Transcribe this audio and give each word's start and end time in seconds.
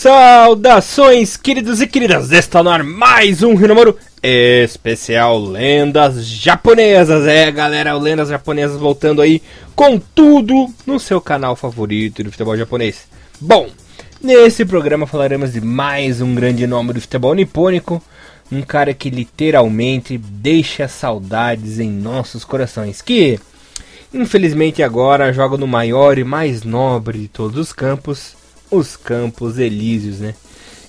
Saudações, 0.00 1.36
queridos 1.36 1.82
e 1.82 1.86
queridas! 1.86 2.32
Está 2.32 2.62
no 2.62 2.70
ar 2.70 2.82
mais 2.82 3.42
um 3.42 3.54
Rinomaru 3.54 3.98
especial 4.22 5.38
Lendas 5.38 6.24
Japonesas. 6.24 7.26
É, 7.26 7.52
galera, 7.52 7.94
o 7.94 8.00
Lendas 8.00 8.30
Japonesas 8.30 8.80
voltando 8.80 9.20
aí 9.20 9.42
com 9.76 9.98
tudo 9.98 10.72
no 10.86 10.98
seu 10.98 11.20
canal 11.20 11.54
favorito 11.54 12.24
do 12.24 12.30
futebol 12.30 12.56
japonês. 12.56 13.08
Bom, 13.38 13.68
nesse 14.22 14.64
programa 14.64 15.06
falaremos 15.06 15.52
de 15.52 15.60
mais 15.60 16.22
um 16.22 16.34
grande 16.34 16.66
nome 16.66 16.94
do 16.94 17.00
futebol 17.02 17.34
nipônico, 17.34 18.02
um 18.50 18.62
cara 18.62 18.94
que 18.94 19.10
literalmente 19.10 20.16
deixa 20.16 20.88
saudades 20.88 21.78
em 21.78 21.90
nossos 21.90 22.42
corações, 22.42 23.02
que 23.02 23.38
infelizmente 24.14 24.82
agora 24.82 25.30
joga 25.30 25.58
no 25.58 25.66
maior 25.66 26.16
e 26.16 26.24
mais 26.24 26.62
nobre 26.62 27.18
de 27.18 27.28
todos 27.28 27.58
os 27.58 27.70
campos 27.70 28.39
os 28.70 28.96
Campos 28.96 29.58
Elíseos, 29.58 30.20
né? 30.20 30.34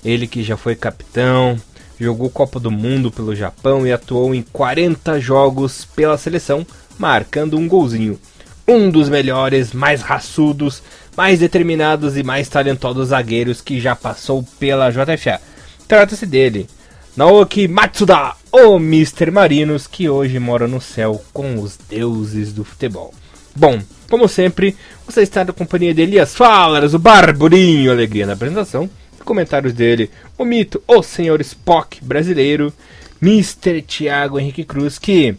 Ele 0.04 0.26
que 0.26 0.42
já 0.42 0.56
foi 0.56 0.74
capitão, 0.74 1.56
jogou 1.98 2.28
Copa 2.30 2.58
do 2.58 2.70
Mundo 2.70 3.10
pelo 3.10 3.34
Japão 3.34 3.86
e 3.86 3.92
atuou 3.92 4.34
em 4.34 4.42
40 4.42 5.20
jogos 5.20 5.84
pela 5.84 6.18
seleção, 6.18 6.66
marcando 6.98 7.56
um 7.56 7.68
golzinho. 7.68 8.18
Um 8.66 8.90
dos 8.90 9.08
melhores, 9.08 9.72
mais 9.72 10.02
raçudos, 10.02 10.82
mais 11.16 11.40
determinados 11.40 12.16
e 12.16 12.22
mais 12.22 12.48
talentosos 12.48 13.08
zagueiros 13.08 13.60
que 13.60 13.80
já 13.80 13.94
passou 13.94 14.44
pela 14.58 14.90
JFA. 14.90 15.40
Trata-se 15.86 16.26
dele, 16.26 16.66
Naoki 17.16 17.68
Matsuda, 17.68 18.32
o 18.50 18.76
Mr. 18.76 19.30
Marinos, 19.30 19.86
que 19.86 20.08
hoje 20.08 20.38
mora 20.38 20.66
no 20.66 20.80
céu 20.80 21.22
com 21.32 21.60
os 21.60 21.76
deuses 21.76 22.52
do 22.52 22.64
futebol. 22.64 23.12
Bom, 23.54 23.78
como 24.12 24.28
sempre, 24.28 24.76
você 25.06 25.22
está 25.22 25.42
na 25.42 25.54
companhia 25.54 25.94
de 25.94 26.02
Elias 26.02 26.34
Falas, 26.34 26.92
o 26.92 26.98
Barburinho 26.98 27.90
Alegria 27.90 28.26
na 28.26 28.34
apresentação. 28.34 28.90
Comentários 29.24 29.72
dele, 29.72 30.10
o 30.36 30.44
mito, 30.44 30.82
o 30.86 31.02
Senhor 31.02 31.40
Spock 31.40 32.04
brasileiro, 32.04 32.70
Mr. 33.22 33.80
Thiago 33.80 34.38
Henrique 34.38 34.64
Cruz, 34.64 34.98
que 34.98 35.34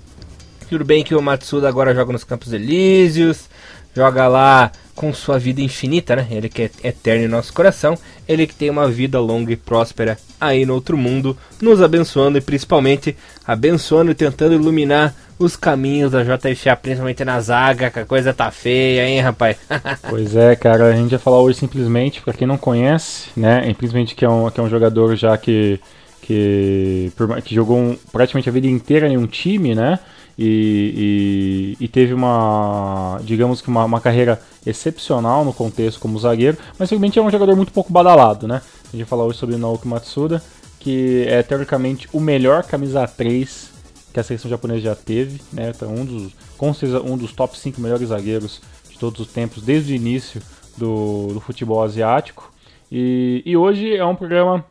tudo 0.71 0.83
bem 0.83 1.03
que 1.03 1.13
o 1.13 1.21
Matsuda 1.21 1.69
agora 1.69 1.94
joga 1.94 2.13
nos 2.13 2.23
Campos 2.23 2.51
Elíseos, 2.51 3.47
joga 3.95 4.27
lá 4.27 4.71
com 4.95 5.13
sua 5.13 5.39
vida 5.39 5.61
infinita, 5.61 6.16
né? 6.16 6.27
Ele 6.30 6.49
que 6.49 6.63
é 6.63 6.72
eterno 6.83 7.25
em 7.25 7.27
nosso 7.27 7.53
coração, 7.53 7.97
ele 8.27 8.45
que 8.45 8.55
tem 8.55 8.69
uma 8.69 8.89
vida 8.89 9.19
longa 9.19 9.52
e 9.52 9.58
próspera 9.58 10.17
aí 10.39 10.66
no 10.66 10.73
outro 10.73 10.97
mundo, 10.97 11.38
nos 11.61 11.81
abençoando 11.81 12.38
e 12.38 12.41
principalmente 12.41 13.16
abençoando 13.45 14.11
e 14.11 14.16
tentando 14.16 14.53
iluminar 14.53 15.16
os 15.39 15.55
caminhos 15.55 16.11
da 16.11 16.23
JFA, 16.23 16.75
principalmente 16.75 17.25
na 17.25 17.39
zaga, 17.39 17.89
que 17.89 18.00
a 18.00 18.05
coisa 18.05 18.33
tá 18.33 18.52
feia, 18.52 19.08
hein, 19.08 19.19
rapaz? 19.19 19.58
pois 20.09 20.35
é, 20.35 20.55
cara, 20.55 20.88
a 20.88 20.95
gente 20.95 21.11
vai 21.11 21.19
falar 21.19 21.39
hoje 21.39 21.59
simplesmente, 21.59 22.22
para 22.22 22.33
quem 22.33 22.47
não 22.47 22.57
conhece, 22.57 23.30
né, 23.35 23.63
simplesmente 23.66 24.16
que 24.16 24.23
é 24.23 24.30
um, 24.30 24.50
que 24.50 24.59
é 24.59 24.63
um 24.63 24.69
jogador 24.69 25.16
já 25.16 25.38
que, 25.38 25.80
que, 26.22 27.11
que 27.44 27.55
jogou 27.55 27.78
um, 27.78 27.97
praticamente 28.11 28.47
a 28.47 28.52
vida 28.52 28.67
inteira 28.67 29.07
em 29.07 29.17
um 29.17 29.28
time, 29.28 29.73
né, 29.73 30.00
e, 30.38 31.76
e, 31.80 31.86
e, 31.86 31.88
teve 31.88 32.14
uma, 32.14 33.20
digamos 33.23 33.62
que 33.62 33.67
uma, 33.67 33.86
uma, 33.86 34.02
carreira 34.02 34.42
excepcional 34.66 35.45
no 35.45 35.53
contexto 35.53 36.00
como 36.00 36.17
zagueiro, 36.17 36.58
mas 36.80 36.90
simplesmente 36.90 37.20
é 37.20 37.22
um 37.22 37.30
jogador 37.30 37.56
muito 37.56 37.72
pouco 37.72 37.94
badalado, 37.94 38.48
né? 38.48 38.62
A 38.86 38.92
gente 38.92 39.03
vai 39.03 39.06
falar 39.06 39.25
hoje 39.25 39.38
sobre 39.38 39.58
Naoki 39.58 39.88
Matsuda, 39.88 40.42
que 40.80 41.25
é 41.28 41.44
teoricamente 41.44 42.09
o 42.12 42.20
melhor 42.20 42.64
camisa 42.64 43.08
3 43.08 43.72
que 44.14 44.20
a 44.20 44.23
seleção 44.23 44.50
japonesa 44.50 44.81
já 44.81 44.95
teve, 44.95 45.42
né? 45.52 45.72
Então, 45.75 45.94
um 45.94 46.06
dos, 46.06 46.34
com 46.58 46.73
certeza, 46.73 47.02
um 47.02 47.18
dos 47.18 47.31
top 47.31 47.58
5 47.58 47.81
melhores 47.81 48.09
zagueiros 48.09 48.62
de 48.90 48.97
todos 49.00 49.20
os 49.20 49.28
tempos, 49.28 49.63
desde 49.63 49.94
o 49.94 49.96
início 49.96 50.41
do, 50.78 51.30
do 51.34 51.41
futebol 51.41 51.81
asiático. 51.81 52.53
E, 52.91 53.41
e, 53.44 53.57
hoje 53.57 53.96
é 53.96 54.06
um 54.06 54.16
programa 54.16 54.63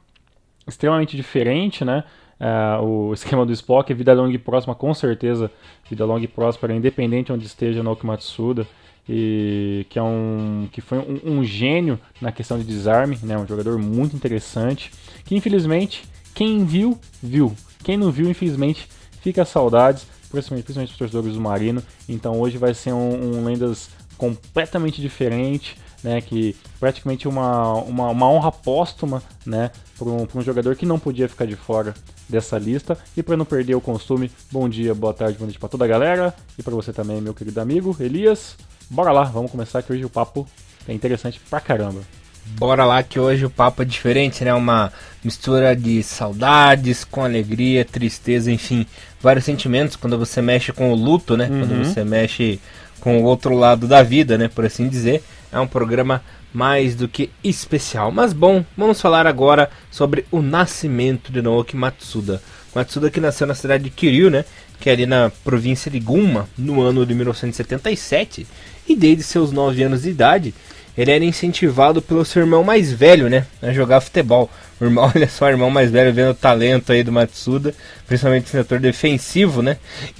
extremamente 0.66 1.16
diferente, 1.16 1.84
né? 1.84 2.04
Uh, 2.42 2.84
o 2.84 3.14
esquema 3.14 3.47
do 3.47 3.53
Spock 3.53 3.92
é 3.92 3.94
vida 3.94 4.12
longa 4.12 4.34
e 4.34 4.38
próxima, 4.38 4.75
com 4.75 4.92
certeza, 4.92 5.48
vida 5.88 6.04
longa 6.04 6.25
e 6.25 6.28
próspera, 6.28 6.75
independente 6.75 7.32
onde 7.32 7.47
esteja 7.47 7.84
no 7.84 7.97
Matsuda, 8.03 8.66
e 9.08 9.86
que 9.88 9.98
é 9.98 10.03
um 10.03 10.69
que 10.72 10.80
foi 10.80 10.98
um, 10.98 11.38
um, 11.38 11.44
gênio 11.44 12.00
na 12.20 12.32
questão 12.32 12.58
de 12.58 12.64
desarme, 12.64 13.16
né? 13.22 13.38
Um 13.38 13.47
jogador 13.47 13.78
muito 13.78 14.16
interessante, 14.16 14.91
que 15.25 15.36
infelizmente 15.36 16.04
quem 16.34 16.64
viu 16.64 16.98
viu, 17.22 17.54
quem 17.84 17.97
não 17.97 18.10
viu 18.10 18.28
infelizmente 18.28 18.88
Fica 19.22 19.44
saudades, 19.44 20.04
principalmente, 20.28 20.64
principalmente 20.64 20.91
os 20.91 20.98
torcedores 20.98 21.34
do 21.34 21.41
Marino. 21.41 21.80
Então 22.09 22.41
hoje 22.41 22.59
vai 22.59 22.74
ser 22.74 22.92
um, 22.92 23.38
um 23.38 23.44
Lendas 23.44 23.88
completamente 24.19 25.00
diferente, 25.00 25.76
né? 26.02 26.20
Que 26.20 26.56
praticamente 26.78 27.28
uma, 27.28 27.74
uma, 27.74 28.10
uma 28.10 28.28
honra 28.28 28.52
póstuma, 28.52 29.22
né? 29.44 29.70
Para 29.98 30.08
um, 30.08 30.26
um, 30.34 30.42
jogador 30.42 30.76
que 30.76 30.86
não 30.86 30.98
podia 30.98 31.28
ficar 31.28 31.46
de 31.46 31.56
fora 31.56 31.94
dessa 32.28 32.58
lista. 32.58 32.98
E 33.16 33.22
para 33.22 33.36
não 33.36 33.44
perder 33.44 33.74
o 33.74 33.80
costume, 33.80 34.30
bom 34.50 34.68
dia, 34.68 34.94
boa 34.94 35.14
tarde, 35.14 35.38
boa 35.38 35.46
noite 35.46 35.58
para 35.58 35.68
toda 35.68 35.84
a 35.84 35.88
galera. 35.88 36.34
E 36.58 36.62
para 36.62 36.74
você 36.74 36.92
também, 36.92 37.20
meu 37.20 37.34
querido 37.34 37.60
amigo 37.60 37.96
Elias. 38.00 38.56
Bora 38.91 39.12
lá, 39.12 39.24
vamos 39.24 39.50
começar 39.50 39.82
que 39.82 39.92
hoje 39.92 40.04
o 40.04 40.10
papo 40.10 40.46
é 40.86 40.92
interessante 40.92 41.41
pra 41.48 41.60
caramba. 41.60 42.00
Bora 42.44 42.84
lá 42.84 43.02
que 43.02 43.18
hoje 43.18 43.46
o 43.46 43.50
papo 43.50 43.82
é 43.82 43.84
diferente, 43.84 44.44
né? 44.44 44.52
Uma 44.52 44.92
mistura 45.24 45.76
de 45.76 46.02
saudades 46.02 47.04
com 47.04 47.24
alegria, 47.24 47.84
tristeza, 47.84 48.50
enfim, 48.50 48.84
vários 49.20 49.44
sentimentos 49.44 49.96
quando 49.96 50.18
você 50.18 50.42
mexe 50.42 50.72
com 50.72 50.92
o 50.92 50.94
luto, 50.94 51.36
né? 51.36 51.48
Uhum. 51.48 51.60
Quando 51.60 51.84
você 51.84 52.04
mexe 52.04 52.60
com 53.02 53.20
o 53.20 53.24
outro 53.24 53.56
lado 53.56 53.88
da 53.88 54.00
vida, 54.00 54.38
né? 54.38 54.48
Por 54.48 54.64
assim 54.64 54.88
dizer. 54.88 55.22
É 55.50 55.58
um 55.58 55.66
programa 55.66 56.22
mais 56.54 56.94
do 56.94 57.08
que 57.08 57.30
especial. 57.42 58.12
Mas 58.12 58.32
bom, 58.32 58.64
vamos 58.76 59.00
falar 59.00 59.26
agora 59.26 59.68
sobre 59.90 60.24
o 60.30 60.40
nascimento 60.40 61.32
de 61.32 61.42
Naoki 61.42 61.76
Matsuda. 61.76 62.41
Matsuda 62.72 63.10
que 63.10 63.20
nasceu 63.20 63.46
na 63.46 63.56
cidade 63.56 63.84
de 63.84 63.91
Kiryu, 63.91 64.30
né? 64.30 64.44
Que 64.78 64.88
é 64.88 64.92
ali 64.92 65.04
na 65.04 65.32
província 65.44 65.91
de 65.91 65.98
Gunma, 65.98 66.48
no 66.56 66.80
ano 66.80 67.04
de 67.04 67.12
1977. 67.12 68.46
E 68.88 68.94
desde 68.94 69.24
seus 69.24 69.50
9 69.50 69.82
anos 69.82 70.02
de 70.02 70.10
idade, 70.10 70.54
ele 70.97 71.10
era 71.10 71.25
incentivado 71.25 72.03
pelo 72.03 72.25
seu 72.25 72.42
irmão 72.42 72.62
mais 72.62 72.92
velho, 72.92 73.28
né, 73.28 73.47
a 73.60 73.72
jogar 73.72 74.00
futebol. 74.00 74.50
O 74.80 74.84
irmão, 74.84 75.10
olha 75.14 75.28
só, 75.28 75.47
o 75.47 75.48
irmão 75.48 75.70
mais 75.70 75.91
velho 75.91 76.12
vendo 76.12 76.30
o 76.30 76.34
talento 76.34 76.92
aí 76.92 77.03
do 77.03 77.12
Matsuda, 77.12 77.75
principalmente 78.06 78.44
no 78.44 78.50
setor 78.50 78.80
defensivo, 78.80 79.62
né? 79.62 79.76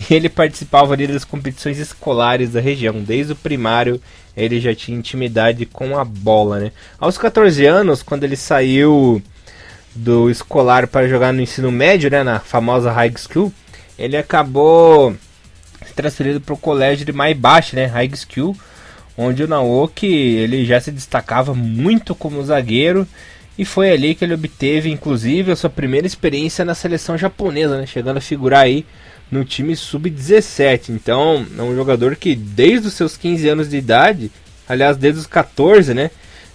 E 0.09 0.15
ele 0.15 0.29
participava 0.29 0.95
ali 0.95 1.07
das 1.07 1.25
competições 1.25 1.79
escolares 1.79 2.53
da 2.53 2.61
região. 2.61 3.03
Desde 3.03 3.33
o 3.33 3.37
primário 3.37 4.01
ele 4.37 4.61
já 4.61 4.75
tinha 4.75 4.97
intimidade 4.97 5.67
com 5.67 5.99
a 5.99 6.05
bola, 6.05 6.59
né? 6.59 6.73
Aos 6.99 7.19
14 7.19 7.67
anos, 7.67 8.03
quando 8.03 8.25
ele 8.25 8.37
saiu 8.37 9.23
do 9.95 10.31
escolar 10.31 10.87
para 10.87 11.09
jogar 11.09 11.33
no 11.33 11.43
ensino 11.43 11.71
médio, 11.71 12.11
né, 12.11 12.23
na 12.23 12.41
famosa 12.41 12.91
high 12.91 13.13
school, 13.17 13.53
ele 13.99 14.17
acabou 14.17 15.15
transferido 15.95 16.41
para 16.41 16.55
o 16.55 16.59
colégio 16.59 17.05
de 17.05 17.13
Maibashi, 17.13 17.77
né, 17.77 17.87
high 17.87 18.11
school, 18.15 18.57
onde 19.17 19.43
o 19.43 19.49
Naoki 19.49 20.07
ele 20.07 20.65
já 20.65 20.81
se 20.81 20.91
destacava 20.91 21.55
muito 21.55 22.15
como 22.15 22.43
zagueiro 22.45 23.07
e 23.59 23.65
foi 23.65 23.91
ali 23.91 24.15
que 24.15 24.25
ele 24.25 24.35
obteve 24.35 24.91
inclusive 24.91 25.53
a 25.53 25.57
sua 25.57 25.71
primeira 25.71 26.07
experiência 26.07 26.65
na 26.65 26.75
seleção 26.75 27.19
japonesa, 27.19 27.79
né? 27.79 27.87
chegando 27.87 28.17
a 28.17 28.21
figurar 28.21 28.65
aí 28.65 28.87
no 29.31 29.45
time 29.45 29.75
sub-17. 29.75 30.91
Então, 30.91 31.47
é 31.59 31.63
um 31.63 31.75
jogador 31.75 32.17
que 32.17 32.35
desde 32.35 32.89
os 32.89 32.95
seus 32.95 33.17
15 33.17 33.49
anos 33.49 33.71
de 33.71 33.79
idade, 33.79 34.31
aliás, 34.69 34.97
desde 34.99 35.21
os 35.21 35.27
14, 35.27 35.95
né, 35.95 36.11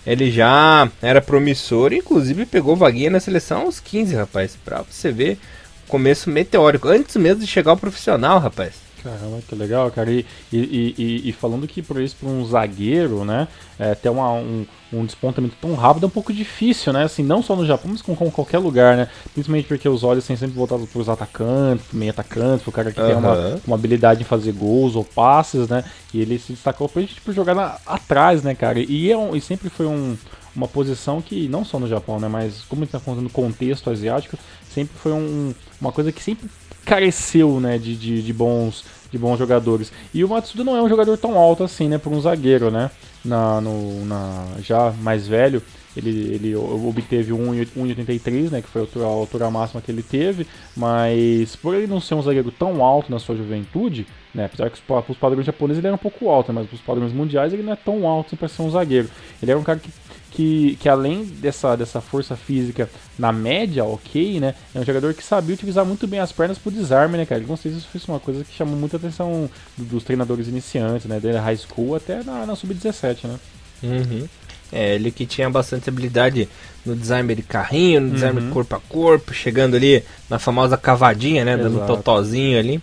ele 0.06 0.31
já 0.31 0.90
era 1.01 1.19
promissor, 1.19 1.91
inclusive 1.91 2.46
pegou 2.46 2.75
vaguinha 2.75 3.09
na 3.09 3.19
seleção 3.19 3.63
aos 3.63 3.79
15, 3.79 4.16
rapaz, 4.16 4.56
para 4.63 4.84
você 4.84 5.12
ver 5.12 5.40
começo 5.88 6.29
meteórico, 6.29 6.87
antes 6.87 7.16
mesmo 7.16 7.41
de 7.41 7.47
chegar 7.47 7.72
ao 7.72 7.78
profissional, 7.78 8.40
rapaz. 8.40 8.86
Caramba, 9.07 9.39
que 9.47 9.55
legal, 9.55 9.89
cara. 9.89 10.11
E, 10.11 10.25
e, 10.51 10.95
e, 10.97 11.29
e 11.29 11.31
falando 11.31 11.65
que 11.65 11.81
por 11.81 12.01
isso, 12.01 12.17
para 12.19 12.27
um 12.27 12.45
zagueiro, 12.45 13.23
né, 13.23 13.47
é, 13.79 13.95
ter 13.95 14.09
uma, 14.09 14.33
um, 14.33 14.65
um 14.91 15.05
despontamento 15.05 15.55
tão 15.61 15.75
rápido 15.75 16.03
é 16.03 16.07
um 16.07 16.11
pouco 16.11 16.33
difícil, 16.33 16.91
né? 16.91 17.05
Assim, 17.05 17.23
não 17.23 17.41
só 17.41 17.55
no 17.55 17.65
Japão, 17.65 17.89
mas 17.91 18.01
com, 18.01 18.13
com 18.13 18.29
qualquer 18.29 18.57
lugar, 18.57 18.97
né? 18.97 19.07
Principalmente 19.33 19.67
porque 19.67 19.87
os 19.87 20.03
olhos 20.03 20.25
têm 20.27 20.35
sempre 20.35 20.57
voltados 20.57 20.89
para 20.89 21.01
os 21.01 21.07
atacantes, 21.07 21.85
meio 21.93 22.11
atacantes, 22.11 22.67
o 22.67 22.71
cara 22.71 22.91
que 22.91 22.99
uhum. 22.99 23.07
tem 23.07 23.15
uma, 23.15 23.61
uma 23.65 23.75
habilidade 23.77 24.21
em 24.21 24.25
fazer 24.25 24.51
gols 24.51 24.95
ou 24.95 25.05
passes, 25.05 25.69
né? 25.69 25.85
E 26.13 26.19
ele 26.19 26.37
se 26.37 26.51
destacou 26.51 26.89
pra 26.89 27.01
gente 27.01 27.15
tipo, 27.15 27.31
jogar 27.31 27.55
na, 27.55 27.77
atrás, 27.85 28.43
né, 28.43 28.53
cara? 28.55 28.79
E, 28.79 29.09
é 29.09 29.17
um, 29.17 29.33
e 29.35 29.39
sempre 29.39 29.69
foi 29.69 29.85
um, 29.85 30.17
uma 30.53 30.67
posição 30.67 31.21
que, 31.21 31.47
não 31.47 31.63
só 31.63 31.79
no 31.79 31.87
Japão, 31.87 32.19
né? 32.19 32.27
Mas 32.27 32.61
como 32.67 32.81
a 32.81 32.85
gente 32.85 32.91
tá 32.91 32.99
falando 32.99 33.21
no 33.21 33.29
contexto 33.29 33.89
asiático, 33.89 34.37
sempre 34.69 34.97
foi 34.97 35.13
um, 35.13 35.53
uma 35.79 35.93
coisa 35.93 36.11
que 36.11 36.21
sempre 36.21 36.49
careceu, 36.87 37.59
né, 37.59 37.77
de, 37.77 37.95
de, 37.97 38.23
de 38.23 38.33
bons 38.33 38.85
de 39.11 39.17
bons 39.17 39.37
jogadores. 39.37 39.91
E 40.13 40.23
o 40.23 40.29
Matsuda 40.29 40.63
não 40.63 40.75
é 40.75 40.81
um 40.81 40.89
jogador 40.89 41.17
tão 41.17 41.37
alto 41.37 41.63
assim, 41.63 41.87
né, 41.87 41.97
para 41.97 42.11
um 42.11 42.21
zagueiro, 42.21 42.71
né? 42.71 42.91
Na, 43.25 43.59
no, 43.59 44.05
na, 44.05 44.45
já 44.61 44.91
mais 45.01 45.27
velho, 45.27 45.61
ele, 45.97 46.33
ele 46.33 46.55
obteve 46.55 47.33
1,83, 47.33 48.51
né, 48.51 48.61
que 48.61 48.67
foi 48.67 48.81
a 48.81 49.05
altura, 49.05 49.49
máxima 49.49 49.81
que 49.81 49.91
ele 49.91 50.03
teve, 50.03 50.45
mas 50.75 51.55
por 51.55 51.73
ele 51.73 51.87
não 51.87 51.99
ser 51.99 52.13
um 52.13 52.21
zagueiro 52.21 52.51
tão 52.51 52.83
alto 52.83 53.11
na 53.11 53.19
sua 53.19 53.35
juventude, 53.35 54.05
né, 54.33 54.45
apesar 54.45 54.69
que 54.69 54.79
os 55.09 55.17
padrões 55.17 55.45
japoneses 55.45 55.79
ele 55.79 55.87
era 55.87 55.95
um 55.95 55.99
pouco 55.99 56.29
alto, 56.29 56.53
mas 56.53 56.71
os 56.71 56.79
padrões 56.81 57.11
mundiais 57.11 57.51
ele 57.51 57.63
não 57.63 57.73
é 57.73 57.75
tão 57.75 58.07
alto 58.07 58.37
para 58.37 58.47
ser 58.47 58.61
um 58.61 58.69
zagueiro. 58.69 59.09
Ele 59.41 59.51
era 59.51 59.59
um 59.59 59.63
cara 59.63 59.79
que 59.79 59.89
que, 60.32 60.78
que 60.79 60.90
além 60.90 61.24
dessa, 61.24 61.76
dessa 61.76 62.02
força 62.02 62.35
física 62.35 62.90
na 63.18 63.32
média, 63.32 63.84
ok, 63.84 64.40
né? 64.40 64.53
É 64.74 64.79
um 64.79 64.85
jogador 64.85 65.14
que 65.14 65.24
sabia 65.24 65.56
utilizar 65.56 65.85
muito 65.85 66.06
bem 66.08 66.20
as 66.20 66.32
pernas 66.32 66.58
pro 66.58 66.72
desarme, 66.72 67.18
né, 67.18 67.26
cara? 67.26 67.44
Não 67.47 67.58
sei 67.58 67.72
se 67.72 67.78
isso 67.78 67.90
foi 67.90 68.16
uma 68.16 68.20
coisa 68.20 68.44
que 68.44 68.56
chamou 68.56 68.76
muita 68.76 68.97
atenção 68.97 69.50
dos 69.78 70.03
treinadores 70.03 70.47
iniciantes, 70.47 71.08
né? 71.08 71.20
Desde 71.20 71.40
high 71.40 71.58
school 71.58 71.96
até 71.96 72.24
na, 72.24 72.46
na 72.46 72.56
sub-17, 72.56 73.28
né? 73.28 73.40
Uhum. 73.84 74.28
É, 74.72 74.96
ele 74.96 75.12
que 75.12 75.26
tinha 75.26 75.50
bastante 75.50 75.90
habilidade 75.90 76.50
no 76.85 76.96
design 76.96 77.34
de 77.34 77.41
carrinho, 77.41 78.02
no 78.02 78.12
design 78.12 78.40
uhum. 78.40 78.52
corpo 78.52 78.76
a 78.76 78.79
corpo, 78.79 79.34
chegando 79.34 79.76
ali 79.76 80.03
na 80.29 80.38
famosa 80.40 80.78
cavadinha, 80.78 81.46
né? 81.46 81.53
Exato. 81.53 81.70
Dando 81.70 81.84
um 81.84 81.88
totozinho 81.88 82.59
ali. 82.59 82.82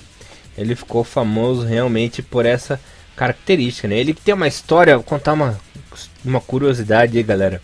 Ele 0.57 0.75
ficou 0.75 1.05
famoso 1.05 1.67
realmente 1.67 2.23
por 2.23 2.47
essa 2.47 2.81
característica, 3.15 3.87
né? 3.87 3.99
Ele 3.99 4.15
que 4.15 4.23
tem 4.23 4.35
uma 4.35 4.49
história, 4.49 4.97
vou 4.97 5.05
contar 5.05 5.33
uma, 5.33 5.59
uma 6.25 6.41
curiosidade 6.41 7.17
aí, 7.17 7.23
galera. 7.23 7.61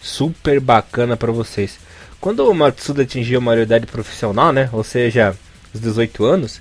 Super 0.00 0.60
bacana 0.60 1.16
para 1.16 1.32
vocês. 1.32 1.78
Quando 2.20 2.48
o 2.48 2.54
Matsuda 2.54 3.02
atingiu 3.02 3.38
a 3.38 3.42
maioridade 3.42 3.86
profissional, 3.86 4.52
né? 4.52 4.68
Ou 4.72 4.82
seja, 4.82 5.36
os 5.72 5.80
18 5.80 6.24
anos, 6.24 6.60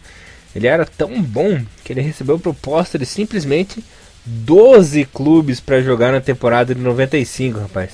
ele 0.55 0.67
era 0.67 0.85
tão 0.85 1.21
bom 1.21 1.61
que 1.83 1.93
ele 1.93 2.01
recebeu 2.01 2.39
proposta 2.39 2.97
de 2.99 3.05
simplesmente 3.05 3.83
12 4.25 5.05
clubes 5.05 5.59
para 5.59 5.81
jogar 5.81 6.11
na 6.11 6.21
temporada 6.21 6.75
de 6.75 6.81
95, 6.81 7.59
rapaz. 7.59 7.91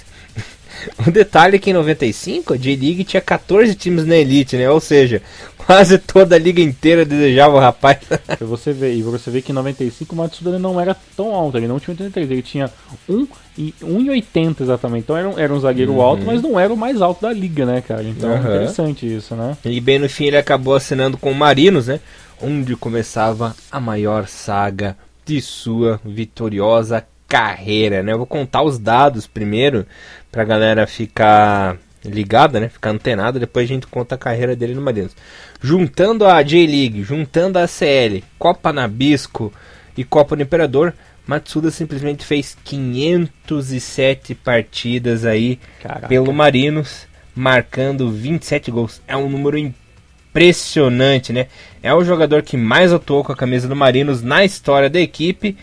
O 1.05 1.09
detalhe 1.11 1.55
é 1.55 1.59
que 1.59 1.69
em 1.69 1.73
95 1.73 2.53
a 2.53 2.57
J-League 2.57 3.03
tinha 3.03 3.21
14 3.21 3.75
times 3.75 4.05
na 4.05 4.15
Elite, 4.15 4.57
né? 4.57 4.69
Ou 4.69 4.79
seja, 4.79 5.21
quase 5.57 5.97
toda 5.97 6.35
a 6.35 6.39
liga 6.39 6.61
inteira 6.61 7.05
desejava 7.05 7.55
o 7.55 7.59
rapaz. 7.59 7.99
Pra 8.07 8.19
você 8.45 8.71
ver, 8.73 8.93
e 8.93 9.01
você 9.01 9.31
vê 9.31 9.41
que 9.41 9.51
em 9.51 9.55
95 9.55 10.13
o 10.13 10.17
Matsuda 10.17 10.59
não 10.59 10.79
era 10.79 10.95
tão 11.15 11.33
alto, 11.33 11.57
ele 11.57 11.67
não 11.67 11.79
tinha 11.79 11.93
83, 11.93 12.31
ele 12.31 12.41
tinha 12.41 12.69
1,80 13.09 14.61
exatamente. 14.61 15.03
Então 15.03 15.17
era 15.17 15.29
um, 15.29 15.39
era 15.39 15.53
um 15.53 15.59
zagueiro 15.59 15.93
uhum. 15.93 16.01
alto, 16.01 16.25
mas 16.25 16.41
não 16.41 16.59
era 16.59 16.73
o 16.73 16.77
mais 16.77 17.01
alto 17.01 17.21
da 17.21 17.33
liga, 17.33 17.65
né, 17.65 17.81
cara? 17.81 18.03
Então 18.03 18.29
uhum. 18.29 18.35
é 18.35 18.39
interessante 18.39 19.15
isso, 19.15 19.35
né? 19.35 19.57
E 19.65 19.79
bem 19.79 19.99
no 19.99 20.09
fim 20.09 20.25
ele 20.25 20.37
acabou 20.37 20.75
assinando 20.75 21.17
com 21.17 21.31
o 21.31 21.35
Marinos, 21.35 21.87
né? 21.87 21.99
Onde 22.41 22.75
começava 22.75 23.55
a 23.71 23.79
maior 23.79 24.27
saga 24.27 24.97
de 25.25 25.41
sua 25.41 25.99
vitoriosa 26.03 27.05
carreira, 27.27 28.03
né? 28.03 28.11
Eu 28.11 28.17
vou 28.17 28.27
contar 28.27 28.61
os 28.61 28.77
dados 28.77 29.25
primeiro 29.25 29.87
pra 30.33 30.43
galera 30.43 30.87
ficar 30.87 31.77
ligada, 32.03 32.59
né? 32.59 32.67
Ficar 32.67 32.89
antenada, 32.89 33.39
depois 33.39 33.65
a 33.69 33.73
gente 33.73 33.85
conta 33.85 34.15
a 34.15 34.17
carreira 34.17 34.55
dele 34.55 34.73
no 34.73 34.81
Marinos. 34.81 35.15
Juntando 35.61 36.25
a 36.25 36.41
J-League, 36.41 37.03
juntando 37.03 37.59
a 37.59 37.67
CL, 37.67 38.23
Copa 38.39 38.73
Nabisco 38.73 39.53
e 39.95 40.03
Copa 40.03 40.35
do 40.35 40.41
Imperador, 40.41 40.91
Matsuda 41.27 41.69
simplesmente 41.69 42.25
fez 42.25 42.57
507 42.65 44.33
partidas 44.33 45.23
aí 45.23 45.59
Caraca. 45.81 46.07
pelo 46.07 46.33
Marinos, 46.33 47.05
marcando 47.35 48.11
27 48.11 48.71
gols. 48.71 49.01
É 49.07 49.15
um 49.15 49.29
número 49.29 49.57
impressionante, 49.57 51.31
né? 51.31 51.45
É 51.83 51.93
o 51.93 52.03
jogador 52.03 52.41
que 52.41 52.57
mais 52.57 52.91
atuou 52.91 53.23
com 53.23 53.31
a 53.31 53.35
camisa 53.37 53.67
do 53.67 53.75
Marinos 53.75 54.23
na 54.23 54.43
história 54.43 54.89
da 54.89 54.99
equipe. 54.99 55.55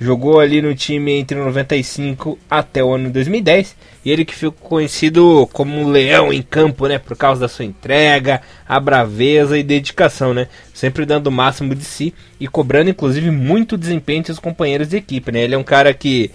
Jogou 0.00 0.38
ali 0.38 0.62
no 0.62 0.72
time 0.76 1.12
entre 1.12 1.36
95 1.36 2.38
até 2.48 2.84
o 2.84 2.94
ano 2.94 3.10
2010. 3.10 3.74
E 4.08 4.10
ele 4.10 4.24
que 4.24 4.34
ficou 4.34 4.70
conhecido 4.70 5.46
como 5.52 5.78
um 5.78 5.90
leão 5.90 6.32
em 6.32 6.40
campo, 6.40 6.86
né? 6.86 6.98
Por 6.98 7.14
causa 7.14 7.42
da 7.42 7.46
sua 7.46 7.66
entrega, 7.66 8.40
a 8.66 8.80
braveza 8.80 9.58
e 9.58 9.62
dedicação, 9.62 10.32
né? 10.32 10.48
Sempre 10.72 11.04
dando 11.04 11.26
o 11.26 11.30
máximo 11.30 11.74
de 11.74 11.84
si 11.84 12.14
e 12.40 12.48
cobrando, 12.48 12.88
inclusive, 12.88 13.30
muito 13.30 13.76
desempenho 13.76 14.22
de 14.22 14.28
seus 14.28 14.38
companheiros 14.38 14.88
de 14.88 14.96
equipe, 14.96 15.30
né? 15.30 15.40
Ele 15.40 15.54
é 15.54 15.58
um 15.58 15.62
cara 15.62 15.92
que 15.92 16.30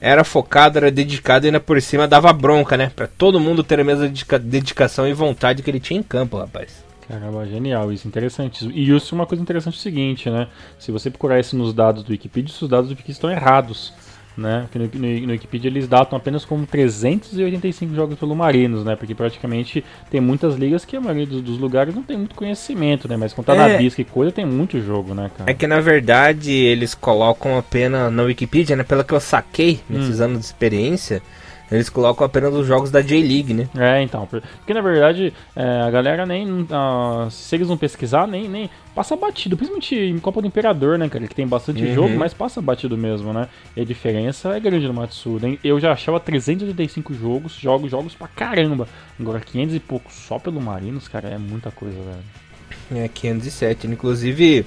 era 0.00 0.22
focado, 0.22 0.78
era 0.78 0.88
dedicado 0.88 1.44
e 1.44 1.48
ainda 1.48 1.58
por 1.58 1.82
cima 1.82 2.06
dava 2.06 2.32
bronca, 2.32 2.76
né? 2.76 2.92
Pra 2.94 3.08
todo 3.08 3.40
mundo 3.40 3.64
ter 3.64 3.80
a 3.80 3.84
mesma 3.84 4.08
dedicação 4.38 5.08
e 5.08 5.12
vontade 5.12 5.64
que 5.64 5.70
ele 5.70 5.80
tinha 5.80 5.98
em 5.98 6.04
campo, 6.04 6.38
rapaz. 6.38 6.84
Caramba, 7.08 7.44
genial, 7.44 7.92
isso 7.92 8.06
interessante. 8.06 8.70
E 8.72 8.94
isso 8.94 9.12
é 9.12 9.18
uma 9.18 9.26
coisa 9.26 9.42
interessante 9.42 9.74
é 9.74 9.78
o 9.78 9.82
seguinte, 9.82 10.30
né? 10.30 10.46
Se 10.78 10.92
você 10.92 11.10
procurar 11.10 11.40
isso 11.40 11.56
nos 11.56 11.74
dados 11.74 12.04
do 12.04 12.10
Wikipedia, 12.10 12.54
os 12.54 12.68
dados 12.68 12.86
do 12.86 12.90
Wikipedia 12.90 13.14
estão 13.14 13.32
errados. 13.32 13.92
Né? 14.36 14.66
Porque 14.70 14.98
no, 14.98 15.06
no, 15.06 15.26
no, 15.26 15.32
Wikipedia 15.32 15.70
eles 15.70 15.88
datam 15.88 16.16
apenas 16.16 16.44
como 16.44 16.66
385 16.66 17.94
jogos 17.94 18.18
pelo 18.18 18.36
Marinos, 18.36 18.84
né? 18.84 18.94
Porque 18.94 19.14
praticamente 19.14 19.82
tem 20.10 20.20
muitas 20.20 20.56
ligas 20.56 20.84
que 20.84 20.94
a 20.94 21.00
maioria 21.00 21.26
dos, 21.26 21.40
dos 21.40 21.58
lugares 21.58 21.94
não 21.94 22.02
tem 22.02 22.18
muito 22.18 22.34
conhecimento, 22.34 23.08
né? 23.08 23.16
Mas 23.16 23.32
contar 23.32 23.54
é, 23.54 23.56
na 23.56 23.78
Bisca 23.78 24.02
e 24.02 24.04
coisa 24.04 24.30
tem 24.30 24.44
muito 24.44 24.78
jogo, 24.82 25.14
né, 25.14 25.30
cara? 25.34 25.50
É 25.50 25.54
que 25.54 25.66
na 25.66 25.80
verdade 25.80 26.52
eles 26.52 26.94
colocam 26.94 27.56
apenas 27.56 28.12
na 28.12 28.24
Wikipedia, 28.24 28.76
né? 28.76 28.82
Pelo 28.82 29.04
que 29.04 29.14
eu 29.14 29.20
saquei 29.20 29.80
nesses 29.88 30.20
hum. 30.20 30.24
anos 30.24 30.40
de 30.40 30.44
experiência, 30.44 31.22
eles 31.70 31.88
colocam 31.88 32.24
apenas 32.24 32.54
os 32.54 32.66
jogos 32.66 32.90
da 32.90 33.00
J-League, 33.00 33.52
né? 33.52 33.68
É, 33.76 34.02
então. 34.02 34.26
Porque 34.26 34.72
na 34.72 34.80
verdade 34.80 35.32
é, 35.54 35.80
a 35.82 35.90
galera 35.90 36.24
nem. 36.24 36.62
Uh, 36.62 37.30
se 37.30 37.56
eles 37.56 37.68
não 37.68 37.76
pesquisar, 37.76 38.26
nem, 38.26 38.48
nem. 38.48 38.70
Passa 38.94 39.16
batido. 39.16 39.56
Principalmente 39.56 39.94
em 39.94 40.18
Copa 40.18 40.40
do 40.40 40.46
Imperador, 40.46 40.96
né, 40.96 41.08
cara? 41.08 41.26
Que 41.26 41.34
tem 41.34 41.46
bastante 41.46 41.82
uhum. 41.82 41.94
jogo, 41.94 42.16
mas 42.16 42.32
passa 42.32 42.62
batido 42.62 42.96
mesmo, 42.96 43.32
né? 43.32 43.48
E 43.76 43.80
a 43.80 43.84
diferença 43.84 44.56
é 44.56 44.60
grande 44.60 44.86
no 44.86 44.94
Matsuda, 44.94 45.48
hein? 45.48 45.58
Eu 45.62 45.80
já 45.80 45.92
achava 45.92 46.20
385 46.20 47.12
jogos, 47.14 47.54
jogos, 47.54 47.90
jogos 47.90 48.14
pra 48.14 48.28
caramba. 48.28 48.88
Agora 49.18 49.40
500 49.40 49.74
e 49.74 49.80
pouco 49.80 50.10
só 50.12 50.38
pelo 50.38 50.60
Marinos, 50.60 51.08
cara, 51.08 51.28
é 51.28 51.38
muita 51.38 51.70
coisa, 51.70 51.96
velho. 51.96 53.04
É, 53.04 53.08
507. 53.08 53.88
Inclusive, 53.88 54.64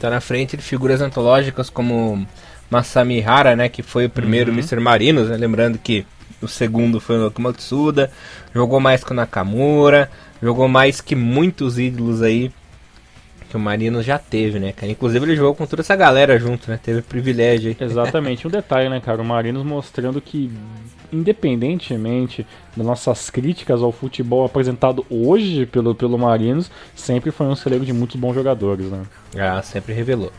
tá 0.00 0.10
na 0.10 0.20
frente 0.20 0.56
de 0.56 0.62
figuras 0.62 1.00
antológicas 1.00 1.70
como 1.70 2.26
Masami 2.74 3.22
Hara, 3.22 3.54
né, 3.54 3.68
que 3.68 3.82
foi 3.82 4.06
o 4.06 4.10
primeiro 4.10 4.50
uhum. 4.50 4.58
Mr. 4.58 4.80
Marinos, 4.80 5.28
né, 5.28 5.36
lembrando 5.36 5.78
que 5.78 6.04
o 6.42 6.48
segundo 6.48 7.00
foi 7.00 7.16
o 7.16 7.20
Nokumatsuda, 7.20 8.10
jogou 8.52 8.80
mais 8.80 9.04
que 9.04 9.12
o 9.12 9.14
Nakamura, 9.14 10.10
jogou 10.42 10.66
mais 10.66 11.00
que 11.00 11.14
muitos 11.14 11.78
ídolos 11.78 12.20
aí 12.20 12.50
que 13.48 13.56
o 13.56 13.60
Marinos 13.60 14.04
já 14.04 14.18
teve, 14.18 14.58
né, 14.58 14.72
cara? 14.72 14.90
Inclusive 14.90 15.24
ele 15.24 15.36
jogou 15.36 15.54
com 15.54 15.64
toda 15.64 15.82
essa 15.82 15.94
galera 15.94 16.36
junto, 16.36 16.68
né? 16.68 16.80
Teve 16.82 17.00
privilégio 17.00 17.70
aí. 17.70 17.86
Exatamente. 17.86 18.44
Um 18.48 18.50
detalhe, 18.50 18.88
né, 18.88 19.00
cara? 19.00 19.22
O 19.22 19.24
Marinos 19.24 19.64
mostrando 19.64 20.20
que, 20.20 20.50
independentemente 21.12 22.44
das 22.76 22.84
nossas 22.84 23.30
críticas 23.30 23.80
ao 23.80 23.92
futebol 23.92 24.44
apresentado 24.44 25.06
hoje 25.08 25.66
pelo, 25.66 25.94
pelo 25.94 26.18
Marinos, 26.18 26.68
sempre 26.96 27.30
foi 27.30 27.46
um 27.46 27.54
celeiro 27.54 27.84
de 27.84 27.92
muitos 27.92 28.16
bons 28.16 28.34
jogadores, 28.34 28.86
né? 28.86 29.02
Ah, 29.38 29.62
sempre 29.62 29.94
revelou 29.94 30.32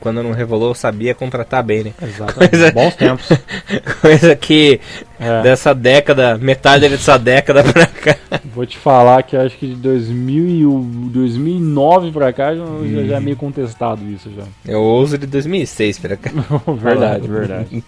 quando 0.00 0.22
não 0.22 0.32
revelou, 0.32 0.74
sabia 0.74 1.14
contratar 1.14 1.62
bem, 1.62 1.84
né? 1.84 1.92
Exatamente. 2.02 2.50
Coisa, 2.50 2.72
Bons 2.72 2.94
tempos. 2.94 3.28
Coisa 4.00 4.36
que 4.36 4.80
é. 5.18 5.42
dessa 5.42 5.74
década, 5.74 6.38
metade 6.38 6.88
dessa 6.88 7.18
década 7.18 7.64
pra 7.64 7.86
cá. 7.86 8.16
Vou 8.54 8.66
te 8.66 8.78
falar 8.78 9.22
que 9.22 9.36
acho 9.36 9.56
que 9.56 9.66
de 9.66 9.74
2000 9.74 11.10
2009 11.12 12.12
pra 12.12 12.32
cá 12.32 12.54
já, 12.54 12.62
hum. 12.62 13.06
já 13.06 13.16
é 13.16 13.20
meio 13.20 13.36
contestado 13.36 14.04
isso 14.08 14.30
já. 14.34 14.44
Eu 14.64 14.82
ouso 14.82 15.18
de 15.18 15.26
2006 15.26 15.98
pra 15.98 16.16
cá. 16.16 16.30
verdade, 16.80 17.28
verdade. 17.28 17.84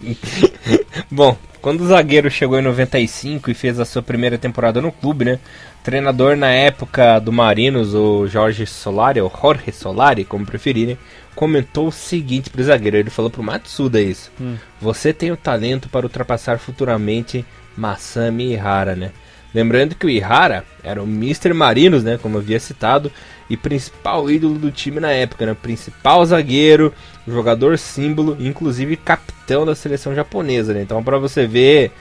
Bom, 1.09 1.35
quando 1.61 1.81
o 1.81 1.87
zagueiro 1.87 2.29
chegou 2.29 2.59
em 2.59 2.61
95 2.61 3.51
e 3.51 3.53
fez 3.53 3.79
a 3.79 3.85
sua 3.85 4.01
primeira 4.01 4.37
temporada 4.37 4.81
no 4.81 4.91
clube, 4.91 5.25
né? 5.25 5.39
Treinador 5.83 6.35
na 6.35 6.49
época 6.49 7.19
do 7.19 7.31
Marinos, 7.31 7.93
o 7.93 8.27
Jorge 8.27 8.65
Solari, 8.65 9.21
ou 9.21 9.31
Jorge 9.41 9.71
Solari, 9.71 10.25
como 10.25 10.45
preferirem, 10.45 10.97
comentou 11.35 11.87
o 11.87 11.91
seguinte 11.91 12.49
pro 12.49 12.63
zagueiro. 12.63 12.97
Ele 12.97 13.09
falou 13.09 13.31
pro 13.31 13.43
Matsuda 13.43 14.01
isso. 14.01 14.31
Hum. 14.39 14.55
Você 14.81 15.13
tem 15.13 15.31
o 15.31 15.37
talento 15.37 15.89
para 15.89 16.05
ultrapassar 16.05 16.59
futuramente 16.59 17.45
Masami 17.77 18.51
Ihara, 18.51 18.95
né? 18.95 19.11
Lembrando 19.53 19.95
que 19.95 20.05
o 20.05 20.09
Ihara 20.09 20.63
era 20.83 21.01
o 21.01 21.05
Mr. 21.05 21.53
Marinos, 21.53 22.03
né? 22.03 22.19
Como 22.21 22.37
eu 22.37 22.41
havia 22.41 22.59
citado, 22.59 23.11
e 23.49 23.57
principal 23.57 24.29
ídolo 24.29 24.59
do 24.59 24.71
time 24.71 24.99
na 24.99 25.11
época, 25.11 25.45
né? 25.45 25.55
Principal 25.59 26.23
zagueiro, 26.25 26.93
jogador 27.27 27.77
símbolo, 27.77 28.37
inclusive 28.39 28.95
capitão 28.95 29.65
da 29.65 29.73
seleção 29.73 30.13
japonesa, 30.13 30.73
né? 30.73 30.81
Então, 30.81 31.03
para 31.03 31.17
você 31.17 31.47
ver 31.47 31.91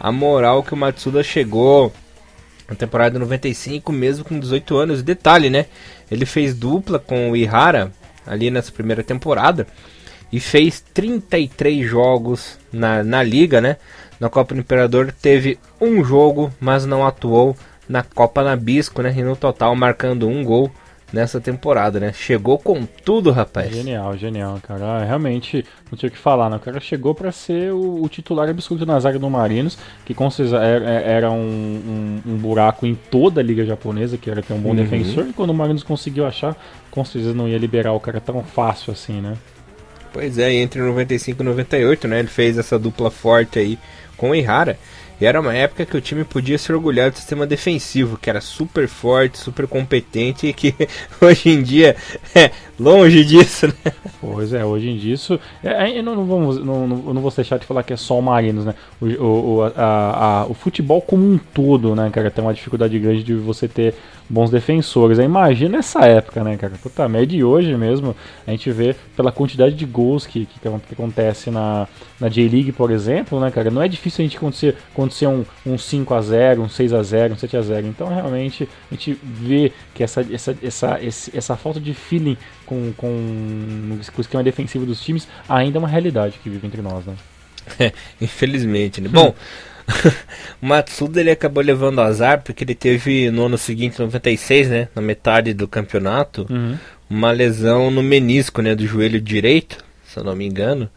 a 0.00 0.10
moral 0.10 0.62
que 0.62 0.74
o 0.74 0.76
Matsuda 0.76 1.22
chegou 1.22 1.92
na 2.68 2.74
temporada 2.74 3.18
95, 3.18 3.92
mesmo 3.92 4.24
com 4.24 4.38
18 4.38 4.76
anos. 4.76 5.02
Detalhe, 5.02 5.48
né? 5.48 5.66
Ele 6.10 6.26
fez 6.26 6.54
dupla 6.54 6.98
com 6.98 7.30
o 7.30 7.36
Ihara 7.36 7.92
ali 8.26 8.50
nessa 8.50 8.72
primeira 8.72 9.02
temporada 9.02 9.66
e 10.32 10.40
fez 10.40 10.82
33 10.92 11.88
jogos 11.88 12.58
na, 12.72 13.04
na 13.04 13.22
liga, 13.22 13.60
né? 13.60 13.76
Na 14.18 14.28
Copa 14.28 14.54
do 14.54 14.60
Imperador 14.60 15.12
teve 15.12 15.58
um 15.80 16.02
jogo, 16.04 16.52
mas 16.60 16.86
não 16.86 17.06
atuou 17.06 17.56
na 17.88 18.02
Copa 18.02 18.42
Nabisco, 18.42 19.02
né? 19.02 19.14
E 19.16 19.22
no 19.22 19.36
total 19.36 19.74
marcando 19.76 20.28
um 20.28 20.42
gol 20.42 20.70
nessa 21.12 21.40
temporada, 21.40 22.00
né? 22.00 22.12
Chegou 22.12 22.58
com 22.58 22.84
tudo, 22.84 23.30
rapaz. 23.30 23.72
Genial, 23.74 24.16
genial, 24.16 24.58
cara. 24.66 24.84
Ah, 24.84 25.04
realmente, 25.04 25.64
não 25.90 25.96
tinha 25.96 26.08
o 26.08 26.12
que 26.12 26.18
falar, 26.18 26.50
né? 26.50 26.56
O 26.56 26.60
cara 26.60 26.80
chegou 26.80 27.14
para 27.14 27.30
ser 27.30 27.72
o, 27.72 28.02
o, 28.02 28.08
titular 28.08 28.48
absoluto 28.48 28.84
na 28.84 28.98
zaga 28.98 29.18
do 29.18 29.30
Marinos, 29.30 29.78
que 30.04 30.14
com 30.14 30.28
certeza 30.30 30.58
era, 30.58 30.84
era 30.84 31.30
um, 31.30 31.36
um, 31.36 32.32
um, 32.32 32.36
buraco 32.36 32.86
em 32.86 32.94
toda 32.94 33.40
a 33.40 33.44
liga 33.44 33.64
japonesa, 33.64 34.18
que 34.18 34.28
era 34.28 34.42
ter 34.42 34.52
um 34.52 34.58
bom 34.58 34.70
uhum. 34.70 34.76
defensor, 34.76 35.26
e 35.28 35.32
quando 35.32 35.50
o 35.50 35.54
Marinos 35.54 35.82
conseguiu 35.82 36.26
achar, 36.26 36.56
com 36.90 37.04
certeza 37.04 37.34
não 37.34 37.48
ia 37.48 37.58
liberar 37.58 37.92
o 37.92 38.00
cara 38.00 38.20
tão 38.20 38.42
fácil 38.42 38.92
assim, 38.92 39.20
né? 39.20 39.34
Pois 40.12 40.38
é, 40.38 40.52
entre 40.54 40.80
95 40.80 41.42
e 41.42 41.44
98, 41.44 42.08
né? 42.08 42.18
Ele 42.20 42.28
fez 42.28 42.56
essa 42.56 42.78
dupla 42.78 43.10
forte 43.10 43.58
aí 43.58 43.78
com 44.16 44.30
o 44.30 44.34
Ihara. 44.34 44.78
E 45.18 45.24
era 45.24 45.40
uma 45.40 45.54
época 45.54 45.86
que 45.86 45.96
o 45.96 46.00
time 46.00 46.24
podia 46.24 46.58
se 46.58 46.70
orgulhar 46.70 47.10
do 47.10 47.16
sistema 47.16 47.46
defensivo, 47.46 48.18
que 48.18 48.28
era 48.28 48.40
super 48.40 48.86
forte, 48.86 49.38
super 49.38 49.66
competente 49.66 50.46
e 50.46 50.52
que 50.52 50.74
hoje 51.20 51.48
em 51.48 51.62
dia 51.62 51.96
é 52.34 52.50
longe 52.78 53.24
disso, 53.24 53.66
né? 53.68 53.92
Pois 54.20 54.52
é, 54.52 54.62
hoje 54.62 54.90
em 54.90 54.98
dia 54.98 55.14
isso. 55.14 55.40
É, 55.64 56.02
não, 56.02 56.14
não, 56.14 56.26
vamos, 56.26 56.62
não, 56.62 56.86
não, 56.86 57.14
não 57.14 57.22
vou 57.22 57.30
deixar 57.30 57.58
de 57.58 57.64
falar 57.64 57.82
que 57.82 57.94
é 57.94 57.96
só 57.96 58.18
o 58.18 58.22
Marinos, 58.22 58.66
né? 58.66 58.74
O, 59.00 59.06
o, 59.06 59.62
a, 59.74 60.42
a, 60.42 60.46
o 60.46 60.52
futebol 60.52 61.00
como 61.00 61.24
um 61.24 61.38
todo, 61.38 61.94
né, 61.94 62.10
cara, 62.10 62.30
tem 62.30 62.44
uma 62.44 62.52
dificuldade 62.52 62.98
grande 62.98 63.22
de 63.22 63.34
você 63.34 63.66
ter 63.66 63.94
bons 64.28 64.50
defensores. 64.50 65.18
Aí 65.18 65.24
imagina 65.24 65.78
essa 65.78 66.04
época, 66.06 66.42
né, 66.42 66.56
cara? 66.56 66.74
Puta 66.82 67.08
merda, 67.08 67.26
de 67.26 67.42
hoje 67.42 67.74
mesmo, 67.76 68.14
a 68.46 68.50
gente 68.50 68.70
vê 68.70 68.94
pela 69.16 69.32
quantidade 69.32 69.74
de 69.74 69.84
gols 69.84 70.26
que, 70.26 70.46
que, 70.46 70.60
que 70.60 70.94
acontece 70.94 71.50
na, 71.50 71.88
na 72.20 72.28
J-League, 72.28 72.72
por 72.72 72.90
exemplo, 72.90 73.40
né, 73.40 73.50
cara? 73.50 73.70
Não 73.70 73.82
é 73.82 73.88
difícil 73.88 74.24
a 74.24 74.26
gente 74.26 74.36
acontecer, 74.36 74.76
acontecer 74.92 75.26
um, 75.26 75.44
um 75.64 75.76
5x0, 75.76 76.58
um 76.60 76.66
6x0, 76.66 77.32
um 77.32 77.36
7x0. 77.36 77.84
Então, 77.86 78.08
realmente, 78.08 78.68
a 78.90 78.94
gente 78.94 79.18
vê 79.22 79.72
que 79.94 80.02
essa, 80.02 80.26
essa, 80.32 80.56
essa, 80.62 81.00
essa 81.34 81.56
falta 81.56 81.80
de 81.80 81.94
feeling 81.94 82.36
com, 82.64 82.92
com, 82.96 83.98
com 84.12 84.18
o 84.18 84.20
esquema 84.20 84.42
defensivo 84.42 84.84
dos 84.84 85.00
times 85.00 85.28
ainda 85.48 85.78
é 85.78 85.80
uma 85.80 85.88
realidade 85.88 86.38
que 86.42 86.50
vive 86.50 86.66
entre 86.66 86.82
nós, 86.82 87.04
né? 87.04 87.14
É, 87.78 87.92
infelizmente, 88.20 89.00
né? 89.00 89.08
Bom. 89.08 89.34
o 90.60 90.66
Matsuda 90.66 91.20
ele 91.20 91.30
acabou 91.30 91.62
levando 91.62 92.00
azar 92.00 92.42
porque 92.42 92.64
ele 92.64 92.74
teve 92.74 93.30
no 93.30 93.46
ano 93.46 93.58
seguinte, 93.58 94.00
96, 94.00 94.68
né, 94.68 94.88
na 94.94 95.02
metade 95.02 95.54
do 95.54 95.68
campeonato, 95.68 96.46
uhum. 96.50 96.76
uma 97.08 97.30
lesão 97.30 97.90
no 97.90 98.02
menisco, 98.02 98.60
né, 98.62 98.74
do 98.74 98.86
joelho 98.86 99.20
direito, 99.20 99.84
se 100.06 100.18
eu 100.18 100.24
não 100.24 100.34
me 100.34 100.46
engano, 100.46 100.90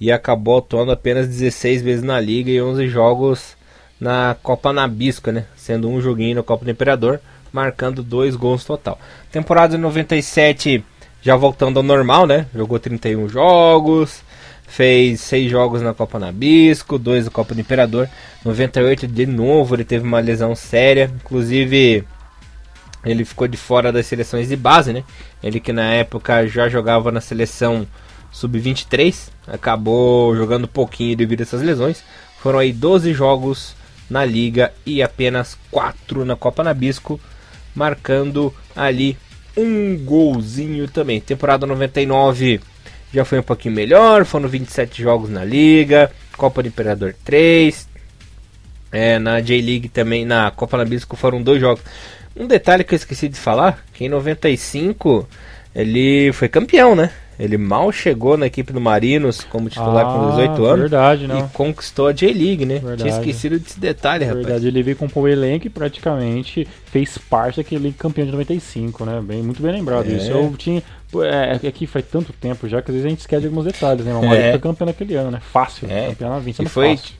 e 0.00 0.12
acabou 0.12 0.58
atuando 0.58 0.92
apenas 0.92 1.28
16 1.28 1.82
vezes 1.82 2.02
na 2.02 2.20
liga 2.20 2.50
e 2.50 2.60
11 2.60 2.86
jogos 2.88 3.56
na 4.00 4.36
Copa 4.42 4.72
Nabisco, 4.72 5.30
né, 5.30 5.44
sendo 5.56 5.88
um 5.88 6.00
joguinho 6.00 6.36
na 6.36 6.42
Copa 6.42 6.64
do 6.64 6.70
Imperador, 6.70 7.20
marcando 7.52 8.02
dois 8.02 8.36
gols 8.36 8.64
total. 8.64 8.98
Temporada 9.32 9.76
de 9.76 9.82
97 9.82 10.84
já 11.22 11.34
voltando 11.34 11.78
ao 11.78 11.82
normal, 11.82 12.24
né? 12.24 12.46
Jogou 12.54 12.78
31 12.78 13.28
jogos, 13.28 14.22
fez 14.66 15.20
seis 15.20 15.50
jogos 15.50 15.82
na 15.82 15.94
Copa 15.94 16.18
Nabisco, 16.18 16.98
dois 16.98 17.24
na 17.24 17.30
Copa 17.30 17.54
do 17.54 17.60
Imperador. 17.60 18.08
98 18.44 19.06
de 19.06 19.26
novo 19.26 19.74
ele 19.74 19.84
teve 19.84 20.04
uma 20.04 20.20
lesão 20.20 20.54
séria, 20.54 21.10
inclusive 21.22 22.04
ele 23.04 23.24
ficou 23.24 23.46
de 23.46 23.56
fora 23.56 23.92
das 23.92 24.06
seleções 24.06 24.48
de 24.48 24.56
base, 24.56 24.92
né? 24.92 25.04
Ele 25.42 25.60
que 25.60 25.72
na 25.72 25.92
época 25.94 26.46
já 26.46 26.68
jogava 26.68 27.12
na 27.12 27.20
seleção 27.20 27.86
sub-23, 28.32 29.28
acabou 29.46 30.36
jogando 30.36 30.68
pouquinho 30.68 31.16
devido 31.16 31.40
a 31.40 31.42
essas 31.44 31.62
lesões. 31.62 32.02
Foram 32.38 32.58
aí 32.58 32.72
12 32.72 33.14
jogos 33.14 33.74
na 34.10 34.24
liga 34.24 34.72
e 34.84 35.02
apenas 35.02 35.56
4 35.70 36.24
na 36.24 36.36
Copa 36.36 36.62
Nabisco, 36.62 37.20
marcando 37.74 38.52
ali 38.74 39.16
um 39.56 39.96
golzinho 39.96 40.86
também. 40.88 41.20
Temporada 41.20 41.66
99 41.66 42.60
já 43.12 43.24
foi 43.24 43.38
um 43.38 43.42
pouquinho 43.42 43.74
melhor, 43.74 44.24
foram 44.24 44.48
27 44.48 45.02
jogos 45.02 45.30
na 45.30 45.44
liga, 45.44 46.10
Copa 46.36 46.62
do 46.62 46.68
Imperador 46.68 47.14
3, 47.24 47.88
é, 48.92 49.18
na 49.18 49.40
J-League 49.40 49.88
também, 49.88 50.24
na 50.24 50.50
Copa 50.50 50.76
Nabisco 50.76 51.16
foram 51.16 51.42
dois 51.42 51.60
jogos. 51.60 51.82
Um 52.36 52.46
detalhe 52.46 52.84
que 52.84 52.94
eu 52.94 52.96
esqueci 52.96 53.28
de 53.28 53.38
falar, 53.38 53.84
que 53.94 54.04
em 54.04 54.08
95 54.08 55.26
ele 55.74 56.32
foi 56.32 56.48
campeão, 56.48 56.94
né? 56.94 57.10
Ele 57.38 57.58
mal 57.58 57.92
chegou 57.92 58.36
na 58.36 58.46
equipe 58.46 58.72
do 58.72 58.80
Marinos 58.80 59.44
como 59.44 59.68
titular 59.68 60.06
ah, 60.06 60.12
com 60.12 60.30
18 60.30 60.64
anos 60.64 60.80
verdade, 60.80 61.26
não. 61.26 61.38
e 61.38 61.48
conquistou 61.50 62.06
a 62.06 62.12
J-League, 62.12 62.64
né? 62.64 62.78
Verdade. 62.78 63.02
Tinha 63.02 63.14
esquecido 63.14 63.58
desse 63.58 63.78
detalhe, 63.78 64.24
verdade, 64.24 64.44
rapaz. 64.44 64.62
Verdade, 64.62 64.66
ele 64.68 64.82
veio 64.82 64.96
com 64.96 65.20
o 65.20 65.28
elenco 65.28 65.66
e 65.66 65.70
praticamente 65.70 66.66
fez 66.86 67.18
parte 67.18 67.58
daquele 67.58 67.92
campeão 67.92 68.24
de 68.24 68.32
95, 68.32 69.04
né? 69.04 69.20
Bem, 69.22 69.42
muito 69.42 69.62
bem 69.62 69.72
lembrado 69.72 70.10
é. 70.10 70.14
isso. 70.14 70.30
Eu 70.30 70.54
tinha. 70.56 70.82
É, 71.22 71.66
é, 71.66 71.72
que 71.72 71.86
faz 71.86 72.04
tanto 72.10 72.32
tempo 72.32 72.68
já 72.68 72.82
que 72.82 72.90
às 72.90 72.94
vezes 72.94 73.06
a 73.06 73.08
gente 73.10 73.20
esquece 73.20 73.42
de 73.42 73.46
alguns 73.46 73.64
detalhes, 73.64 74.04
né? 74.04 74.12
O 74.12 74.22
Marinos 74.22 74.38
é. 74.38 74.50
foi 74.52 74.60
campeão 74.60 74.86
naquele 74.86 75.14
ano, 75.14 75.30
né? 75.30 75.40
Fácil, 75.52 75.88
é. 75.90 76.08
campeão 76.08 76.30
na 76.30 76.38
20, 76.38 76.58
e 76.62 76.68
foi 76.68 76.96
fácil. 76.96 77.14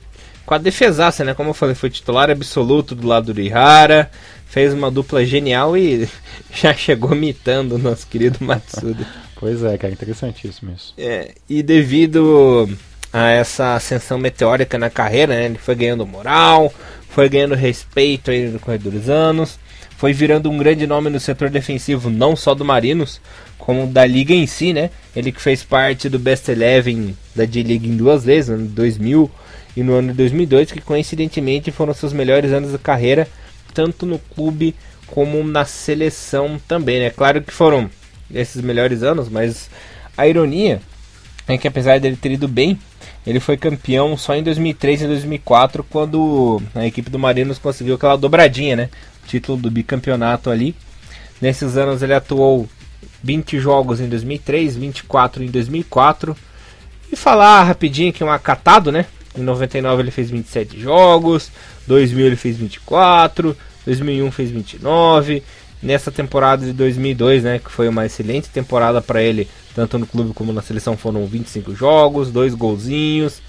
com 0.45 0.53
a 0.53 0.57
defesaça, 0.57 1.23
né? 1.23 1.33
Como 1.33 1.49
eu 1.49 1.53
falei, 1.53 1.73
foi 1.73 1.89
titular 1.89 2.29
absoluto 2.29 2.93
do 2.93 3.07
lado 3.07 3.33
do 3.33 3.41
Ihara 3.41 4.11
fez 4.47 4.73
uma 4.73 4.89
dupla 4.89 5.25
genial 5.25 5.77
e 5.77 6.07
já 6.51 6.73
chegou 6.73 7.13
mitando 7.15 7.75
o 7.75 7.77
nosso 7.77 8.07
querido 8.07 8.43
Matsuda. 8.43 9.05
Pois 9.39 9.63
é, 9.63 9.77
cara, 9.77 9.93
interessantíssimo 9.93 10.73
isso. 10.75 10.95
É, 10.97 11.35
e 11.47 11.61
devido 11.61 12.67
a 13.13 13.29
essa 13.29 13.75
ascensão 13.75 14.17
meteórica 14.17 14.79
na 14.79 14.89
carreira, 14.89 15.35
né, 15.35 15.45
ele 15.45 15.59
foi 15.59 15.75
ganhando 15.75 16.07
moral, 16.07 16.73
foi 17.07 17.29
ganhando 17.29 17.53
respeito 17.53 18.31
aí 18.31 18.47
no 18.47 18.59
corredor 18.59 18.93
dos 18.93 19.09
anos, 19.11 19.59
foi 19.97 20.13
virando 20.13 20.49
um 20.49 20.57
grande 20.57 20.85
nome 20.85 21.09
no 21.09 21.19
setor 21.19 21.49
defensivo, 21.49 22.09
não 22.09 22.35
só 22.35 22.53
do 22.53 22.63
Marinos, 22.63 23.19
como 23.57 23.87
da 23.87 24.05
liga 24.05 24.31
em 24.31 24.45
si, 24.45 24.71
né? 24.71 24.91
Ele 25.15 25.31
que 25.31 25.41
fez 25.41 25.63
parte 25.63 26.07
do 26.07 26.19
Best 26.19 26.47
Eleven 26.49 27.17
da 27.35 27.45
D-League 27.45 27.89
em 27.89 27.97
duas 27.97 28.23
vezes, 28.23 28.49
no 28.49 28.55
ano 28.57 28.67
de 28.67 28.73
2000 28.73 29.31
e 29.75 29.81
no 29.83 29.95
ano 29.95 30.11
de 30.11 30.13
2002, 30.13 30.71
que 30.71 30.81
coincidentemente 30.81 31.71
foram 31.71 31.95
seus 31.95 32.13
melhores 32.13 32.53
anos 32.53 32.71
da 32.71 32.77
carreira, 32.77 33.27
tanto 33.73 34.05
no 34.05 34.19
clube 34.19 34.75
como 35.07 35.43
na 35.43 35.65
seleção 35.65 36.61
também, 36.67 36.99
né? 36.99 37.09
Claro 37.09 37.41
que 37.41 37.51
foram 37.51 37.89
esses 38.31 38.61
melhores 38.61 39.01
anos, 39.01 39.27
mas 39.27 39.67
a 40.15 40.27
ironia 40.27 40.79
é 41.47 41.57
que 41.57 41.67
apesar 41.67 41.99
dele 41.99 42.15
ter 42.15 42.33
ido 42.33 42.47
bem, 42.47 42.77
ele 43.25 43.39
foi 43.39 43.57
campeão 43.57 44.15
só 44.15 44.35
em 44.35 44.43
2003 44.43 45.01
e 45.01 45.07
2004, 45.07 45.83
quando 45.83 46.61
a 46.75 46.85
equipe 46.85 47.09
do 47.09 47.17
Marinos 47.17 47.57
conseguiu 47.57 47.95
aquela 47.95 48.15
dobradinha, 48.15 48.75
né? 48.75 48.89
Título 49.27 49.57
do 49.57 49.69
bicampeonato 49.69 50.49
ali. 50.49 50.75
Nesses 51.41 51.77
anos 51.77 52.01
ele 52.01 52.13
atuou 52.13 52.67
20 53.23 53.59
jogos 53.59 53.99
em 53.99 54.07
2003, 54.07 54.75
24 54.75 55.43
em 55.43 55.47
2004. 55.47 56.35
E 57.11 57.15
falar 57.15 57.63
rapidinho 57.63 58.11
que 58.11 58.23
é 58.23 58.25
um 58.25 58.31
acatado, 58.31 58.91
né? 58.91 59.05
Em 59.37 59.41
99 59.41 60.01
ele 60.01 60.11
fez 60.11 60.29
27 60.29 60.79
jogos, 60.79 61.51
2000 61.85 62.25
ele 62.25 62.35
fez 62.35 62.57
24, 62.57 63.55
2001 63.85 64.31
fez 64.31 64.49
29, 64.49 65.43
nessa 65.81 66.11
temporada 66.11 66.65
de 66.65 66.73
2002, 66.73 67.43
né, 67.43 67.59
que 67.59 67.71
foi 67.71 67.87
uma 67.87 68.05
excelente 68.05 68.49
temporada 68.49 69.01
para 69.01 69.21
ele, 69.21 69.47
tanto 69.75 69.99
no 69.99 70.07
clube 70.07 70.33
como 70.33 70.51
na 70.51 70.61
seleção, 70.61 70.97
foram 70.97 71.25
25 71.27 71.75
jogos, 71.75 72.31
dois 72.31 72.55
golzinhos, 72.55 73.41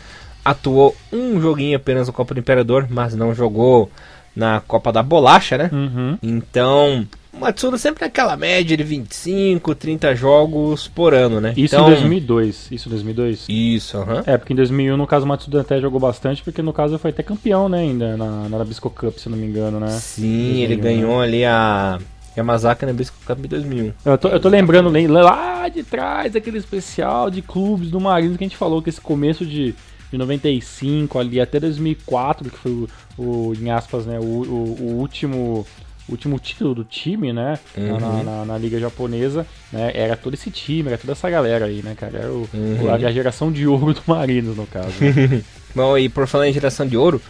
atuou 0.44 0.94
um 1.12 1.40
joguinho 1.40 1.76
apenas 1.76 2.06
no 2.06 2.12
Copa 2.12 2.34
do 2.34 2.40
Imperador, 2.40 2.86
mas 2.90 3.14
não 3.14 3.34
jogou 3.34 3.90
na 4.34 4.60
Copa 4.60 4.92
da 4.92 5.02
Bolacha, 5.02 5.58
né? 5.58 5.70
Uhum. 5.72 6.18
Então, 6.22 7.06
o 7.32 7.40
Matsuda 7.40 7.78
sempre 7.78 8.04
naquela 8.04 8.36
média 8.36 8.76
de 8.76 8.82
25, 8.82 9.74
30 9.74 10.14
jogos 10.14 10.88
por 10.88 11.14
ano, 11.14 11.40
né? 11.40 11.52
Isso 11.56 11.74
então... 11.74 11.86
em 11.86 11.90
2002. 11.90 12.68
Isso 12.72 12.88
em 12.88 12.90
2002? 12.90 13.46
Isso, 13.48 13.96
aham. 13.96 14.16
Uhum. 14.16 14.22
É, 14.26 14.36
porque 14.36 14.52
em 14.52 14.56
2001, 14.56 14.96
no 14.96 15.06
caso, 15.06 15.24
o 15.24 15.28
Matsuda 15.28 15.60
até 15.60 15.80
jogou 15.80 16.00
bastante, 16.00 16.42
porque 16.42 16.62
no 16.62 16.72
caso 16.72 16.98
foi 16.98 17.10
até 17.10 17.22
campeão, 17.22 17.68
né, 17.68 17.78
ainda, 17.78 18.16
na, 18.16 18.48
na 18.48 18.58
Nabisco 18.58 18.90
Cup, 18.90 19.16
se 19.18 19.28
eu 19.28 19.30
não 19.30 19.38
me 19.38 19.46
engano, 19.46 19.78
né? 19.78 19.88
Sim, 19.90 20.22
2001, 20.22 20.62
ele 20.62 20.76
ganhou 20.76 21.18
né? 21.18 21.24
ali 21.24 21.44
a 21.44 21.98
Yamazaki 22.36 22.86
na 22.86 22.92
Bisco 22.92 23.16
Cup 23.24 23.38
de 23.38 23.48
2001. 23.48 23.92
Eu 24.04 24.18
tô, 24.18 24.28
eu 24.28 24.40
tô 24.40 24.48
lembrando 24.48 24.90
lá 25.12 25.68
de 25.68 25.82
trás 25.82 26.34
aquele 26.34 26.58
especial 26.58 27.30
de 27.30 27.42
clubes 27.42 27.90
do 27.90 28.00
Marino 28.00 28.36
que 28.36 28.44
a 28.44 28.48
gente 28.48 28.56
falou 28.56 28.82
que 28.82 28.88
esse 28.88 29.00
começo 29.00 29.44
de, 29.44 29.74
de 30.10 30.18
95 30.18 31.18
ali 31.18 31.40
até 31.40 31.60
2004, 31.60 32.50
que 32.50 32.58
foi 32.58 32.72
o, 32.72 32.88
o 33.18 33.54
em 33.54 33.70
aspas, 33.70 34.06
né, 34.06 34.18
o, 34.18 34.22
o, 34.22 34.76
o 34.80 34.98
último 34.98 35.66
último 36.08 36.38
título 36.38 36.74
do 36.74 36.84
time, 36.84 37.32
né? 37.32 37.58
Uhum. 37.76 38.00
Na, 38.00 38.22
na, 38.22 38.44
na, 38.46 38.58
liga 38.58 38.80
japonesa, 38.80 39.46
né? 39.70 39.92
Era 39.94 40.16
todo 40.16 40.34
esse 40.34 40.50
time, 40.50 40.88
era 40.88 40.96
toda 40.96 41.12
essa 41.12 41.28
galera 41.28 41.66
aí, 41.66 41.82
né, 41.82 41.94
cara? 41.94 42.18
Era 42.18 42.32
o, 42.32 42.48
uhum. 42.54 42.90
a 42.90 43.12
geração 43.12 43.52
de 43.52 43.66
ouro 43.66 43.92
do 43.92 44.02
Marinos, 44.06 44.56
no 44.56 44.66
caso. 44.66 44.92
Né? 45.00 45.42
Bom, 45.74 45.98
e 45.98 46.08
por 46.08 46.26
falar 46.26 46.48
em 46.48 46.52
geração 46.52 46.86
de 46.86 46.96
ouro, 46.96 47.20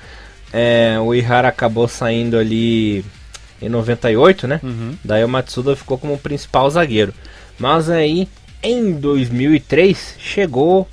é, 0.53 0.97
o 1.01 1.15
Ihara 1.15 1.49
acabou 1.49 1.89
saindo 1.89 2.39
ali 2.39 3.05
em 3.61 3.69
98, 3.69 4.47
né? 4.47 4.61
Uhum. 4.63 4.95
Daí 5.05 5.25
o 5.25 5.29
Matsuda 5.29 5.75
ficou 5.75 5.99
como 5.99 6.17
principal 6.17 6.71
zagueiro. 6.71 7.13
Mas 7.59 7.91
aí, 7.91 8.29
em 8.63 8.93
2003, 8.93 10.15
chegou 10.19 10.89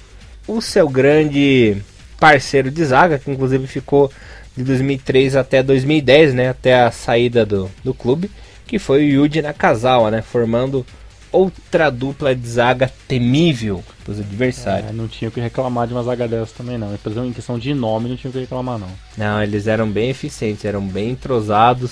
o 0.47 0.61
seu 0.61 0.87
grande 0.87 1.77
parceiro 2.19 2.71
de 2.71 2.83
zaga, 2.83 3.19
que 3.19 3.29
inclusive 3.29 3.67
ficou 3.67 4.11
de 4.55 4.63
2003 4.63 5.35
até 5.35 5.61
2010, 5.61 6.33
né? 6.33 6.49
Até 6.49 6.81
a 6.81 6.91
saída 6.91 7.45
do, 7.45 7.69
do 7.83 7.93
clube, 7.93 8.31
que 8.65 8.79
foi 8.79 9.05
o 9.05 9.25
Yuji 9.25 9.41
Nakazawa, 9.41 10.09
né? 10.09 10.21
Formando 10.21 10.85
outra 11.31 11.89
dupla 11.89 12.33
de 12.33 12.47
zaga 12.47 12.89
temível 13.07 13.83
dos 14.05 14.19
adversários. 14.19 14.89
É, 14.89 14.93
não 14.93 15.07
tinha 15.07 15.27
o 15.27 15.31
que 15.31 15.41
reclamar 15.41 15.85
de 15.85 15.93
uma 15.93 16.03
zaga 16.03 16.27
dessa 16.27 16.53
também 16.57 16.77
não. 16.77 16.93
Em 16.93 17.33
questão 17.33 17.59
de 17.59 17.73
nome 17.73 18.07
não 18.07 18.15
tinha 18.15 18.29
o 18.29 18.33
que 18.33 18.39
reclamar 18.39 18.79
não. 18.79 18.87
Não, 19.17 19.43
eles 19.43 19.67
eram 19.67 19.89
bem 19.89 20.09
eficientes, 20.09 20.63
eram 20.63 20.81
bem 20.81 21.11
entrosados 21.11 21.91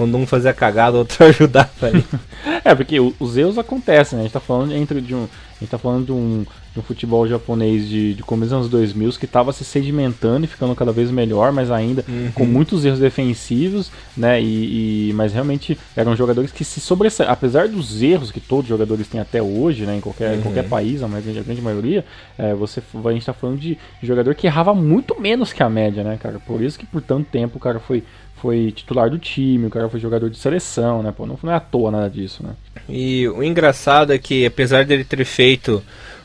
quando 0.00 0.16
um 0.16 0.26
fazia 0.26 0.54
cagada, 0.54 0.96
o 0.96 1.00
outro 1.00 1.22
ajudava 1.26 1.68
ali. 1.82 2.02
é, 2.64 2.74
porque 2.74 2.98
os 2.98 3.36
erros 3.36 3.58
acontecem, 3.58 4.16
né? 4.16 4.22
A 4.22 4.24
gente 4.24 4.32
tá 4.32 4.40
falando 4.40 4.72
entre 4.72 4.98
de 5.02 5.14
um. 5.14 5.24
A 5.24 5.60
gente 5.60 5.70
tá 5.70 5.76
falando 5.76 6.06
de 6.06 6.12
um, 6.12 6.46
do 6.74 6.80
futebol 6.80 7.28
japonês 7.28 7.86
de, 7.86 8.14
de 8.14 8.22
começo 8.22 8.48
dos 8.48 8.58
anos 8.60 8.68
2000 8.70 9.10
que 9.18 9.26
estava 9.26 9.52
se 9.52 9.62
sedimentando 9.62 10.46
e 10.46 10.48
ficando 10.48 10.74
cada 10.74 10.90
vez 10.90 11.10
melhor, 11.10 11.52
mas 11.52 11.70
ainda 11.70 12.02
uhum. 12.08 12.30
com 12.32 12.46
muitos 12.46 12.82
erros 12.82 12.98
defensivos, 12.98 13.92
né? 14.16 14.40
E, 14.40 15.10
e, 15.10 15.12
mas 15.12 15.34
realmente 15.34 15.76
eram 15.94 16.16
jogadores 16.16 16.50
que 16.50 16.64
se 16.64 16.80
sobressaíram, 16.80 17.30
apesar 17.30 17.68
dos 17.68 18.00
erros 18.02 18.30
que 18.30 18.40
todos 18.40 18.64
os 18.64 18.68
jogadores 18.70 19.06
têm 19.06 19.20
até 19.20 19.42
hoje, 19.42 19.84
né? 19.84 19.98
Em 19.98 20.00
qualquer, 20.00 20.36
uhum. 20.36 20.42
qualquer 20.42 20.66
país, 20.66 21.02
a, 21.02 21.08
grande, 21.08 21.38
a 21.38 21.42
grande 21.42 21.60
maioria, 21.60 22.06
é, 22.38 22.54
você, 22.54 22.80
a 22.94 23.10
gente 23.10 23.20
está 23.20 23.34
falando 23.34 23.58
de 23.58 23.76
jogador 24.02 24.34
que 24.34 24.46
errava 24.46 24.72
muito 24.72 25.20
menos 25.20 25.52
que 25.52 25.62
a 25.62 25.68
média, 25.68 26.02
né, 26.02 26.18
cara? 26.18 26.38
Por 26.38 26.62
isso 26.62 26.78
que 26.78 26.86
por 26.86 27.02
tanto 27.02 27.28
tempo 27.30 27.58
o 27.58 27.60
cara 27.60 27.78
foi 27.78 28.02
foi 28.40 28.72
titular 28.72 29.10
do 29.10 29.18
time, 29.18 29.66
o 29.66 29.70
cara 29.70 29.88
foi 29.88 30.00
jogador 30.00 30.30
de 30.30 30.38
seleção, 30.38 31.02
né? 31.02 31.12
Pô, 31.16 31.26
não, 31.26 31.38
não 31.42 31.52
é 31.52 31.56
à 31.56 31.60
toa 31.60 31.90
nada 31.90 32.08
disso, 32.08 32.42
né? 32.42 32.54
E 32.88 33.28
o 33.28 33.42
engraçado 33.42 34.12
é 34.12 34.18
que, 34.18 34.46
apesar 34.46 34.84
dele 34.84 35.04
ter 35.04 35.24
feito 35.24 35.82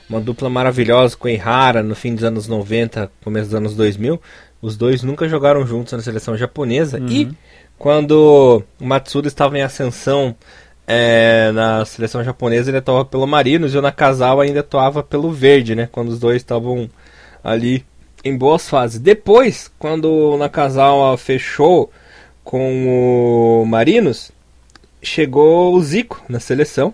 uma 0.09 0.21
dupla 0.21 0.49
maravilhosa 0.49 1.17
com 1.17 1.27
o 1.27 1.31
Ihara 1.31 1.83
no 1.83 1.95
fim 1.95 2.15
dos 2.15 2.23
anos 2.23 2.47
90, 2.47 3.11
começo 3.23 3.47
dos 3.47 3.55
anos 3.55 3.75
2000, 3.75 4.21
os 4.61 4.77
dois 4.77 5.03
nunca 5.03 5.27
jogaram 5.27 5.65
juntos 5.65 5.93
na 5.93 6.01
seleção 6.01 6.37
japonesa. 6.37 6.99
Uhum. 6.99 7.07
E 7.09 7.31
quando 7.77 8.63
o 8.79 8.85
Matsuda 8.85 9.27
estava 9.27 9.57
em 9.57 9.61
ascensão 9.61 10.35
é, 10.87 11.51
na 11.51 11.83
seleção 11.85 12.23
japonesa, 12.23 12.69
ele 12.69 12.77
atuava 12.77 13.03
pelo 13.05 13.27
Marinos 13.27 13.73
e 13.73 13.77
o 13.77 13.81
Nakazawa 13.81 14.43
ainda 14.43 14.61
atuava 14.61 15.03
pelo 15.03 15.31
Verde, 15.31 15.75
né? 15.75 15.89
Quando 15.91 16.09
os 16.09 16.19
dois 16.19 16.37
estavam 16.37 16.89
ali 17.43 17.85
em 18.23 18.35
boas 18.35 18.69
fases. 18.69 18.99
Depois, 18.99 19.71
quando 19.77 20.05
o 20.05 20.37
Nakazawa 20.37 21.17
fechou 21.17 21.91
com 22.45 23.61
o 23.61 23.65
Marinos, 23.65 24.31
chegou 25.01 25.75
o 25.75 25.81
Zico 25.81 26.23
na 26.29 26.39
seleção. 26.39 26.93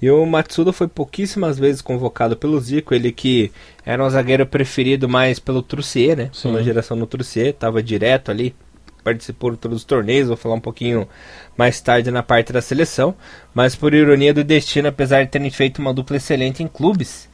E 0.00 0.10
o 0.10 0.24
Matsuda 0.26 0.72
foi 0.72 0.88
pouquíssimas 0.88 1.58
vezes 1.58 1.80
convocado 1.80 2.36
pelo 2.36 2.60
Zico, 2.60 2.94
ele 2.94 3.10
que 3.10 3.50
era 3.84 4.04
um 4.04 4.08
zagueiro 4.08 4.46
preferido 4.46 5.08
mais 5.08 5.38
pelo 5.38 5.62
Trussier, 5.62 6.16
né? 6.16 6.30
Sim. 6.32 6.50
Pela 6.50 6.62
geração 6.62 6.98
do 6.98 7.06
Trussier, 7.06 7.48
estava 7.48 7.82
direto 7.82 8.30
ali, 8.30 8.54
participou 9.02 9.50
de 9.52 9.56
todos 9.56 9.78
os 9.78 9.84
torneios, 9.84 10.28
vou 10.28 10.36
falar 10.36 10.54
um 10.54 10.60
pouquinho 10.60 11.08
mais 11.56 11.80
tarde 11.80 12.10
na 12.10 12.22
parte 12.22 12.52
da 12.52 12.60
seleção. 12.60 13.14
Mas 13.54 13.74
por 13.74 13.94
ironia 13.94 14.34
do 14.34 14.44
destino, 14.44 14.88
apesar 14.88 15.24
de 15.24 15.30
terem 15.30 15.50
feito 15.50 15.78
uma 15.78 15.94
dupla 15.94 16.18
excelente 16.18 16.62
em 16.62 16.68
clubes, 16.68 17.25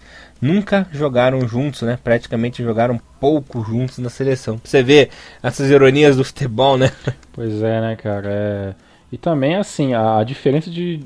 nunca 0.42 0.88
jogaram 0.90 1.46
juntos, 1.46 1.82
né? 1.82 1.96
Praticamente 2.02 2.64
jogaram 2.64 3.00
pouco 3.20 3.64
juntos 3.64 3.98
na 3.98 4.10
seleção. 4.10 4.60
Você 4.62 4.82
ver 4.82 5.10
essas 5.40 5.70
ironias 5.70 6.16
do 6.16 6.24
futebol, 6.24 6.76
né? 6.76 6.90
Pois 7.32 7.62
é, 7.62 7.80
né, 7.80 7.96
cara? 7.96 8.28
É... 8.28 8.74
E 9.12 9.18
também, 9.18 9.56
assim, 9.56 9.92
a, 9.92 10.20
a 10.20 10.24
diferença 10.24 10.70
de, 10.70 11.00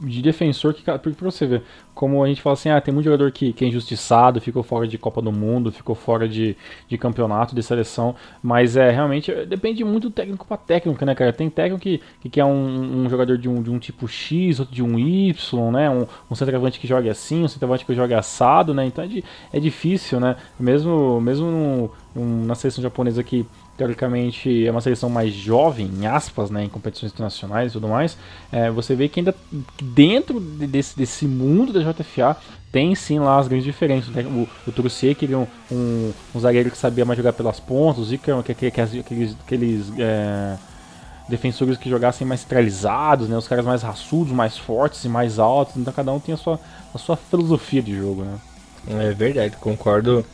de 0.00 0.20
defensor 0.20 0.74
que. 0.74 0.82
Pra 0.82 0.98
você 1.20 1.46
ver, 1.46 1.62
como 1.94 2.22
a 2.24 2.26
gente 2.26 2.42
fala 2.42 2.54
assim, 2.54 2.70
ah, 2.70 2.80
tem 2.80 2.92
muito 2.92 3.04
jogador 3.04 3.30
que, 3.30 3.52
que 3.52 3.64
é 3.64 3.68
injustiçado, 3.68 4.40
ficou 4.40 4.64
fora 4.64 4.86
de 4.86 4.98
Copa 4.98 5.22
do 5.22 5.30
Mundo, 5.30 5.70
ficou 5.70 5.94
fora 5.94 6.28
de, 6.28 6.56
de 6.88 6.98
campeonato, 6.98 7.54
de 7.54 7.62
seleção, 7.62 8.16
mas 8.42 8.76
é 8.76 8.90
realmente 8.90 9.32
depende 9.46 9.84
muito 9.84 10.08
do 10.08 10.12
técnico 10.12 10.44
para 10.44 10.56
técnico, 10.56 11.04
né, 11.04 11.14
cara? 11.14 11.32
Tem 11.32 11.48
técnico 11.48 11.80
que, 11.80 12.02
que 12.20 12.28
quer 12.28 12.44
um, 12.44 13.04
um, 13.04 13.08
jogador 13.08 13.38
de 13.38 13.48
um, 13.48 13.62
de 13.62 13.70
um 13.70 13.78
tipo 13.78 14.08
X, 14.08 14.58
outro 14.58 14.74
de 14.74 14.82
um 14.82 14.98
Y, 14.98 15.70
né? 15.70 15.88
Um, 15.88 16.04
um 16.28 16.34
centroavante 16.34 16.80
que 16.80 16.86
joga 16.88 17.12
assim, 17.12 17.44
um 17.44 17.48
centroavante 17.48 17.86
que 17.86 17.94
joga 17.94 18.18
assado, 18.18 18.74
né? 18.74 18.84
Então 18.84 19.04
é, 19.04 19.08
é 19.56 19.60
difícil, 19.60 20.18
né? 20.18 20.34
Mesmo, 20.58 21.20
mesmo 21.20 21.46
no, 21.46 21.90
um, 22.20 22.44
na 22.44 22.56
seleção 22.56 22.82
japonesa 22.82 23.22
que 23.22 23.46
teoricamente 23.76 24.66
é 24.66 24.70
uma 24.70 24.80
seleção 24.80 25.10
mais 25.10 25.32
jovem, 25.32 25.86
em 25.86 26.06
aspas, 26.06 26.50
né, 26.50 26.64
em 26.64 26.68
competições 26.68 27.12
internacionais 27.12 27.70
e 27.70 27.72
tudo 27.74 27.88
mais, 27.88 28.16
é, 28.50 28.70
você 28.70 28.94
vê 28.94 29.08
que 29.08 29.20
ainda 29.20 29.34
dentro 29.82 30.40
desse, 30.40 30.96
desse 30.96 31.26
mundo 31.26 31.72
da 31.72 31.80
JFA 31.80 32.36
tem 32.72 32.94
sim 32.94 33.18
lá 33.18 33.38
as 33.38 33.48
grandes 33.48 33.64
diferenças. 33.64 34.14
Né? 34.14 34.22
O, 34.22 34.48
o 34.66 34.72
Trussier 34.72 35.14
queria 35.14 35.38
um, 35.38 35.46
um, 35.70 36.12
um, 36.34 36.40
zagueiro 36.40 36.70
que 36.70 36.78
sabia 36.78 37.04
mais 37.04 37.16
jogar 37.16 37.32
pelas 37.32 37.60
pontas, 37.60 38.02
o 38.02 38.04
Zico 38.04 38.42
que, 38.42 38.54
que, 38.54 38.70
que, 38.70 38.80
aqueles, 38.80 39.36
aqueles 39.44 39.92
é, 39.98 40.56
defensores 41.28 41.76
que 41.76 41.88
jogassem 41.90 42.26
mais 42.26 42.40
centralizados, 42.40 43.28
né, 43.28 43.36
os 43.36 43.48
caras 43.48 43.64
mais 43.64 43.82
raçudos, 43.82 44.32
mais 44.32 44.56
fortes 44.56 45.04
e 45.04 45.08
mais 45.08 45.38
altos, 45.38 45.76
então 45.76 45.92
cada 45.92 46.12
um 46.12 46.20
tem 46.20 46.34
a 46.34 46.38
sua, 46.38 46.58
a 46.94 46.98
sua 46.98 47.16
filosofia 47.16 47.82
de 47.82 47.96
jogo. 47.96 48.22
Né? 48.24 48.38
É 48.88 49.12
verdade, 49.12 49.56
concordo 49.56 50.24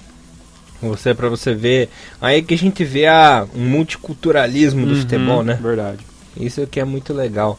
você 0.88 1.14
para 1.14 1.28
você 1.28 1.54
ver. 1.54 1.88
Aí 2.20 2.42
que 2.42 2.54
a 2.54 2.58
gente 2.58 2.84
vê 2.84 3.06
a, 3.06 3.46
um 3.54 3.64
multiculturalismo 3.64 4.86
do 4.86 4.94
uhum, 4.94 5.00
futebol, 5.00 5.42
né? 5.42 5.58
Verdade. 5.60 6.04
Isso 6.36 6.66
que 6.66 6.80
é 6.80 6.84
muito 6.84 7.12
legal. 7.12 7.58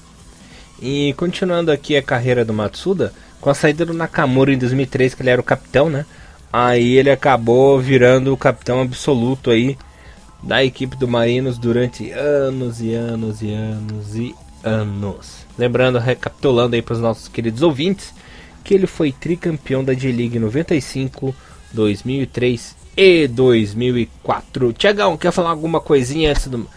E 0.82 1.14
continuando 1.14 1.72
aqui 1.72 1.96
a 1.96 2.02
carreira 2.02 2.44
do 2.44 2.54
Matsuda, 2.54 3.14
com 3.40 3.50
a 3.50 3.54
saída 3.54 3.86
do 3.86 3.94
Nakamura 3.94 4.54
em 4.54 4.58
2003, 4.58 5.14
que 5.14 5.22
ele 5.22 5.30
era 5.30 5.42
o 5.42 5.44
capitão, 5.44 5.90
né? 5.90 6.06
Aí 6.52 6.98
ele 6.98 7.10
acabou 7.10 7.80
virando 7.80 8.34
o 8.34 8.38
capitão 8.38 8.82
absoluto 8.82 9.50
aí 9.50 9.78
da 10.42 10.64
equipe 10.64 10.96
do 10.98 11.08
Marinos 11.08 11.58
durante 11.58 12.12
anos 12.12 12.82
e 12.82 12.94
anos 12.94 13.42
e 13.42 13.52
anos 13.54 14.16
e 14.16 14.36
anos. 14.64 15.46
Lembrando, 15.58 16.00
recapitulando 16.00 16.76
aí 16.76 16.82
para 16.82 16.94
os 16.94 17.00
nossos 17.00 17.28
queridos 17.28 17.62
ouvintes, 17.62 18.14
que 18.64 18.74
ele 18.74 18.88
foi 18.88 19.12
tricampeão 19.12 19.84
da 19.84 19.94
J-League 19.94 20.38
95, 20.38 21.34
2003 21.72 22.83
e 22.95 23.27
2004. 23.27 24.73
Tiagão, 24.73 25.17
quer 25.17 25.32
falar 25.32 25.49
alguma 25.49 25.79
coisinha 25.79 26.32
antes 26.32 26.47
do, 26.47 26.67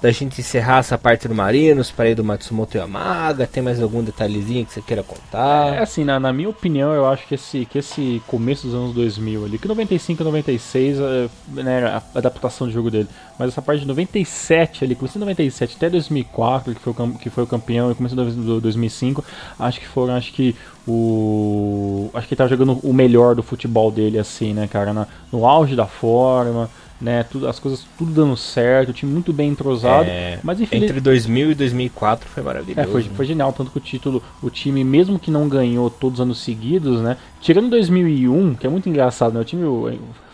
da 0.00 0.10
gente 0.10 0.40
encerrar 0.40 0.78
essa 0.78 0.96
parte 0.96 1.26
do 1.26 1.34
Marinos 1.34 1.90
para 1.90 2.08
ir 2.08 2.14
do 2.14 2.22
Matsumoto 2.22 2.76
Yamaga? 2.76 3.46
Tem 3.46 3.62
mais 3.62 3.82
algum 3.82 4.02
detalhezinho 4.02 4.64
que 4.64 4.72
você 4.72 4.80
queira 4.80 5.02
contar? 5.02 5.74
É 5.74 5.82
assim, 5.82 6.04
na, 6.04 6.20
na, 6.20 6.32
minha 6.32 6.48
opinião, 6.48 6.92
eu 6.92 7.06
acho 7.06 7.26
que 7.26 7.34
esse, 7.34 7.64
que 7.66 7.78
esse 7.78 8.22
começo 8.26 8.66
dos 8.66 8.74
anos 8.74 8.94
2000 8.94 9.44
ali, 9.44 9.58
que 9.58 9.66
95 9.66 10.22
e 10.22 10.24
96, 10.24 10.98
é, 10.98 11.28
né, 11.48 11.86
a 11.86 12.02
adaptação 12.14 12.66
do 12.66 12.72
jogo 12.72 12.90
dele, 12.90 13.08
mas 13.38 13.48
essa 13.48 13.60
parte 13.60 13.80
de 13.80 13.86
97 13.86 14.84
ali, 14.84 14.94
começo 14.94 15.14
de 15.14 15.20
97 15.20 15.76
até 15.76 15.90
2004, 15.90 16.74
que 16.74 16.80
foi 16.80 16.92
o, 16.92 17.18
que 17.18 17.30
foi 17.30 17.44
o 17.44 17.46
campeão, 17.46 17.90
e 17.90 17.94
começo 17.94 18.14
de 18.14 18.60
2005, 18.60 19.24
acho 19.58 19.80
que 19.80 19.86
foram, 19.86 20.14
acho 20.14 20.32
que 20.32 20.54
o. 20.86 22.10
Acho 22.14 22.26
que 22.26 22.34
ele 22.34 22.38
tava 22.38 22.50
jogando 22.50 22.78
o 22.82 22.92
melhor 22.92 23.34
do 23.34 23.42
futebol 23.42 23.90
dele, 23.90 24.18
assim, 24.18 24.54
né, 24.54 24.66
cara? 24.66 24.92
Na, 24.92 25.06
no 25.30 25.46
auge 25.46 25.76
da 25.76 25.86
forma, 25.86 26.70
né? 27.00 27.22
Tudo, 27.22 27.48
as 27.48 27.58
coisas 27.58 27.86
tudo 27.96 28.12
dando 28.12 28.36
certo, 28.36 28.90
o 28.90 28.92
time 28.92 29.12
muito 29.12 29.32
bem 29.32 29.50
entrosado. 29.50 30.08
É, 30.08 30.38
mas 30.42 30.60
enfim. 30.60 30.76
Entre 30.76 31.00
2000 31.00 31.52
e 31.52 31.54
2004 31.54 32.28
foi 32.28 32.42
maravilhoso. 32.42 32.80
É, 32.80 32.90
foi, 32.90 33.02
né? 33.02 33.10
foi 33.14 33.26
genial. 33.26 33.52
Tanto 33.52 33.70
que 33.70 33.78
o 33.78 33.80
título, 33.80 34.22
o 34.42 34.50
time, 34.50 34.82
mesmo 34.84 35.18
que 35.18 35.30
não 35.30 35.48
ganhou 35.48 35.88
todos 35.90 36.18
os 36.18 36.22
anos 36.22 36.38
seguidos, 36.38 37.00
né? 37.00 37.16
Tirando 37.40 37.70
2001, 37.70 38.54
que 38.54 38.66
é 38.66 38.70
muito 38.70 38.88
engraçado, 38.88 39.34
né? 39.34 39.40
O 39.40 39.44
time 39.44 39.64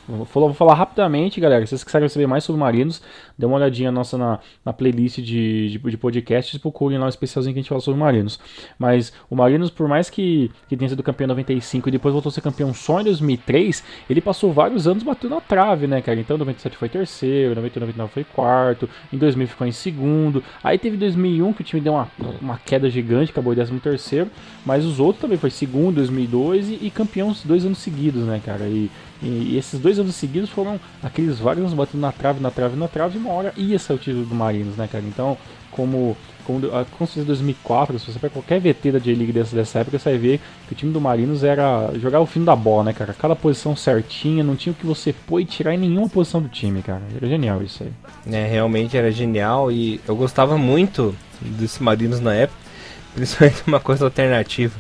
Vou 0.07 0.27
falar, 0.27 0.47
vou 0.47 0.55
falar 0.55 0.75
rapidamente, 0.75 1.41
galera. 1.41 1.65
Se 1.65 1.71
vocês 1.71 1.85
quiserem 1.85 2.09
saber 2.09 2.27
mais 2.27 2.45
sobre 2.45 2.61
marinos, 2.61 3.01
dê 3.39 3.47
uma 3.47 3.57
olhadinha 3.57 3.91
nossa 3.91 4.19
na, 4.19 4.39
na 4.65 4.73
playlist 4.73 5.17
de, 5.19 5.71
de, 5.71 5.79
de 5.79 5.97
podcasts 5.97 6.55
e 6.55 6.59
procurem 6.59 6.99
lá 6.99 7.05
o 7.05 7.07
um 7.07 7.09
especialzinho 7.09 7.55
que 7.55 7.61
a 7.61 7.63
gente 7.63 7.69
fala 7.69 7.81
sobre 7.81 7.99
marinos. 8.01 8.39
Mas 8.79 9.13
o 9.31 9.37
Marinos, 9.37 9.71
por 9.71 9.89
mais 9.89 10.11
que, 10.11 10.51
que 10.69 10.77
tenha 10.77 10.89
sido 10.89 11.03
campeão 11.03 11.27
em 11.27 11.29
95 11.29 11.89
e 11.89 11.93
depois 11.93 12.13
voltou 12.13 12.31
a 12.31 12.33
ser 12.33 12.41
campeão 12.41 12.75
só 12.75 13.01
em 13.01 13.05
2003, 13.05 13.85
ele 14.11 14.21
passou 14.21 14.53
vários 14.53 14.87
anos 14.87 15.03
batendo 15.03 15.35
na 15.35 15.41
trave, 15.41 15.87
né, 15.87 16.03
cara? 16.03 16.21
Então, 16.21 16.37
em 16.37 16.41
97 16.41 16.77
foi 16.77 16.89
terceiro, 16.89 17.53
em 17.53 17.57
98 17.57 17.85
99 17.85 18.13
foi 18.13 18.25
quarto, 18.25 18.89
em 19.13 19.19
2000 19.19 19.49
ficou 19.49 19.67
em 19.67 19.73
segundo. 19.73 20.43
Aí 20.63 20.79
teve 20.79 20.97
2001 20.97 21.53
que 21.53 21.61
o 21.61 21.65
time 21.65 21.81
deu 21.81 21.95
uma, 21.95 22.09
uma 22.41 22.59
queda 22.59 22.89
gigante, 22.91 23.31
acabou 23.31 23.53
em 23.53 23.57
13 23.57 23.75
terceiro, 23.81 24.31
mas 24.65 24.85
os 24.85 25.01
outros 25.01 25.21
também 25.21 25.39
foi 25.39 25.51
segundo, 25.51 25.97
2002 25.97 26.69
e, 26.69 26.79
e 26.83 26.91
campeão 26.91 27.35
dois 27.45 27.65
anos 27.65 27.79
seguidos, 27.79 28.25
né, 28.25 28.41
cara? 28.45 28.65
E 28.65 28.91
e, 29.25 29.57
esses 29.57 29.81
dois 29.81 29.99
anos 29.99 30.15
seguidos 30.15 30.51
foram 30.51 30.79
aqueles 31.03 31.41
anos 31.41 31.73
batendo 31.73 32.01
na 32.01 32.13
trave, 32.13 32.41
na 32.41 32.51
trave, 32.51 32.77
na 32.77 32.89
trave, 32.89 33.17
e 33.17 33.21
uma 33.21 33.33
hora 33.33 33.53
ia 33.57 33.79
ser 33.79 33.95
o 33.95 33.99
título 33.99 34.25
do 34.25 34.35
Marinos, 34.35 34.77
né, 34.77 34.89
cara? 34.91 35.05
Então, 35.07 35.37
como, 35.71 36.17
como 36.45 36.61
com 36.99 37.07
certeza 37.07 37.27
2004, 37.27 37.99
se 37.99 38.13
você 38.13 38.19
pegar 38.19 38.35
qualquer 38.35 38.61
VT 38.61 38.93
da 38.93 38.99
J-League 38.99 39.33
dessa, 39.33 39.57
dessa 39.57 39.81
época, 39.81 39.99
você 39.99 40.11
vai 40.11 40.19
ver 40.19 40.41
que 40.67 40.73
o 40.73 40.77
time 40.77 40.93
do 40.93 41.01
Marinos 41.01 41.43
era 41.43 41.91
jogar 42.01 42.21
o 42.21 42.27
fim 42.27 42.45
da 42.45 42.55
bola, 42.55 42.85
né, 42.85 42.93
cara? 42.93 43.15
Cada 43.15 43.35
posição 43.35 43.75
certinha, 43.75 44.45
não 44.45 44.55
tinha 44.55 44.73
o 44.73 44.77
que 44.77 44.87
você 44.87 45.13
pôr 45.13 45.41
e 45.41 45.45
tirar 45.45 45.75
em 45.75 45.79
nenhuma 45.79 46.09
posição 46.09 46.41
do 46.41 46.49
time, 46.49 46.83
cara. 46.83 47.03
Era 47.17 47.27
genial 47.27 47.63
isso 47.63 47.83
aí. 47.83 47.93
É, 48.33 48.47
realmente 48.47 48.97
era 48.97 49.11
genial 49.11 49.73
e 49.73 50.01
eu 50.07 50.15
gostava 50.15 50.57
muito 50.57 51.15
desse 51.41 51.83
Marinos 51.83 52.21
na 52.21 52.35
época, 52.35 52.59
principalmente 53.15 53.63
uma 53.67 53.81
coisa 53.81 54.05
alternativa 54.05 54.79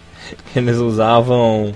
Eles 0.54 0.76
usavam 0.76 1.72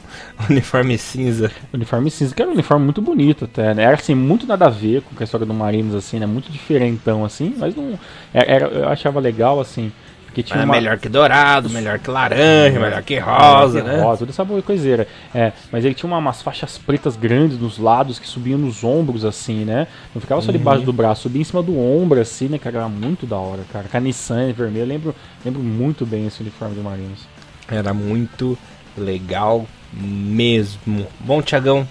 uniforme 0.49 0.97
cinza. 0.99 1.51
Uniforme 1.73 2.11
cinza, 2.11 2.35
que 2.35 2.43
era 2.43 2.51
um 2.51 2.55
uniforme 2.55 2.85
muito 2.85 3.03
bonito 3.03 3.45
até, 3.45 3.75
né? 3.75 3.83
Era 3.83 3.95
assim, 3.95 4.15
muito 4.15 4.47
nada 4.47 4.67
a 4.67 4.71
ver 4.71 5.03
com 5.03 5.15
a 5.19 5.25
história 5.25 5.47
do 5.47 5.55
Marinos, 5.55 5.95
assim, 5.95 6.19
né? 6.19 6.27
Muito 6.27 6.51
diferentão, 6.51 7.25
assim, 7.25 7.55
mas 7.57 7.75
não. 7.75 7.99
Era, 8.33 8.67
eu 8.67 8.89
achava 8.89 9.21
legal, 9.21 9.61
assim. 9.61 9.93
Porque 10.27 10.43
tinha 10.43 10.63
uma... 10.63 10.75
melhor 10.75 10.99
que 10.99 11.09
dourado, 11.09 11.71
melhor 11.71 11.99
que 11.99 12.11
laranja, 12.11 12.43
é, 12.43 12.79
melhor 12.79 13.03
que 13.03 13.19
rosa, 13.19 13.83
melhor 13.83 13.91
que 13.91 13.97
né? 13.97 14.03
Rosa, 14.05 14.19
toda 14.19 14.31
essa 14.31 14.63
coiseira. 14.63 15.09
É, 15.35 15.53
mas 15.73 15.85
ele 15.85 15.95
tinha 15.95 16.09
uma, 16.09 16.19
umas 16.19 16.43
faixas 16.43 16.77
pretas 16.77 17.17
grandes 17.17 17.59
nos 17.59 17.79
lados 17.79 18.19
que 18.19 18.29
subiam 18.29 18.59
nos 18.59 18.85
ombros, 18.85 19.25
assim, 19.25 19.65
né? 19.65 19.89
Não 20.15 20.21
ficava 20.21 20.41
só 20.43 20.49
uhum. 20.49 20.59
debaixo 20.59 20.85
do 20.85 20.93
braço, 20.93 21.23
subia 21.23 21.41
em 21.41 21.45
cima 21.45 21.63
do 21.63 21.79
ombro, 21.79 22.21
assim, 22.21 22.47
né? 22.47 22.59
Cara, 22.59 22.77
era 22.77 22.89
muito 22.89 23.27
da 23.27 23.37
hora, 23.37 23.63
cara. 23.73 23.89
Caniçã 23.89 24.53
vermelho, 24.53 24.87
lembro, 24.87 25.15
lembro 25.45 25.63
muito 25.63 26.05
bem 26.05 26.27
esse 26.27 26.41
uniforme 26.43 26.75
do 26.75 26.83
Marinos. 26.83 27.27
Era 27.67 27.93
muito 27.93 28.57
legal 28.97 29.67
mesmo. 29.93 31.07
Bom, 31.21 31.41
Tiagão, 31.43 31.87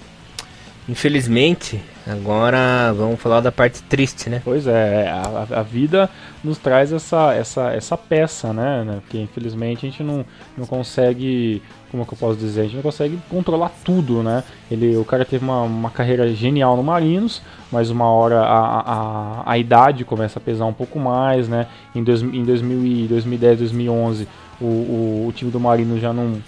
infelizmente, 0.88 1.82
agora 2.06 2.94
vamos 2.94 3.20
falar 3.20 3.42
da 3.42 3.52
parte 3.52 3.84
triste, 3.84 4.30
né? 4.30 4.42
Pois 4.44 4.66
é, 4.68 5.10
a, 5.10 5.60
a 5.60 5.64
vida 5.64 6.10
nos 6.44 6.58
traz 6.58 6.94
essa, 6.94 7.34
essa, 7.34 7.74
essa 7.74 7.98
peça, 7.98 8.54
né? 8.54 8.84
né? 8.86 9.00
Porque 9.02 9.20
infelizmente 9.20 9.86
a 9.86 9.90
gente 9.90 10.02
não, 10.02 10.26
não 10.58 10.66
consegue, 10.66 11.62
como 11.92 12.04
é 12.04 12.06
que 12.06 12.14
eu 12.14 12.18
posso 12.18 12.38
dizer, 12.38 12.62
a 12.62 12.64
gente 12.64 12.76
não 12.76 12.84
consegue 12.84 13.20
controlar 13.30 13.72
tudo, 13.84 14.24
né? 14.24 14.44
Ele, 14.72 14.96
o 14.96 15.04
cara 15.04 15.26
teve 15.26 15.44
uma, 15.44 15.64
uma 15.64 15.90
carreira 15.90 16.34
genial 16.34 16.78
no 16.78 16.84
Marinos, 16.84 17.42
mas 17.72 17.90
uma 17.90 18.10
hora 18.10 18.40
a, 18.40 18.80
a, 18.80 19.52
a 19.52 19.58
idade 19.58 20.06
começa 20.06 20.40
a 20.40 20.42
pesar 20.42 20.66
um 20.66 20.74
pouco 20.74 21.00
mais, 21.00 21.50
né? 21.50 21.68
Em, 21.94 22.04
dois, 22.04 22.22
em 22.22 22.44
2000, 22.44 23.08
2010, 23.10 23.60
2011, 23.60 24.28
o, 24.62 24.66
o, 24.66 25.26
o 25.28 25.34
time 25.34 25.52
do 25.52 25.60
Marinos 25.60 26.00
já 26.00 26.14
não 26.14 26.42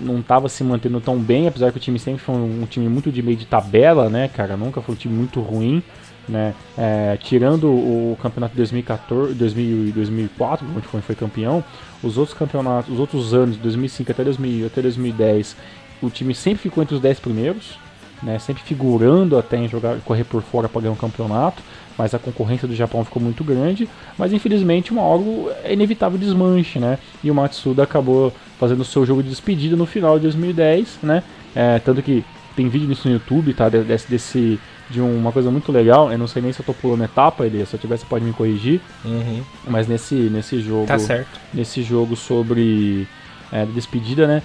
não 0.00 0.20
estava 0.20 0.48
se 0.48 0.62
mantendo 0.64 1.00
tão 1.00 1.18
bem, 1.18 1.46
apesar 1.46 1.70
que 1.70 1.78
o 1.78 1.80
time 1.80 1.98
sempre 1.98 2.20
foi 2.20 2.34
um, 2.34 2.66
time 2.66 2.88
muito 2.88 3.10
de 3.10 3.22
meio 3.22 3.36
de 3.36 3.46
tabela, 3.46 4.08
né, 4.08 4.28
cara? 4.28 4.56
Nunca 4.56 4.80
foi 4.80 4.94
um 4.94 4.98
time 4.98 5.14
muito 5.14 5.40
ruim, 5.40 5.82
né? 6.28 6.54
É, 6.76 7.16
tirando 7.22 7.68
o 7.68 8.18
campeonato 8.20 8.52
de 8.52 8.58
2014, 8.58 9.34
2000 9.34 9.88
e 9.88 9.92
2004, 9.92 10.66
onde 10.76 10.86
foi, 10.86 11.00
foi 11.00 11.14
campeão, 11.14 11.62
os 12.02 12.18
outros 12.18 12.36
campeonatos, 12.36 12.92
os 12.92 12.98
outros 12.98 13.34
anos, 13.34 13.56
2005 13.56 14.10
até, 14.10 14.24
2000, 14.24 14.66
até 14.66 14.82
2010, 14.82 15.56
o 16.02 16.10
time 16.10 16.34
sempre 16.34 16.62
ficou 16.62 16.82
entre 16.82 16.94
os 16.94 17.00
10 17.00 17.20
primeiros, 17.20 17.78
né? 18.22 18.38
Sempre 18.38 18.62
figurando 18.62 19.38
até 19.38 19.56
em 19.56 19.68
jogar, 19.68 19.98
correr 20.00 20.24
por 20.24 20.42
fora 20.42 20.68
para 20.68 20.82
ganhar 20.82 20.92
um 20.92 20.96
campeonato 20.96 21.62
mas 21.96 22.14
a 22.14 22.18
concorrência 22.18 22.66
do 22.66 22.74
Japão 22.74 23.04
ficou 23.04 23.22
muito 23.22 23.44
grande, 23.44 23.88
mas 24.18 24.32
infelizmente 24.32 24.92
uma 24.92 25.02
hora 25.02 25.22
é 25.64 25.72
inevitável 25.72 26.18
desmanche, 26.18 26.78
né? 26.78 26.98
E 27.22 27.30
o 27.30 27.34
Matsuda 27.34 27.82
acabou 27.82 28.32
fazendo 28.58 28.80
o 28.80 28.84
seu 28.84 29.04
jogo 29.06 29.22
de 29.22 29.28
despedida 29.28 29.76
no 29.76 29.86
final 29.86 30.16
de 30.16 30.22
2010, 30.22 30.98
né? 31.02 31.22
É, 31.54 31.78
tanto 31.78 32.02
que 32.02 32.24
tem 32.56 32.68
vídeo 32.68 32.88
nisso 32.88 33.08
no 33.08 33.14
YouTube, 33.14 33.52
tá? 33.54 33.68
Desse, 33.68 34.08
desse 34.08 34.60
de 34.90 35.00
uma 35.00 35.32
coisa 35.32 35.50
muito 35.50 35.72
legal. 35.72 36.10
Eu 36.10 36.18
não 36.18 36.26
sei 36.26 36.42
nem 36.42 36.52
se 36.52 36.60
eu 36.60 36.66
tô 36.66 36.74
pulando 36.74 37.04
etapa, 37.04 37.46
ele 37.46 37.64
se 37.64 37.74
eu 37.74 37.80
tiver 37.80 37.96
você 37.96 38.06
pode 38.06 38.24
me 38.24 38.32
corrigir. 38.32 38.80
Uhum. 39.04 39.42
Mas 39.66 39.88
nesse 39.88 40.14
nesse 40.14 40.60
jogo, 40.60 40.86
tá 40.86 40.98
certo. 40.98 41.40
nesse 41.52 41.82
jogo 41.82 42.16
sobre 42.16 43.06
é, 43.52 43.64
despedida, 43.66 44.26
né? 44.26 44.42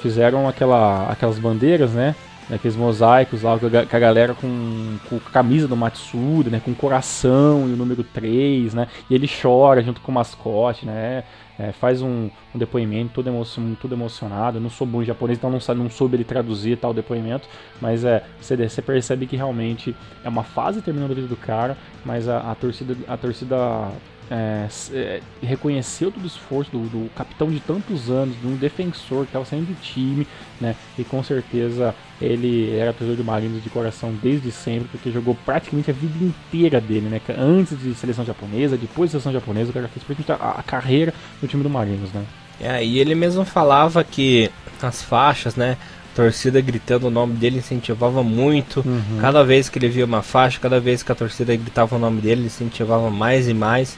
Fizeram 0.00 0.48
aquela 0.48 1.10
aquelas 1.10 1.38
bandeiras, 1.38 1.92
né? 1.92 2.14
Aqueles 2.54 2.76
mosaicos 2.76 3.42
lá 3.42 3.58
com 3.58 3.66
a 3.66 3.98
galera 3.98 4.34
com, 4.34 4.98
com 5.08 5.16
a 5.16 5.30
camisa 5.30 5.66
do 5.66 5.76
Matsuda, 5.76 6.50
né? 6.50 6.60
Com 6.62 6.72
o 6.72 6.74
coração 6.74 7.68
e 7.68 7.72
o 7.72 7.76
número 7.76 8.04
3, 8.04 8.74
né? 8.74 8.88
E 9.08 9.14
ele 9.14 9.28
chora 9.28 9.82
junto 9.82 10.00
com 10.00 10.12
o 10.12 10.14
mascote, 10.14 10.84
né? 10.84 11.24
É, 11.58 11.70
faz 11.70 12.02
um, 12.02 12.30
um, 12.54 12.58
depoimento 12.58 13.12
todo, 13.14 13.28
emo 13.28 13.44
todo 13.80 13.94
emocionado. 13.94 14.58
Eu 14.58 14.60
não 14.60 14.70
sou 14.70 14.86
bom 14.86 15.02
em 15.02 15.04
japonês, 15.04 15.38
então 15.38 15.50
não, 15.50 15.74
não 15.76 15.90
soube 15.90 16.16
ele 16.16 16.24
traduzir 16.24 16.76
tal 16.76 16.92
depoimento. 16.92 17.48
Mas 17.80 18.04
é, 18.04 18.24
você, 18.40 18.56
você 18.56 18.82
percebe 18.82 19.26
que 19.26 19.36
realmente 19.36 19.94
é 20.24 20.28
uma 20.28 20.42
fase 20.42 20.82
terminando 20.82 21.12
a 21.12 21.14
vida 21.14 21.28
do 21.28 21.36
cara, 21.36 21.76
mas 22.04 22.28
a, 22.28 22.50
a 22.50 22.54
torcida, 22.54 22.96
a 23.06 23.16
torcida 23.16 23.90
é, 24.30 24.66
é, 24.92 25.20
reconheceu 25.42 26.10
todo 26.10 26.22
o 26.22 26.26
esforço 26.26 26.70
do, 26.70 26.78
do, 26.88 27.10
capitão 27.14 27.50
de 27.50 27.60
tantos 27.60 28.10
anos, 28.10 28.38
de 28.40 28.46
um 28.46 28.56
defensor 28.56 29.24
que 29.24 29.30
estava 29.30 29.44
saindo 29.44 29.66
do 29.66 29.80
time, 29.80 30.26
né? 30.60 30.74
E 30.98 31.04
com 31.04 31.22
certeza 31.22 31.94
ele 32.20 32.74
era 32.74 32.92
torcedor 32.92 33.16
do 33.16 33.24
Marinos 33.24 33.62
de 33.62 33.68
coração 33.68 34.14
desde 34.22 34.50
sempre, 34.50 34.88
porque 34.88 35.10
jogou 35.10 35.36
praticamente 35.44 35.90
a 35.90 35.94
vida 35.94 36.24
inteira 36.24 36.80
dele, 36.80 37.08
né? 37.08 37.20
Antes 37.36 37.78
de 37.78 37.94
seleção 37.94 38.24
japonesa, 38.24 38.76
depois 38.76 39.10
de 39.10 39.12
seleção 39.12 39.32
japonesa, 39.32 39.70
o 39.70 39.74
cara 39.74 39.88
fez 39.88 40.04
praticamente 40.04 40.42
a, 40.42 40.50
a 40.58 40.62
carreira 40.62 41.12
no 41.40 41.48
time 41.48 41.62
do 41.62 41.70
Marinos, 41.70 42.12
né? 42.12 42.24
É, 42.60 42.84
e 42.84 42.98
ele 42.98 43.14
mesmo 43.14 43.44
falava 43.44 44.04
que 44.04 44.50
as 44.80 45.02
faixas, 45.02 45.56
né? 45.56 45.76
torcida 46.14 46.60
gritando 46.60 47.06
o 47.06 47.10
nome 47.10 47.34
dele 47.34 47.58
incentivava 47.58 48.22
muito. 48.22 48.80
Uhum. 48.86 49.18
Cada 49.20 49.42
vez 49.42 49.68
que 49.68 49.78
ele 49.78 49.88
via 49.88 50.04
uma 50.04 50.22
faixa, 50.22 50.60
cada 50.60 50.78
vez 50.78 51.02
que 51.02 51.10
a 51.10 51.14
torcida 51.14 51.54
gritava 51.56 51.96
o 51.96 51.98
nome 51.98 52.20
dele, 52.20 52.42
ele 52.42 52.46
incentivava 52.46 53.10
mais 53.10 53.48
e 53.48 53.54
mais 53.54 53.96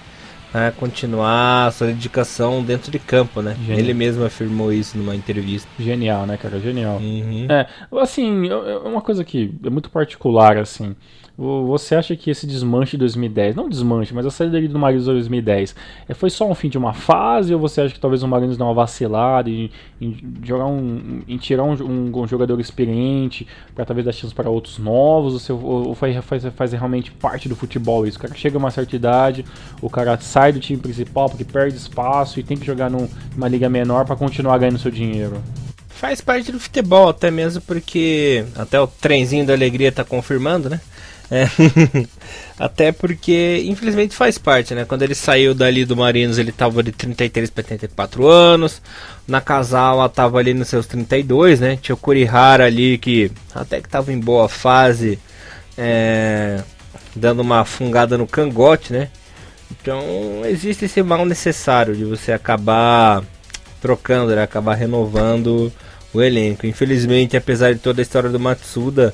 continuar 0.70 1.66
a 1.66 1.70
sua 1.70 1.88
dedicação 1.88 2.62
dentro 2.62 2.90
de 2.90 2.98
campo, 2.98 3.42
né? 3.42 3.56
Genial. 3.60 3.78
Ele 3.78 3.94
mesmo 3.94 4.24
afirmou 4.24 4.72
isso 4.72 4.96
numa 4.96 5.14
entrevista. 5.14 5.68
Genial, 5.78 6.26
né, 6.26 6.36
cara? 6.36 6.60
Genial. 6.60 6.98
Uhum. 6.98 7.46
É, 7.50 7.66
assim, 8.00 8.48
é 8.48 8.76
uma 8.88 9.00
coisa 9.00 9.24
que 9.24 9.52
é 9.64 9.70
muito 9.70 9.90
particular, 9.90 10.56
assim. 10.56 10.94
Você 11.37 11.97
acha 11.97 12.14
que 12.14 12.31
esse 12.31 12.47
desmanche 12.47 12.92
de 12.92 12.99
2010, 12.99 13.57
não 13.57 13.68
desmanche, 13.68 14.14
mas 14.14 14.25
a 14.25 14.31
saída 14.31 14.61
do 14.68 14.79
Marinos 14.79 15.07
2010, 15.07 15.75
é, 16.09 16.14
foi 16.14 16.31
só 16.31 16.49
um 16.49 16.55
fim 16.55 16.68
de 16.68 16.79
uma 16.79 16.92
fase 16.92 17.53
ou 17.53 17.59
você 17.59 17.81
acha 17.81 17.92
que 17.92 17.99
talvez 17.99 18.23
o 18.23 18.29
Marinos 18.29 18.57
deu 18.57 18.64
uma 18.64 18.73
vacilada 18.73 19.51
em, 19.51 19.68
em 20.01 20.16
jogar 20.44 20.66
um, 20.66 21.23
em 21.27 21.37
tirar 21.37 21.64
um, 21.64 21.73
um, 21.73 22.20
um 22.20 22.27
jogador 22.29 22.61
experiente 22.61 23.49
para 23.75 23.85
talvez 23.85 24.07
dar 24.07 24.12
chance 24.12 24.33
para 24.33 24.49
outros 24.49 24.79
novos 24.79 25.51
ou, 25.51 25.61
ou 25.88 25.94
faz, 25.97 26.25
faz, 26.25 26.44
faz, 26.55 26.73
realmente 26.73 27.11
parte 27.11 27.49
do 27.49 27.57
futebol 27.57 28.07
isso? 28.07 28.16
O 28.16 28.20
cara 28.20 28.35
chega 28.35 28.57
a 28.57 28.61
uma 28.61 28.70
certa 28.70 28.94
idade, 28.94 29.44
o 29.83 29.90
cara 29.90 30.16
sai 30.20 30.53
do 30.53 30.61
time 30.61 30.79
principal 30.79 31.29
porque 31.29 31.44
perde 31.44 31.77
espaço 31.77 32.38
e 32.38 32.44
tem 32.44 32.57
que 32.57 32.64
jogar 32.64 32.88
num, 32.88 33.09
numa 33.35 33.49
liga 33.49 33.68
menor 33.68 34.05
para 34.05 34.14
continuar 34.14 34.57
ganhando 34.59 34.79
seu 34.79 34.90
dinheiro. 34.90 35.42
Faz 35.88 36.20
parte 36.20 36.53
do 36.53 36.61
futebol, 36.61 37.09
até 37.09 37.29
mesmo 37.29 37.61
porque 37.62 38.44
até 38.55 38.81
o 38.81 38.87
trenzinho 38.87 39.44
da 39.44 39.53
alegria 39.53 39.90
tá 39.90 40.05
confirmando, 40.05 40.70
né? 40.70 40.81
É. 41.35 42.07
Até 42.57 42.92
porque, 42.92 43.64
infelizmente, 43.66 44.14
faz 44.14 44.38
parte, 44.38 44.73
né? 44.73 44.85
Quando 44.85 45.03
ele 45.03 45.16
saiu 45.16 45.53
dali 45.53 45.85
do 45.85 45.97
Marinos, 45.97 46.38
ele 46.38 46.53
tava 46.53 46.81
de 46.81 46.92
33 46.92 47.51
para 47.51 47.64
34 47.64 48.29
anos. 48.29 48.81
Na 49.27 49.40
Kazawa 49.40 50.09
tava 50.09 50.38
ali 50.38 50.55
nos 50.55 50.68
seus 50.68 50.87
32, 50.87 51.59
né? 51.59 51.77
Tinha 51.83 51.94
o 51.94 51.99
Kurihara 51.99 52.66
ali 52.66 52.97
que 52.99 53.33
até 53.53 53.81
que 53.81 53.88
tava 53.88 54.12
em 54.12 54.20
boa 54.20 54.49
fase, 54.49 55.18
é, 55.77 56.62
dando 57.16 57.40
uma 57.40 57.64
fungada 57.64 58.16
no 58.16 58.29
cangote, 58.29 58.92
né? 58.92 59.09
Então 59.73 60.01
existe 60.44 60.85
esse 60.85 61.03
mal 61.03 61.27
necessário 61.27 61.97
de 61.97 62.05
você 62.05 62.31
acabar 62.31 63.25
trocando, 63.81 64.35
né? 64.37 64.42
acabar 64.44 64.75
renovando 64.75 65.73
o 66.12 66.23
elenco. 66.23 66.66
Infelizmente, 66.66 67.37
apesar 67.37 67.75
de 67.75 67.81
toda 67.81 68.01
a 68.01 68.05
história 68.05 68.31
do 68.31 68.38
Matsuda, 68.38 69.12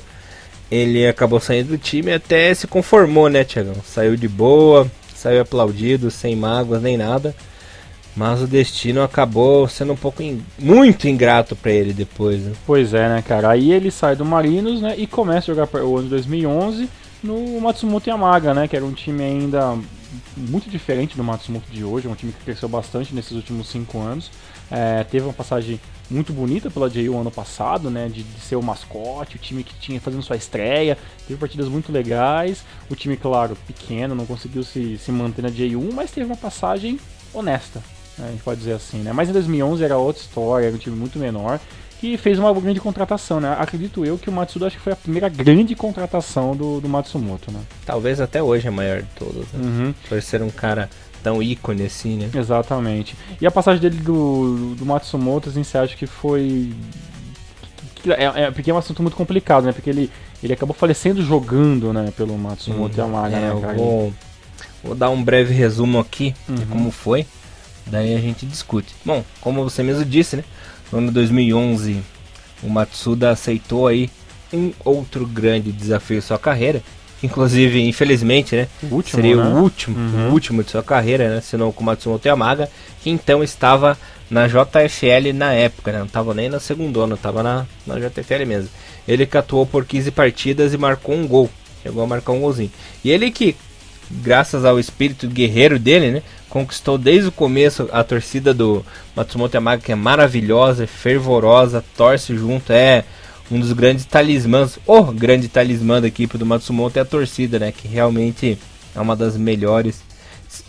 ele 0.71 1.05
acabou 1.05 1.39
saindo 1.39 1.69
do 1.69 1.77
time 1.77 2.13
até 2.13 2.53
se 2.53 2.65
conformou, 2.65 3.29
né, 3.29 3.43
Tiagão? 3.43 3.75
Saiu 3.85 4.15
de 4.15 4.27
boa, 4.27 4.89
saiu 5.13 5.41
aplaudido, 5.41 6.09
sem 6.09 6.35
mágoas 6.35 6.81
nem 6.81 6.95
nada. 6.95 7.35
Mas 8.15 8.41
o 8.41 8.47
destino 8.47 9.03
acabou 9.03 9.67
sendo 9.67 9.93
um 9.93 9.97
pouco 9.97 10.23
in... 10.23 10.41
muito 10.57 11.07
ingrato 11.07 11.55
para 11.55 11.71
ele 11.71 11.93
depois. 11.93 12.41
Né? 12.41 12.53
Pois 12.65 12.93
é, 12.93 13.07
né, 13.07 13.21
cara? 13.21 13.49
Aí 13.49 13.71
ele 13.71 13.91
sai 13.91 14.15
do 14.15 14.25
Marinos, 14.25 14.81
né, 14.81 14.95
e 14.97 15.05
começa 15.05 15.51
a 15.51 15.55
jogar 15.55 15.83
o 15.83 15.97
ano 15.97 16.09
2011 16.09 16.89
no 17.23 17.59
Matsumoto 17.61 18.09
Yamaga, 18.09 18.53
né, 18.53 18.67
que 18.67 18.75
era 18.75 18.83
um 18.83 18.93
time 18.93 19.23
ainda 19.23 19.77
muito 20.35 20.69
diferente 20.69 21.15
do 21.15 21.23
Matsumoto 21.23 21.71
de 21.71 21.83
hoje, 21.83 22.07
um 22.07 22.15
time 22.15 22.31
que 22.31 22.43
cresceu 22.43 22.67
bastante 22.67 23.13
nesses 23.13 23.31
últimos 23.31 23.69
cinco 23.69 23.99
anos. 23.99 24.31
É, 24.69 25.03
teve 25.03 25.25
uma 25.25 25.33
passagem 25.33 25.79
muito 26.11 26.33
bonita 26.33 26.69
pela 26.69 26.89
JU 26.89 27.17
ano 27.17 27.31
passado, 27.31 27.89
né? 27.89 28.09
De, 28.09 28.23
de, 28.23 28.39
ser 28.41 28.55
o 28.55 28.61
mascote, 28.61 29.37
o 29.37 29.39
time 29.39 29.63
que 29.63 29.73
tinha 29.75 29.99
fazendo 29.99 30.21
sua 30.21 30.35
estreia, 30.35 30.97
teve 31.27 31.39
partidas 31.39 31.67
muito 31.67 31.91
legais. 31.91 32.63
O 32.89 32.95
time, 32.95 33.15
claro, 33.15 33.55
pequeno, 33.65 34.13
não 34.13 34.25
conseguiu 34.25 34.63
se, 34.63 34.97
se 34.97 35.11
manter 35.11 35.41
na 35.41 35.49
J1, 35.49 35.93
mas 35.93 36.11
teve 36.11 36.25
uma 36.25 36.37
passagem 36.37 36.99
honesta, 37.33 37.81
né, 38.17 38.27
a 38.27 38.31
gente 38.31 38.43
pode 38.43 38.59
dizer 38.59 38.73
assim, 38.73 38.97
né? 38.99 39.13
Mas 39.13 39.29
em 39.29 39.31
2011 39.33 39.83
era 39.83 39.97
outra 39.97 40.21
história, 40.21 40.67
era 40.67 40.75
um 40.75 40.79
time 40.79 40.95
muito 40.95 41.17
menor 41.17 41.59
que 42.01 42.17
fez 42.17 42.39
uma 42.39 42.51
grande 42.51 42.79
contratação, 42.79 43.39
né? 43.39 43.55
Acredito 43.59 44.03
eu 44.03 44.17
que 44.17 44.27
o 44.27 44.33
Matsuda 44.33 44.65
acho 44.65 44.77
que 44.77 44.81
foi 44.81 44.91
a 44.91 44.95
primeira 44.95 45.29
grande 45.29 45.75
contratação 45.75 46.55
do, 46.55 46.81
do 46.81 46.89
Matsumoto, 46.89 47.51
né? 47.51 47.59
Talvez 47.85 48.19
até 48.19 48.41
hoje 48.41 48.67
a 48.67 48.71
maior 48.71 49.03
de 49.03 49.07
todas, 49.15 49.45
né? 49.53 49.61
Uhum. 49.63 49.93
Por 50.09 50.19
ser 50.19 50.41
um 50.41 50.49
cara 50.49 50.89
tão 51.21 51.43
ícone 51.43 51.83
assim, 51.83 52.17
né? 52.17 52.31
Exatamente. 52.33 53.15
E 53.39 53.45
a 53.45 53.51
passagem 53.51 53.79
dele 53.79 53.97
do, 53.97 54.73
do 54.73 54.83
Matsumoto, 54.83 55.49
assim, 55.49 55.63
você 55.63 55.77
acha 55.77 55.95
que 55.95 56.07
foi. 56.07 56.73
É, 58.07 58.45
é, 58.45 58.51
porque 58.51 58.71
é 58.71 58.73
um 58.73 58.79
assunto 58.79 59.03
muito 59.03 59.15
complicado, 59.15 59.65
né? 59.65 59.71
Porque 59.71 59.91
ele, 59.91 60.09
ele 60.41 60.53
acabou 60.53 60.75
falecendo 60.75 61.23
jogando, 61.23 61.93
né? 61.93 62.11
Pelo 62.17 62.35
Matsumoto 62.35 62.99
hum, 62.99 63.03
Yamaga, 63.03 63.37
é, 63.37 63.53
né, 63.53 63.61
cara? 63.61 63.73
Vou, 63.75 64.11
vou 64.83 64.95
dar 64.95 65.11
um 65.11 65.23
breve 65.23 65.53
resumo 65.53 65.99
aqui 65.99 66.33
uhum. 66.49 66.55
de 66.55 66.65
como 66.65 66.89
foi. 66.89 67.27
Daí 67.85 68.15
a 68.15 68.19
gente 68.19 68.43
discute. 68.47 68.95
Bom, 69.05 69.23
como 69.39 69.63
você 69.63 69.83
mesmo 69.83 70.03
disse, 70.03 70.35
né? 70.35 70.43
No 70.91 70.97
ano 70.97 71.11
2011, 71.11 72.01
o 72.61 72.69
Matsuda 72.69 73.31
aceitou 73.31 73.87
aí 73.87 74.09
um 74.53 74.71
outro 74.83 75.25
grande 75.25 75.71
desafio 75.71 76.17
em 76.17 76.21
sua 76.21 76.37
carreira, 76.37 76.83
Inclusive, 77.23 77.87
infelizmente, 77.87 78.55
né? 78.55 78.67
O 78.81 78.95
último, 78.95 79.21
seria 79.21 79.35
né? 79.35 79.43
o 79.43 79.61
último, 79.61 79.97
uhum. 79.97 80.29
o 80.29 80.31
último 80.31 80.63
de 80.63 80.71
sua 80.71 80.81
carreira, 80.81 81.35
né? 81.35 81.41
Senão 81.41 81.71
com 81.71 81.83
Matsumoto 81.83 82.27
Yamaga, 82.27 82.69
que 83.01 83.09
então 83.09 83.43
estava 83.43 83.97
na 84.29 84.47
JFL 84.47 85.31
na 85.33 85.53
época, 85.53 85.91
né? 85.91 85.99
Não 85.99 86.07
estava 86.07 86.33
nem 86.33 86.49
na 86.49 86.59
segunda 86.59 87.01
ano, 87.01 87.15
estava 87.15 87.43
na, 87.43 87.65
na 87.85 87.99
JFL 87.99 88.45
mesmo. 88.47 88.69
Ele 89.07 89.25
que 89.25 89.37
atuou 89.37 89.65
por 89.65 89.85
15 89.85 90.09
partidas 90.11 90.73
e 90.73 90.77
marcou 90.77 91.13
um 91.13 91.27
gol. 91.27 91.49
Chegou 91.83 92.03
a 92.03 92.07
marcar 92.07 92.31
um 92.31 92.39
golzinho. 92.39 92.71
E 93.03 93.11
ele 93.11 93.29
que, 93.29 93.55
graças 94.09 94.65
ao 94.65 94.79
espírito 94.79 95.27
guerreiro 95.27 95.77
dele, 95.77 96.11
né? 96.11 96.23
Conquistou 96.51 96.97
desde 96.97 97.29
o 97.29 97.31
começo 97.31 97.89
a 97.93 98.03
torcida 98.03 98.53
do 98.53 98.85
Matsumoto 99.15 99.55
Yamaga, 99.55 99.81
que 99.81 99.91
é 99.91 99.95
maravilhosa, 99.95 100.83
é 100.83 100.87
fervorosa, 100.87 101.83
torce 101.95 102.35
junto, 102.35 102.73
é 102.73 103.05
um 103.49 103.59
dos 103.59 103.71
grandes 103.71 104.05
talismãs, 104.05 104.77
o 104.85 105.01
grande 105.03 105.47
talismã 105.47 106.01
da 106.01 106.07
equipe 106.07 106.37
do 106.37 106.45
Matsumoto 106.45 106.99
é 106.99 107.01
a 107.01 107.05
torcida, 107.05 107.57
né? 107.57 107.71
Que 107.71 107.87
realmente 107.87 108.59
é 108.93 108.99
uma 108.99 109.15
das 109.15 109.37
melhores. 109.37 110.01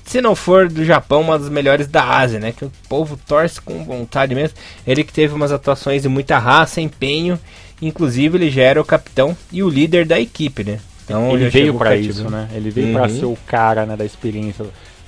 Se 0.05 0.21
não 0.21 0.37
for 0.37 0.68
do 0.68 0.85
Japão, 0.85 1.21
uma 1.21 1.38
das 1.38 1.49
melhores 1.49 1.88
da 1.88 2.05
Ásia, 2.05 2.38
né? 2.38 2.53
Que 2.53 2.64
o 2.64 2.73
povo 2.88 3.18
torce 3.27 3.61
com 3.61 3.85
vontade 3.85 4.35
mesmo. 4.37 4.57
Ele 4.87 5.03
que 5.03 5.12
teve 5.12 5.35
umas 5.35 5.51
atuações 5.51 6.03
de 6.03 6.09
muita 6.09 6.38
raça, 6.38 6.81
empenho. 6.81 7.38
Inclusive, 7.81 8.38
ele 8.38 8.51
já 8.51 8.62
era 8.62 8.81
o 8.81 8.85
capitão 8.85 9.37
e 9.51 9.64
o 9.64 9.68
líder 9.68 10.07
da 10.07 10.21
equipe, 10.21 10.62
né? 10.62 10.79
Então, 11.05 11.33
ele 11.33 11.51
veio 11.51 11.75
para 11.75 11.97
isso, 11.97 12.31
né? 12.31 12.49
Ele 12.55 12.71
veio 12.71 12.88
uhum. 12.88 12.92
para 12.92 13.09
ser 13.09 13.25
o 13.25 13.37
cara 13.47 13.85
né, 13.85 13.97
da 13.97 14.05
experiência 14.05 14.64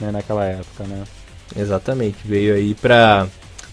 né, 0.06 0.12
naquela 0.12 0.44
época, 0.44 0.84
né? 0.84 1.04
Exatamente. 1.56 2.18
Veio 2.24 2.54
aí 2.54 2.74
para 2.74 3.26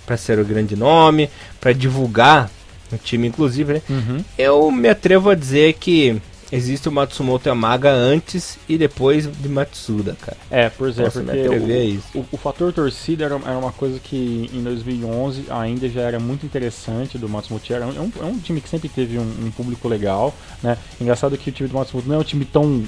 para 0.06 0.18
ser 0.18 0.40
o 0.40 0.46
grande 0.46 0.76
nome, 0.76 1.30
para 1.60 1.72
divulgar 1.72 2.50
o 2.92 2.98
time, 2.98 3.28
inclusive, 3.28 3.76
né? 3.76 3.82
Uhum. 3.90 4.24
Eu 4.38 4.72
me 4.72 4.90
atrevo 4.90 5.30
a 5.30 5.36
dizer 5.36 5.74
que 5.74 6.22
existe 6.52 6.90
o 6.90 6.92
Matsumoto 6.92 7.48
Yamaga 7.48 7.92
antes 7.92 8.58
e 8.68 8.78
depois 8.78 9.26
de 9.26 9.48
Matsuda, 9.48 10.18
cara. 10.20 10.38
É, 10.50 10.70
por 10.70 10.90
exemplo, 10.90 11.24
porque 11.24 11.48
o, 11.48 12.20
o, 12.20 12.26
o, 12.34 12.38
fator 12.38 12.74
torcida 12.74 13.24
era, 13.24 13.36
era, 13.36 13.58
uma 13.58 13.72
coisa 13.72 14.00
que 14.00 14.50
em 14.54 14.62
2011 14.62 15.46
ainda 15.50 15.88
já 15.88 16.02
era 16.02 16.20
muito 16.20 16.46
interessante 16.46 17.18
do 17.18 17.30
Matsumoto. 17.30 17.72
Era 17.74 17.86
é 17.86 17.88
um, 17.88 18.12
é 18.20 18.26
um 18.26 18.38
time 18.38 18.60
que 18.60 18.68
sempre 18.68 18.90
teve 18.90 19.18
um, 19.18 19.22
um, 19.22 19.52
público 19.52 19.88
legal, 19.88 20.36
né? 20.62 20.78
Engraçado 21.00 21.38
que 21.38 21.50
o 21.50 21.54
time 21.54 21.70
do 21.70 21.76
Matsumoto 21.76 22.10
não 22.10 22.16
é 22.16 22.20
um 22.20 22.24
time 22.24 22.44
tão 22.44 22.84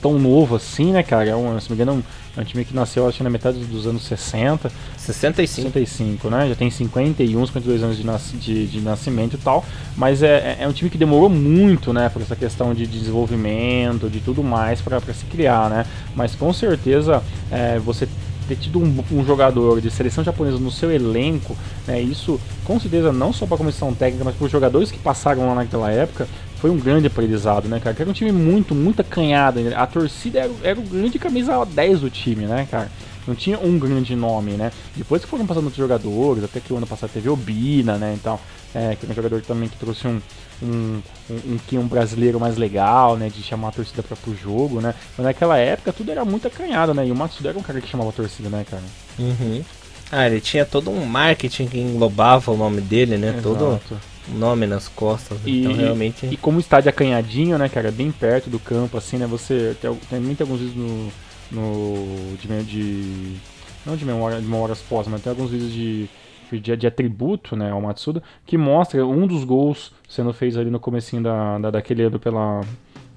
tão 0.00 0.18
novo 0.18 0.56
assim, 0.56 0.92
né, 0.92 1.02
cara? 1.02 1.28
É 1.30 1.36
um, 1.36 1.58
se 1.60 1.68
não 1.68 1.76
me 1.76 1.82
engano, 1.82 2.04
é 2.36 2.40
um 2.40 2.44
time 2.44 2.64
que 2.64 2.74
nasceu, 2.74 3.06
acho 3.06 3.18
que 3.18 3.24
na 3.24 3.30
metade 3.30 3.58
dos 3.58 3.86
anos 3.86 4.04
60. 4.04 4.70
65. 4.96 5.70
65, 5.72 6.30
né? 6.30 6.48
Já 6.48 6.54
tem 6.54 6.70
51, 6.70 7.46
52 7.46 7.82
anos 7.82 7.96
de, 7.96 8.06
nas, 8.06 8.32
de, 8.32 8.66
de 8.66 8.80
nascimento 8.80 9.34
e 9.34 9.38
tal. 9.38 9.64
Mas 9.96 10.22
é, 10.22 10.56
é, 10.60 10.64
é 10.64 10.68
um 10.68 10.72
time 10.72 10.90
que 10.90 10.98
demorou 10.98 11.28
muito, 11.28 11.92
né, 11.92 12.08
por 12.08 12.22
essa 12.22 12.36
questão 12.36 12.74
de, 12.74 12.86
de 12.86 12.98
desenvolvimento, 12.98 14.08
de 14.08 14.20
tudo 14.20 14.42
mais 14.42 14.80
para 14.80 15.00
se 15.00 15.24
criar, 15.26 15.68
né? 15.68 15.86
Mas 16.14 16.34
com 16.34 16.52
certeza 16.52 17.22
é, 17.50 17.78
você 17.78 18.08
ter 18.50 18.56
tido 18.56 18.80
um, 18.80 19.04
um, 19.12 19.24
jogador 19.24 19.80
de 19.80 19.90
seleção 19.92 20.24
japonesa 20.24 20.58
no 20.58 20.72
seu 20.72 20.90
elenco, 20.90 21.56
né, 21.86 22.00
isso 22.00 22.40
com 22.64 22.80
certeza 22.80 23.12
não 23.12 23.32
só 23.32 23.46
para 23.46 23.54
a 23.54 23.58
comissão 23.58 23.94
técnica, 23.94 24.24
mas 24.24 24.34
para 24.34 24.44
os 24.44 24.50
jogadores 24.50 24.90
que 24.90 24.98
passaram 24.98 25.46
lá 25.46 25.54
naquela 25.54 25.88
época, 25.90 26.26
foi 26.60 26.70
um 26.70 26.78
grande 26.78 27.06
aprendizado, 27.06 27.68
né, 27.68 27.80
cara? 27.80 27.96
Que 27.96 28.02
era 28.02 28.10
um 28.10 28.14
time 28.14 28.30
muito, 28.30 28.74
muito 28.74 29.00
acanhado. 29.00 29.60
A 29.74 29.86
torcida 29.86 30.40
era, 30.40 30.50
era 30.62 30.78
o 30.78 30.82
grande 30.82 31.18
camisa 31.18 31.64
10 31.64 32.00
do 32.00 32.10
time, 32.10 32.44
né, 32.44 32.68
cara? 32.70 32.90
Não 33.26 33.34
tinha 33.34 33.58
um 33.58 33.78
grande 33.78 34.14
nome, 34.14 34.52
né? 34.52 34.70
Depois 34.94 35.22
que 35.22 35.28
foram 35.28 35.46
passando 35.46 35.64
outros 35.64 35.82
jogadores, 35.82 36.44
até 36.44 36.60
que 36.60 36.72
o 36.72 36.76
ano 36.76 36.86
passado 36.86 37.10
teve 37.10 37.28
o 37.28 37.36
Bina, 37.36 37.96
né? 37.96 38.14
Então, 38.18 38.38
é, 38.74 38.94
que 38.94 39.06
é 39.06 39.10
um 39.10 39.14
jogador 39.14 39.40
também 39.42 39.68
que 39.68 39.76
trouxe 39.76 40.06
um, 40.06 40.20
um, 40.62 41.00
um, 41.30 41.58
um, 41.72 41.78
um 41.78 41.86
brasileiro 41.86 42.38
mais 42.38 42.56
legal, 42.56 43.16
né? 43.16 43.28
De 43.28 43.42
chamar 43.42 43.68
a 43.68 43.72
torcida 43.72 44.02
para 44.02 44.16
pro 44.16 44.36
jogo, 44.36 44.80
né? 44.80 44.94
Mas 45.16 45.26
naquela 45.26 45.56
época 45.56 45.92
tudo 45.92 46.10
era 46.10 46.24
muito 46.24 46.46
acanhado, 46.46 46.92
né? 46.92 47.06
E 47.06 47.12
o 47.12 47.16
Matsuda 47.16 47.50
era 47.50 47.58
um 47.58 47.62
cara 47.62 47.80
que 47.80 47.88
chamava 47.88 48.10
a 48.10 48.12
torcida, 48.12 48.48
né, 48.48 48.64
cara? 48.68 48.82
Uhum. 49.18 49.62
Ah, 50.12 50.26
ele 50.26 50.40
tinha 50.40 50.64
todo 50.64 50.90
um 50.90 51.04
marketing 51.06 51.66
que 51.66 51.78
englobava 51.78 52.50
o 52.50 52.56
nome 52.56 52.80
dele, 52.80 53.16
né? 53.16 53.28
Exato. 53.28 53.42
Todo 53.42 53.80
nome 54.34 54.66
nas 54.66 54.88
costas. 54.88 55.38
E, 55.44 55.60
então 55.60 55.74
realmente. 55.74 56.26
E 56.26 56.36
como 56.36 56.58
o 56.58 56.60
estádio 56.60 56.88
é 56.88 56.90
acanhadinho, 56.90 57.58
né, 57.58 57.68
cara, 57.68 57.90
bem 57.90 58.10
perto 58.10 58.50
do 58.50 58.58
campo, 58.58 58.96
assim, 58.96 59.18
né? 59.18 59.26
Você 59.26 59.76
tem, 59.80 59.90
tem 60.34 60.36
alguns 60.40 60.60
vídeos 60.60 60.76
no. 60.76 61.12
no 61.50 62.36
de, 62.36 62.64
de 62.64 63.36
não 63.84 63.96
de 63.96 64.04
memória 64.04 64.38
de 64.38 64.46
memórias 64.46 64.80
pós, 64.80 65.06
mas 65.08 65.22
tem 65.22 65.30
alguns 65.30 65.50
vídeos 65.50 65.72
de, 65.72 66.08
de, 66.52 66.76
de 66.76 66.86
atributo, 66.86 67.56
né, 67.56 67.70
ao 67.70 67.80
Matsuda, 67.80 68.22
que 68.44 68.58
mostra 68.58 69.06
um 69.06 69.26
dos 69.26 69.44
gols 69.44 69.92
sendo 70.08 70.32
feito 70.32 70.58
ali 70.58 70.70
no 70.70 70.80
comecinho 70.80 71.22
da, 71.22 71.58
da, 71.58 71.70
daquele 71.70 72.02
ano 72.02 72.18
pela, 72.18 72.60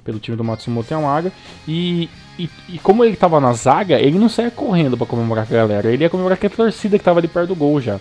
pelo 0.03 0.19
time 0.19 0.37
do 0.37 0.43
Matsumoto 0.43 0.93
Yamaga. 0.93 1.31
E, 1.67 2.09
e, 2.37 2.49
e, 2.69 2.79
como 2.79 3.03
ele 3.03 3.15
tava 3.15 3.39
na 3.39 3.53
zaga, 3.53 3.99
ele 3.99 4.17
não 4.17 4.29
saia 4.29 4.51
correndo 4.51 4.97
para 4.97 5.07
comemorar 5.07 5.47
com 5.47 5.53
a 5.53 5.57
galera, 5.57 5.91
ele 5.91 6.03
ia 6.03 6.09
comemorar 6.09 6.37
com 6.37 6.47
a 6.47 6.49
torcida 6.49 6.97
que 6.97 7.03
tava 7.03 7.19
ali 7.19 7.27
perto 7.27 7.49
do 7.49 7.55
gol 7.55 7.81
já. 7.81 7.99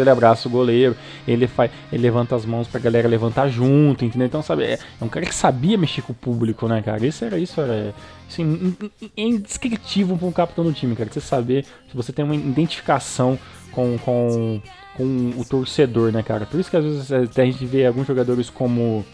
Ele 0.00 0.10
abraça 0.10 0.48
o 0.48 0.50
goleiro, 0.50 0.96
ele 1.26 1.46
faz, 1.46 1.70
ele 1.92 2.02
levanta 2.02 2.34
as 2.34 2.44
mãos 2.44 2.66
pra 2.68 2.80
galera 2.80 3.08
levantar 3.08 3.48
junto, 3.48 4.04
entendeu? 4.04 4.26
Então, 4.26 4.42
sabe, 4.42 4.64
é, 4.64 4.78
é 5.00 5.04
um 5.04 5.08
cara 5.08 5.26
que 5.26 5.34
sabia 5.34 5.76
mexer 5.76 6.02
com 6.02 6.12
o 6.12 6.16
público, 6.16 6.66
né, 6.68 6.80
cara? 6.82 7.04
Isso 7.06 7.24
era 7.24 7.38
isso, 7.38 7.60
era 7.60 7.94
assim, 8.28 8.76
indescritível 9.16 10.16
pra 10.16 10.26
um 10.26 10.32
capitão 10.32 10.64
do 10.64 10.72
time, 10.72 10.96
cara. 10.96 11.10
Você 11.12 11.20
saber 11.20 11.64
se 11.88 11.96
você 11.96 12.12
tem 12.12 12.24
uma 12.24 12.34
identificação 12.34 13.38
com, 13.72 13.98
com, 13.98 14.60
com 14.96 15.32
o 15.36 15.44
torcedor, 15.44 16.12
né, 16.12 16.22
cara? 16.22 16.46
Por 16.46 16.60
isso 16.60 16.70
que 16.70 16.76
às 16.76 16.84
vezes 16.84 17.12
a 17.12 17.44
gente 17.44 17.64
vê 17.66 17.86
alguns 17.86 18.06
jogadores 18.06 18.48
como. 18.48 19.04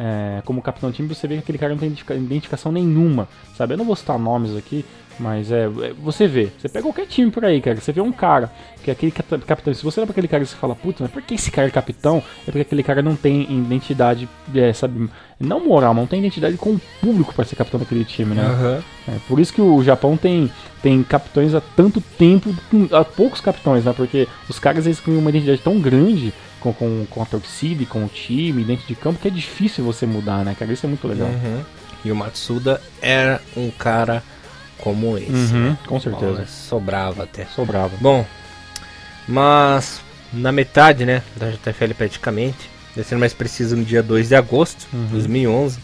É, 0.00 0.42
como 0.44 0.62
capitão 0.62 0.90
do 0.90 0.94
time, 0.94 1.08
você 1.08 1.26
vê 1.26 1.34
que 1.34 1.40
aquele 1.40 1.58
cara 1.58 1.74
não 1.74 1.78
tem 1.80 1.92
identificação 2.18 2.70
nenhuma, 2.70 3.28
sabe? 3.56 3.74
Eu 3.74 3.78
não 3.78 3.84
vou 3.84 3.96
citar 3.96 4.16
nomes 4.16 4.56
aqui, 4.56 4.84
mas 5.18 5.50
é, 5.50 5.64
é, 5.64 5.92
você 6.02 6.26
vê, 6.26 6.48
você 6.58 6.68
pega 6.68 6.84
qualquer 6.84 7.06
time 7.06 7.30
por 7.30 7.44
aí, 7.44 7.60
cara, 7.60 7.80
você 7.80 7.92
vê 7.92 8.00
um 8.00 8.12
cara, 8.12 8.50
que 8.82 8.90
é 8.90 8.92
aquele 8.92 9.10
capitão, 9.12 9.74
se 9.74 9.82
você 9.82 10.00
olha 10.00 10.06
pra 10.06 10.12
aquele 10.12 10.28
cara 10.28 10.42
e 10.42 10.46
você 10.46 10.56
fala, 10.56 10.74
puta, 10.74 11.02
mas 11.02 11.10
por 11.10 11.22
que 11.22 11.34
esse 11.34 11.50
cara 11.50 11.68
é 11.68 11.70
capitão? 11.70 12.22
É 12.42 12.46
porque 12.46 12.60
aquele 12.60 12.82
cara 12.82 13.02
não 13.02 13.16
tem 13.16 13.42
identidade, 13.42 14.28
é, 14.54 14.72
sabe, 14.72 15.10
não 15.40 15.64
moral, 15.64 15.92
mas 15.92 16.02
não 16.02 16.08
tem 16.08 16.20
identidade 16.20 16.56
com 16.56 16.70
o 16.70 16.80
público 17.00 17.34
para 17.34 17.44
ser 17.44 17.56
capitão 17.56 17.80
daquele 17.80 18.04
time, 18.04 18.34
né? 18.34 18.44
Uhum. 18.46 19.14
É, 19.14 19.18
por 19.26 19.40
isso 19.40 19.52
que 19.52 19.60
o 19.60 19.82
Japão 19.82 20.16
tem, 20.16 20.50
tem 20.82 21.02
capitões 21.02 21.54
há 21.54 21.60
tanto 21.60 22.00
tempo, 22.00 22.54
há 22.92 23.04
poucos 23.04 23.40
capitões, 23.40 23.84
né? 23.84 23.92
Porque 23.96 24.28
os 24.48 24.58
caras 24.58 24.86
eles 24.86 25.00
têm 25.00 25.16
uma 25.16 25.30
identidade 25.30 25.60
tão 25.60 25.80
grande 25.80 26.32
com, 26.60 26.72
com, 26.72 27.06
com 27.08 27.22
a 27.22 27.26
torcida 27.26 27.82
e 27.82 27.86
com 27.86 28.04
o 28.04 28.08
time 28.08 28.64
dentro 28.64 28.86
de 28.86 28.94
campo 28.94 29.20
que 29.20 29.28
é 29.28 29.30
difícil 29.30 29.84
você 29.84 30.06
mudar, 30.06 30.44
né, 30.44 30.54
cara? 30.58 30.72
Isso 30.72 30.86
é 30.86 30.88
muito 30.88 31.06
legal. 31.06 31.28
Uhum. 31.28 31.62
E 32.04 32.12
o 32.12 32.16
Matsuda 32.16 32.80
era 33.00 33.40
um 33.56 33.70
cara 33.70 34.22
como 34.78 35.18
esse. 35.18 35.30
Uhum, 35.30 35.70
né? 35.70 35.78
Com 35.86 36.00
certeza. 36.00 36.40
Bom, 36.40 36.46
sobrava 36.46 37.24
até. 37.24 37.44
Sobrava. 37.46 37.96
Bom, 38.00 38.24
mas 39.26 40.00
na 40.32 40.52
metade, 40.52 41.04
né, 41.04 41.22
da 41.36 41.50
JFL 41.50 41.94
praticamente, 41.96 42.70
sendo 43.04 43.20
mais 43.20 43.32
preciso 43.32 43.76
no 43.76 43.84
dia 43.84 44.02
2 44.02 44.28
de 44.28 44.34
agosto 44.34 44.88
de 44.90 44.96
uhum. 44.96 45.06
2011, 45.06 45.78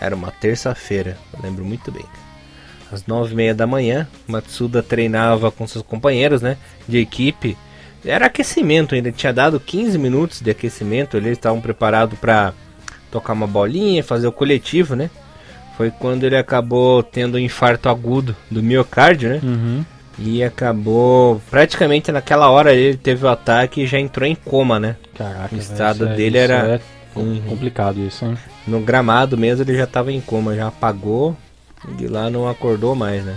era 0.00 0.14
uma 0.14 0.30
terça-feira, 0.30 1.16
lembro 1.42 1.64
muito 1.64 1.90
bem. 1.90 2.04
Às 2.90 3.06
nove 3.06 3.32
e 3.32 3.36
meia 3.36 3.54
da 3.54 3.66
manhã, 3.66 4.08
Matsuda 4.26 4.82
treinava 4.82 5.50
com 5.50 5.66
seus 5.66 5.84
companheiros, 5.84 6.40
né, 6.40 6.56
de 6.86 6.98
equipe. 6.98 7.56
Era 8.04 8.26
aquecimento 8.26 8.94
ainda, 8.94 9.12
tinha 9.12 9.32
dado 9.32 9.58
15 9.58 9.98
minutos 9.98 10.40
de 10.40 10.50
aquecimento, 10.50 11.16
eles 11.16 11.32
estavam 11.32 11.60
preparados 11.60 12.18
para 12.18 12.54
tocar 13.10 13.32
uma 13.32 13.46
bolinha, 13.46 14.04
fazer 14.04 14.26
o 14.26 14.32
coletivo, 14.32 14.94
né? 14.94 15.10
Foi 15.78 15.92
quando 15.92 16.24
ele 16.24 16.36
acabou 16.36 17.04
tendo 17.04 17.36
um 17.36 17.38
infarto 17.38 17.88
agudo 17.88 18.34
do 18.50 18.60
miocárdio, 18.60 19.30
né? 19.30 19.40
Uhum. 19.44 19.84
E 20.18 20.42
acabou. 20.42 21.40
Praticamente 21.48 22.10
naquela 22.10 22.50
hora 22.50 22.74
ele 22.74 22.96
teve 22.96 23.24
o 23.24 23.28
ataque 23.28 23.82
e 23.82 23.86
já 23.86 23.96
entrou 23.96 24.28
em 24.28 24.34
coma, 24.34 24.80
né? 24.80 24.96
Caraca, 25.16 25.54
o 25.54 25.58
estado 25.58 26.04
véio, 26.04 26.16
dele 26.16 26.36
era. 26.38 26.54
É 26.54 26.80
uhum. 27.14 27.40
complicado 27.48 28.00
isso, 28.00 28.24
hein? 28.24 28.36
No 28.66 28.80
gramado 28.80 29.38
mesmo 29.38 29.62
ele 29.62 29.76
já 29.76 29.84
estava 29.84 30.10
em 30.10 30.20
coma, 30.20 30.56
já 30.56 30.66
apagou 30.66 31.36
e 31.88 31.94
de 31.94 32.08
lá 32.08 32.28
não 32.28 32.48
acordou 32.48 32.96
mais, 32.96 33.24
né? 33.24 33.36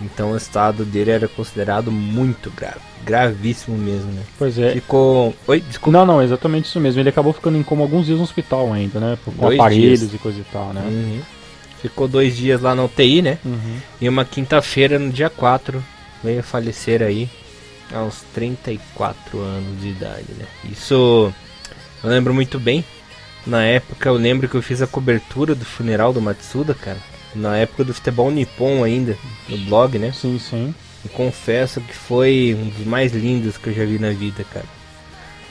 Então 0.00 0.30
o 0.30 0.36
estado 0.36 0.84
dele 0.84 1.10
era 1.10 1.26
considerado 1.26 1.90
muito 1.90 2.52
grave, 2.52 2.78
gravíssimo 3.04 3.76
mesmo, 3.76 4.12
né? 4.12 4.22
Pois 4.38 4.56
é. 4.60 4.70
Ficou. 4.74 5.34
Oi, 5.48 5.60
desculpa. 5.60 5.98
Não, 5.98 6.06
não, 6.06 6.22
exatamente 6.22 6.66
isso 6.66 6.78
mesmo. 6.78 7.00
Ele 7.00 7.08
acabou 7.08 7.32
ficando 7.32 7.58
em 7.58 7.64
coma 7.64 7.82
alguns 7.82 8.06
dias 8.06 8.18
no 8.18 8.24
hospital 8.24 8.72
ainda, 8.72 9.00
né? 9.00 9.18
Com 9.24 9.32
Dois 9.32 9.58
aparelhos 9.58 10.00
dias. 10.00 10.14
e 10.14 10.18
coisa 10.18 10.38
e 10.38 10.44
tal, 10.52 10.72
né? 10.72 10.80
Uhum. 10.86 11.20
Ficou 11.84 12.08
dois 12.08 12.34
dias 12.34 12.62
lá 12.62 12.74
na 12.74 12.82
UTI, 12.82 13.20
né? 13.20 13.38
Uhum. 13.44 13.76
E 14.00 14.08
uma 14.08 14.24
quinta-feira, 14.24 14.98
no 14.98 15.12
dia 15.12 15.28
4, 15.28 15.84
veio 16.22 16.42
falecer 16.42 17.02
aí 17.02 17.28
aos 17.92 18.22
34 18.32 19.38
anos 19.38 19.82
de 19.82 19.88
idade, 19.88 20.32
né? 20.38 20.46
Isso 20.72 21.30
eu 22.02 22.08
lembro 22.08 22.32
muito 22.32 22.58
bem. 22.58 22.82
Na 23.46 23.62
época 23.62 24.08
eu 24.08 24.14
lembro 24.14 24.48
que 24.48 24.54
eu 24.54 24.62
fiz 24.62 24.80
a 24.80 24.86
cobertura 24.86 25.54
do 25.54 25.66
funeral 25.66 26.10
do 26.10 26.22
Matsuda, 26.22 26.72
cara. 26.72 26.96
Na 27.34 27.58
época 27.58 27.84
do 27.84 27.92
futebol 27.92 28.30
nippon 28.30 28.82
ainda, 28.82 29.14
no 29.46 29.58
blog, 29.58 29.98
né? 29.98 30.10
Sim, 30.12 30.38
sim. 30.38 30.74
E 31.04 31.08
confesso 31.10 31.82
que 31.82 31.92
foi 31.92 32.56
um 32.58 32.70
dos 32.70 32.86
mais 32.86 33.12
lindos 33.12 33.58
que 33.58 33.68
eu 33.68 33.74
já 33.74 33.84
vi 33.84 33.98
na 33.98 34.08
vida, 34.08 34.42
cara. 34.54 34.64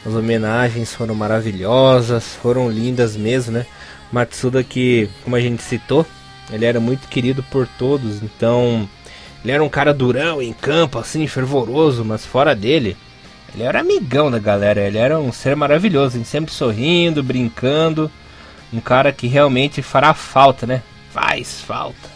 As 0.04 0.16
homenagens 0.16 0.96
foram 0.96 1.14
maravilhosas, 1.14 2.36
foram 2.42 2.72
lindas 2.72 3.16
mesmo, 3.16 3.52
né? 3.52 3.68
Matsuda 4.12 4.64
que, 4.64 5.08
como 5.24 5.36
a 5.36 5.40
gente 5.40 5.62
citou, 5.62 6.06
ele 6.54 6.66
era 6.66 6.80
muito 6.80 7.08
querido 7.08 7.42
por 7.44 7.68
todos, 7.68 8.22
então 8.22 8.88
ele 9.44 9.52
era 9.52 9.64
um 9.64 9.70
cara 9.70 9.94
durão 9.94 10.42
em 10.42 10.54
campo, 10.54 11.00
assim, 11.00 11.26
fervoroso, 11.26 12.06
mas 12.06 12.26
fora 12.26 12.56
dele, 12.56 12.96
ele 13.54 13.64
era 13.64 13.80
amigão 13.80 14.30
da 14.30 14.38
galera, 14.38 14.82
ele 14.82 15.00
era 15.00 15.20
um 15.20 15.32
ser 15.32 15.56
maravilhoso, 15.56 16.24
sempre 16.24 16.54
sorrindo, 16.54 17.24
brincando, 17.24 18.10
um 18.72 18.80
cara 18.80 19.12
que 19.12 19.26
realmente 19.26 19.82
fará 19.82 20.14
falta, 20.14 20.68
né? 20.68 20.84
Faz 21.12 21.60
falta. 21.62 22.13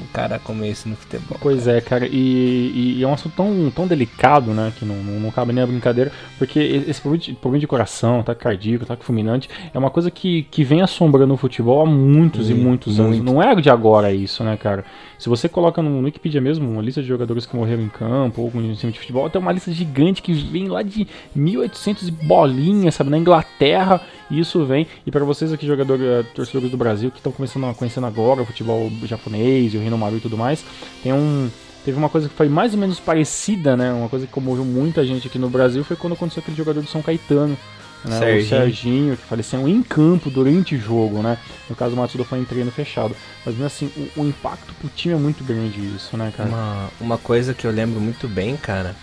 Um 0.00 0.06
cara 0.12 0.38
como 0.38 0.64
esse 0.64 0.88
no 0.88 0.96
futebol. 0.96 1.38
Pois 1.40 1.66
é, 1.66 1.80
cara, 1.80 2.06
e, 2.06 2.96
e, 2.98 3.02
é 3.02 3.06
um 3.06 3.12
assunto 3.12 3.34
tão, 3.36 3.70
tão 3.70 3.86
delicado, 3.86 4.52
né, 4.52 4.72
que 4.78 4.84
não, 4.84 4.96
não, 4.96 5.20
não 5.20 5.30
cabe 5.30 5.52
nem 5.52 5.62
a 5.62 5.66
brincadeira, 5.66 6.10
porque 6.38 6.58
esse 6.58 7.00
problema 7.00 7.24
de, 7.24 7.32
problema 7.34 7.60
de 7.60 7.66
coração, 7.66 8.20
ataque 8.20 8.42
cardíaco, 8.42 8.84
ataque 8.84 9.04
fulminante, 9.04 9.48
é 9.72 9.78
uma 9.78 9.90
coisa 9.90 10.10
que, 10.10 10.44
que 10.44 10.64
vem 10.64 10.82
assombrando 10.82 11.34
o 11.34 11.36
futebol 11.36 11.82
há 11.82 11.86
muitos 11.86 12.50
e 12.50 12.54
muitos 12.54 12.98
anos. 13.00 13.20
Não 13.20 13.42
é 13.42 13.54
de 13.54 13.70
agora 13.70 14.12
isso, 14.12 14.42
né, 14.42 14.56
cara? 14.56 14.84
Se 15.18 15.28
você 15.28 15.48
coloca 15.48 15.80
no 15.80 16.00
Wikipedia 16.00 16.40
mesmo 16.40 16.68
uma 16.68 16.82
lista 16.82 17.00
de 17.00 17.08
jogadores 17.08 17.46
que 17.46 17.56
morreram 17.56 17.82
em 17.82 17.88
campo 17.88 18.42
ou 18.42 18.60
em 18.60 18.74
cima 18.74 18.92
de 18.92 18.98
futebol, 18.98 19.30
tem 19.30 19.40
uma 19.40 19.52
lista 19.52 19.72
gigante 19.72 20.20
que 20.20 20.32
vem 20.32 20.68
lá 20.68 20.82
de 20.82 21.06
1800 21.34 22.08
e 22.08 22.10
bolinhas, 22.10 22.94
sabe, 22.94 23.10
na 23.10 23.18
Inglaterra, 23.18 24.00
e 24.30 24.40
isso 24.40 24.64
vem. 24.64 24.86
E 25.06 25.10
para 25.10 25.24
vocês 25.24 25.52
aqui, 25.52 25.66
jogadores, 25.66 26.04
eh, 26.04 26.24
torcedores 26.34 26.70
do 26.70 26.76
Brasil, 26.76 27.10
que 27.10 27.18
estão 27.18 27.32
começando 27.32 27.64
a 27.64 27.74
conhecendo 27.74 28.06
agora 28.06 28.42
o 28.42 28.46
futebol 28.46 28.90
japonês 29.04 29.74
e 29.74 29.76
o 29.76 29.80
Maru 29.90 30.16
e 30.16 30.20
tudo 30.20 30.36
mais, 30.36 30.64
tem 31.02 31.12
um 31.12 31.50
teve 31.84 31.98
uma 31.98 32.08
coisa 32.08 32.28
que 32.28 32.34
foi 32.34 32.48
mais 32.48 32.72
ou 32.72 32.80
menos 32.80 32.98
parecida, 32.98 33.76
né? 33.76 33.92
Uma 33.92 34.08
coisa 34.08 34.26
que 34.26 34.32
comoveu 34.32 34.64
muita 34.64 35.04
gente 35.04 35.28
aqui 35.28 35.38
no 35.38 35.50
Brasil 35.50 35.84
foi 35.84 35.96
quando 35.96 36.14
aconteceu 36.14 36.40
aquele 36.40 36.56
jogador 36.56 36.80
do 36.80 36.88
São 36.88 37.02
Caetano, 37.02 37.56
né? 38.04 38.18
Serginho. 38.18 38.44
O 38.44 38.48
Serginho, 38.48 39.16
que 39.16 39.24
faleceu 39.24 39.68
em 39.68 39.82
campo 39.82 40.30
durante 40.30 40.74
o 40.74 40.80
jogo, 40.80 41.22
né? 41.22 41.38
No 41.68 41.76
caso, 41.76 41.94
o 41.94 41.98
Matsuda 41.98 42.24
foi 42.24 42.38
em 42.38 42.44
treino 42.44 42.70
fechado. 42.70 43.14
Mas, 43.44 43.60
assim, 43.60 43.90
o, 43.96 44.22
o, 44.22 44.26
impacto 44.26 44.72
pro 44.74 44.88
time 44.88 45.14
é 45.14 45.18
muito 45.18 45.44
grande 45.44 45.78
isso, 45.94 46.16
né, 46.16 46.32
cara? 46.34 46.48
Uma, 46.48 46.90
uma 47.00 47.18
coisa 47.18 47.52
que 47.52 47.66
eu 47.66 47.70
lembro 47.70 48.00
muito 48.00 48.26
bem, 48.28 48.56
cara, 48.56 48.96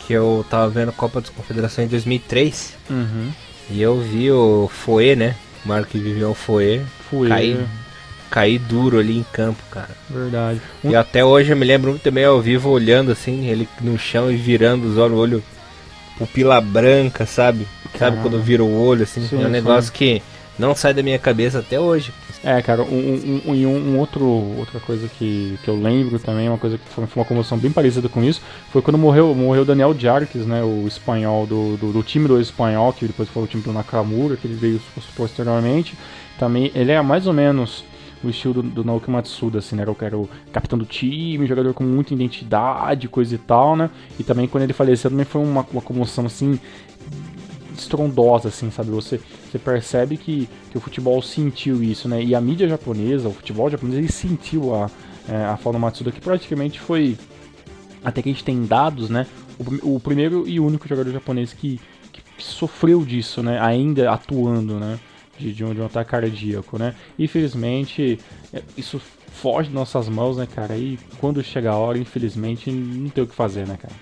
que 0.00 0.12
eu 0.12 0.44
tava 0.48 0.68
vendo 0.68 0.88
a 0.88 0.92
Copa 0.92 1.20
das 1.20 1.30
Confederações 1.30 1.88
em 1.88 1.90
2003, 1.90 2.74
uhum. 2.90 3.30
e 3.70 3.82
eu 3.82 4.00
vi 4.00 4.30
o 4.30 4.68
Foe, 4.68 5.14
né? 5.14 5.36
O 5.64 5.68
Marco 5.68 5.90
que 5.90 5.98
viveu 5.98 6.30
o 6.30 6.34
Foe, 6.34 6.82
Foe. 7.10 7.28
cair 7.28 7.66
cair 8.34 8.58
duro 8.58 8.98
ali 8.98 9.16
em 9.16 9.24
campo, 9.32 9.62
cara. 9.70 9.90
Verdade. 10.10 10.60
Um... 10.82 10.90
E 10.90 10.96
até 10.96 11.24
hoje 11.24 11.52
eu 11.52 11.56
me 11.56 11.64
lembro 11.64 11.92
muito 11.92 12.10
bem 12.10 12.24
ao 12.24 12.40
vivo 12.40 12.68
olhando 12.68 13.12
assim, 13.12 13.46
ele 13.46 13.68
no 13.80 13.96
chão 13.96 14.28
e 14.28 14.34
virando 14.34 14.88
os 14.88 14.98
olhos, 14.98 15.16
olho 15.16 15.42
pupila 16.18 16.60
branca, 16.60 17.26
sabe? 17.26 17.64
Caramba. 17.92 18.16
Sabe 18.16 18.28
quando 18.28 18.42
vira 18.42 18.64
o 18.64 18.76
olho 18.76 19.04
assim? 19.04 19.24
Sim, 19.24 19.40
é 19.40 19.46
um 19.46 19.50
negócio 19.50 19.92
sim. 19.92 19.92
que 19.96 20.22
não 20.58 20.74
sai 20.74 20.92
da 20.92 21.00
minha 21.00 21.18
cabeça 21.18 21.60
até 21.60 21.78
hoje. 21.78 22.12
É, 22.42 22.60
cara, 22.60 22.82
um, 22.82 23.40
um, 23.46 23.52
um, 23.52 23.66
um, 23.66 23.98
outro, 24.00 24.24
outra 24.24 24.80
coisa 24.80 25.08
que, 25.08 25.56
que 25.62 25.68
eu 25.68 25.80
lembro 25.80 26.18
também, 26.18 26.48
uma 26.48 26.58
coisa 26.58 26.76
que 26.76 26.84
foi, 26.88 27.06
uma 27.14 27.24
comoção 27.24 27.56
bem 27.56 27.70
parecida 27.70 28.08
com 28.08 28.22
isso, 28.22 28.42
foi 28.72 28.82
quando 28.82 28.98
morreu 28.98 29.32
morreu 29.32 29.64
Daniel 29.64 29.94
Jarques, 29.96 30.44
né, 30.44 30.60
o 30.62 30.86
espanhol 30.88 31.46
do, 31.46 31.76
do, 31.76 31.92
do, 31.92 32.02
time 32.02 32.26
do 32.26 32.40
espanhol, 32.40 32.92
que 32.92 33.06
depois 33.06 33.28
foi 33.28 33.44
o 33.44 33.46
time 33.46 33.62
do 33.62 33.72
Nakamura, 33.72 34.36
que 34.36 34.48
ele 34.48 34.56
veio 34.56 34.80
posteriormente. 35.16 35.94
Também, 36.36 36.72
ele 36.74 36.90
é 36.90 37.00
mais 37.00 37.28
ou 37.28 37.32
menos 37.32 37.84
o 38.26 38.30
estilo 38.30 38.54
do, 38.54 38.62
do 38.62 38.84
Naoki 38.84 39.10
Matsuda, 39.10 39.58
assim, 39.58 39.76
né? 39.76 39.84
Que 39.98 40.04
era 40.04 40.16
o 40.16 40.28
capitão 40.52 40.78
do 40.78 40.84
time, 40.84 41.46
jogador 41.46 41.72
com 41.74 41.84
muita 41.84 42.14
identidade, 42.14 43.08
coisa 43.08 43.34
e 43.34 43.38
tal, 43.38 43.76
né? 43.76 43.90
E 44.18 44.24
também 44.24 44.46
quando 44.46 44.64
ele 44.64 44.72
faleceu 44.72 45.10
também 45.10 45.24
foi 45.24 45.42
uma, 45.42 45.66
uma 45.72 45.82
comoção, 45.82 46.26
assim, 46.26 46.58
estrondosa, 47.76 48.48
assim, 48.48 48.70
sabe? 48.70 48.90
Você, 48.90 49.20
você 49.50 49.58
percebe 49.58 50.16
que, 50.16 50.48
que 50.70 50.78
o 50.78 50.80
futebol 50.80 51.20
sentiu 51.20 51.82
isso, 51.82 52.08
né? 52.08 52.22
E 52.22 52.34
a 52.34 52.40
mídia 52.40 52.68
japonesa, 52.68 53.28
o 53.28 53.32
futebol 53.32 53.68
japonês, 53.70 53.98
ele 53.98 54.12
sentiu 54.12 54.74
a, 54.74 54.90
é, 55.28 55.44
a 55.44 55.54
do 55.54 55.78
Matsuda, 55.78 56.12
que 56.12 56.20
praticamente 56.20 56.80
foi, 56.80 57.16
até 58.04 58.22
que 58.22 58.28
a 58.28 58.32
gente 58.32 58.44
tem 58.44 58.64
dados, 58.64 59.10
né? 59.10 59.26
O, 59.82 59.96
o 59.96 60.00
primeiro 60.00 60.48
e 60.48 60.58
único 60.58 60.88
jogador 60.88 61.10
japonês 61.10 61.52
que, 61.52 61.80
que 62.12 62.22
sofreu 62.38 63.04
disso, 63.04 63.42
né? 63.42 63.60
Ainda 63.60 64.10
atuando, 64.10 64.78
né? 64.78 64.98
De, 65.38 65.52
de, 65.52 65.64
um, 65.64 65.74
de 65.74 65.80
um 65.80 65.86
ataque 65.86 66.10
cardíaco, 66.10 66.78
né? 66.78 66.94
Infelizmente, 67.18 68.18
é, 68.52 68.62
isso 68.76 69.00
foge 69.34 69.68
de 69.68 69.74
nossas 69.74 70.08
mãos, 70.08 70.36
né, 70.36 70.46
cara? 70.46 70.76
E 70.76 70.98
quando 71.18 71.42
chega 71.42 71.70
a 71.70 71.76
hora, 71.76 71.98
infelizmente, 71.98 72.70
não 72.70 73.10
tem 73.10 73.24
o 73.24 73.26
que 73.26 73.34
fazer, 73.34 73.66
né, 73.66 73.76
cara? 73.76 73.94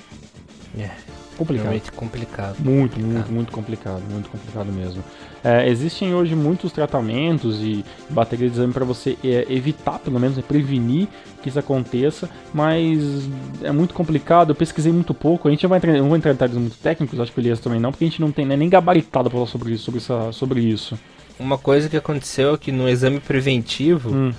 É. 0.79 0.91
Complicado. 1.37 1.65
Realmente 1.65 1.93
complicado. 1.93 2.57
Muito, 2.61 2.93
complicado. 2.93 3.13
muito, 3.13 3.33
muito 3.33 3.53
complicado. 3.53 4.03
Muito 4.11 4.31
complicado 4.31 4.73
mesmo. 4.73 5.03
É, 5.43 5.69
existem 5.69 6.15
hoje 6.15 6.37
muitos 6.37 6.71
tratamentos 6.73 7.61
e 7.63 7.85
baterias 8.11 8.53
de 8.53 8.59
exame 8.59 8.73
para 8.73 8.85
você 8.85 9.17
é, 9.25 9.47
evitar, 9.49 9.99
pelo 9.99 10.21
menos, 10.21 10.37
né, 10.37 10.45
prevenir 10.47 11.09
que 11.43 11.49
isso 11.49 11.59
aconteça, 11.59 12.31
mas 12.55 13.29
é 13.63 13.73
muito 13.73 13.95
complicado. 13.95 14.51
Eu 14.51 14.55
pesquisei 14.55 14.93
muito 14.93 15.13
pouco. 15.13 15.49
A 15.49 15.51
gente 15.51 15.63
não 15.65 15.71
vai 15.71 15.79
entrar, 15.79 15.93
não 15.95 16.11
vai 16.11 16.19
entrar 16.19 16.31
em 16.31 16.35
detalhes 16.35 16.57
muito 16.57 16.77
técnicos, 16.77 17.19
acho 17.19 17.33
que 17.33 17.39
o 17.39 17.43
Elias 17.43 17.59
também 17.59 17.81
não, 17.81 17.91
porque 17.91 18.05
a 18.05 18.09
gente 18.09 18.21
não 18.21 18.31
tem 18.31 18.47
né, 18.47 18.57
nem 18.57 18.69
gabaritado 18.69 19.29
para 19.29 19.39
falar 19.39 19.51
sobre 19.51 19.73
isso. 19.73 19.85
Sobre, 19.85 19.99
essa, 19.99 20.33
sobre 20.33 20.61
isso. 20.61 20.99
Uma 21.39 21.59
coisa 21.59 21.89
que 21.89 21.97
aconteceu 21.97 22.55
é 22.55 22.59
que 22.59 22.73
no 22.73 22.89
exame 22.89 23.21
preventivo. 23.21 24.11
Hum. 24.11 24.33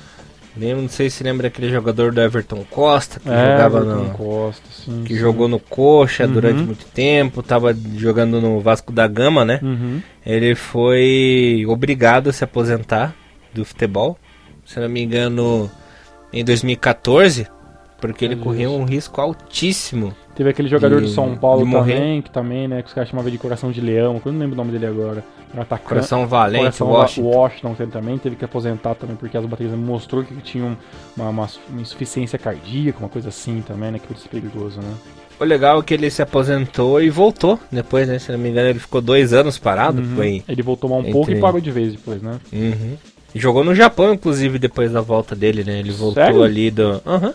Lembro, 0.56 0.84
não 0.84 0.90
sei 0.90 1.10
se 1.10 1.24
lembra 1.24 1.48
aquele 1.48 1.70
jogador 1.70 2.12
do 2.12 2.22
Everton 2.22 2.64
Costa 2.70 3.20
que 3.20 3.28
é, 3.28 3.52
jogava 3.52 3.80
Everton 3.80 4.04
no 4.04 4.10
Costa, 4.12 4.70
sim, 4.72 5.04
que 5.04 5.16
sim. 5.16 5.20
jogou 5.20 5.48
no 5.48 5.60
Coxa 5.60 6.26
uhum. 6.26 6.32
durante 6.32 6.62
muito 6.62 6.86
tempo, 6.86 7.40
estava 7.40 7.76
jogando 7.96 8.40
no 8.40 8.60
Vasco 8.60 8.92
da 8.92 9.08
Gama, 9.08 9.44
né? 9.44 9.60
Uhum. 9.64 10.00
Ele 10.24 10.54
foi 10.54 11.66
obrigado 11.68 12.30
a 12.30 12.34
se 12.34 12.44
aposentar 12.44 13.16
do 13.52 13.66
futebol, 13.66 14.16
se 14.64 14.80
não 14.80 14.88
me 14.88 15.02
engano, 15.02 15.72
em 16.32 16.46
2014, 16.46 17.48
porque 18.08 18.26
ele 18.26 18.36
correu 18.36 18.74
um 18.74 18.84
risco 18.84 19.20
altíssimo 19.22 20.14
Teve 20.36 20.50
aquele 20.50 20.68
jogador 20.68 21.00
de, 21.00 21.08
de 21.08 21.14
São 21.14 21.36
Paulo 21.36 21.70
também, 21.70 22.22
que 22.22 22.32
também, 22.32 22.68
né, 22.68 22.82
que 22.82 22.88
os 22.88 22.94
caras 22.94 23.10
chamavam 23.10 23.30
de 23.30 23.38
Coração 23.38 23.72
de 23.72 23.80
Leão, 23.80 24.20
eu 24.26 24.32
não 24.32 24.40
lembro 24.40 24.56
o 24.56 24.58
nome 24.58 24.72
dele 24.72 24.88
agora. 24.88 25.24
Um 25.56 25.62
atacante. 25.62 25.90
Coração 25.90 26.28
Valente, 26.28 26.62
Coração 26.62 26.88
Washington. 26.88 27.28
Washington 27.28 27.76
ele 27.80 27.92
também 27.92 28.18
teve 28.18 28.36
que 28.36 28.44
aposentar 28.44 28.96
também, 28.96 29.16
porque 29.16 29.38
as 29.38 29.46
baterias 29.46 29.78
mostrou 29.78 30.24
que 30.24 30.34
tinha 30.42 30.66
uma, 31.16 31.30
uma, 31.30 31.48
uma, 31.70 31.82
insuficiência 31.82 32.40
cardíaca, 32.40 32.98
uma 32.98 33.10
coisa 33.10 33.30
assim 33.30 33.62
também, 33.62 33.92
né, 33.92 34.00
que 34.00 34.08
foi 34.08 34.16
perigoso, 34.28 34.82
né. 34.82 34.92
O 35.40 35.44
legal 35.44 35.80
é 35.80 35.84
que 35.84 35.94
ele 35.94 36.10
se 36.10 36.22
aposentou 36.24 37.00
e 37.00 37.12
voltou 37.12 37.60
depois, 37.72 38.08
né, 38.08 38.18
se 38.18 38.32
não 38.32 38.40
me 38.40 38.50
engano 38.50 38.70
ele 38.70 38.80
ficou 38.80 39.02
dois 39.02 39.34
anos 39.34 39.60
parado. 39.60 40.02
Uhum. 40.02 40.16
Foi 40.16 40.44
ele 40.48 40.62
voltou 40.64 40.92
um 40.92 41.00
entre... 41.00 41.12
pouco 41.12 41.32
e 41.32 41.40
parou 41.40 41.62
de 41.62 41.70
vez 41.70 41.92
depois, 41.92 42.24
né. 42.24 42.40
Uhum. 42.52 42.98
Jogou 43.36 43.64
no 43.64 43.76
Japão, 43.76 44.14
inclusive, 44.14 44.58
depois 44.58 44.92
da 44.92 45.02
volta 45.02 45.36
dele, 45.36 45.64
né, 45.64 45.80
ele 45.80 45.92
voltou 45.92 46.24
Sério? 46.24 46.42
ali 46.42 46.72
do... 46.72 47.00
Aham. 47.06 47.28
Uhum. 47.28 47.34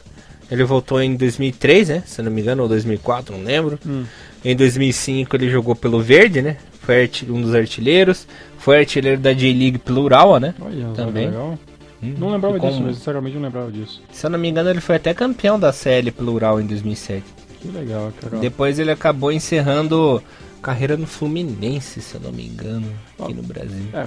Ele 0.51 0.65
voltou 0.65 1.01
em 1.01 1.15
2003, 1.15 1.89
né? 1.89 2.03
Se 2.07 2.23
não 2.23 2.31
me 2.31 2.41
engano, 2.41 2.63
ou 2.63 2.69
2004, 2.69 3.37
não 3.37 3.45
lembro. 3.45 3.79
Hum. 3.87 4.05
Em 4.45 4.57
2005 4.57 5.37
ele 5.37 5.51
jogou 5.51 5.75
pelo 5.75 6.01
Verde, 6.01 6.41
né? 6.41 6.57
Foi 6.81 7.11
um 7.29 7.43
dos 7.43 7.55
artilheiros. 7.55 8.27
Foi 8.59 8.79
artilheiro 8.79 9.21
da 9.21 9.33
J-League 9.33 9.79
Plural, 9.79 10.41
né? 10.41 10.55
Olha, 10.61 10.87
Também. 10.95 11.27
Legal. 11.27 11.59
Hum, 12.03 12.15
não 12.17 12.31
lembrava 12.31 12.59
disso, 12.59 12.81
mas 12.81 12.97
sinceramente 12.97 13.35
não 13.35 13.43
lembrava 13.43 13.71
disso. 13.71 14.01
Se 14.13 14.25
eu 14.25 14.31
não 14.31 14.39
me 14.39 14.49
engano, 14.49 14.71
ele 14.71 14.81
foi 14.81 14.97
até 14.97 15.13
campeão 15.13 15.59
da 15.59 15.73
CL 15.73 16.11
Plural 16.13 16.61
em 16.61 16.67
2007. 16.67 17.25
Que 17.61 17.69
legal, 17.69 18.13
cara. 18.21 18.39
Depois 18.39 18.79
ele 18.79 18.93
acabou 18.93 19.33
encerrando 19.33 20.23
carreira 20.59 20.97
no 20.97 21.07
Fluminense, 21.07 22.01
se 22.01 22.14
eu 22.14 22.21
não 22.21 22.33
me 22.33 22.47
engano, 22.47 22.87
aqui 23.18 23.33
no 23.33 23.42
Brasil. 23.42 23.88
É, 23.92 24.07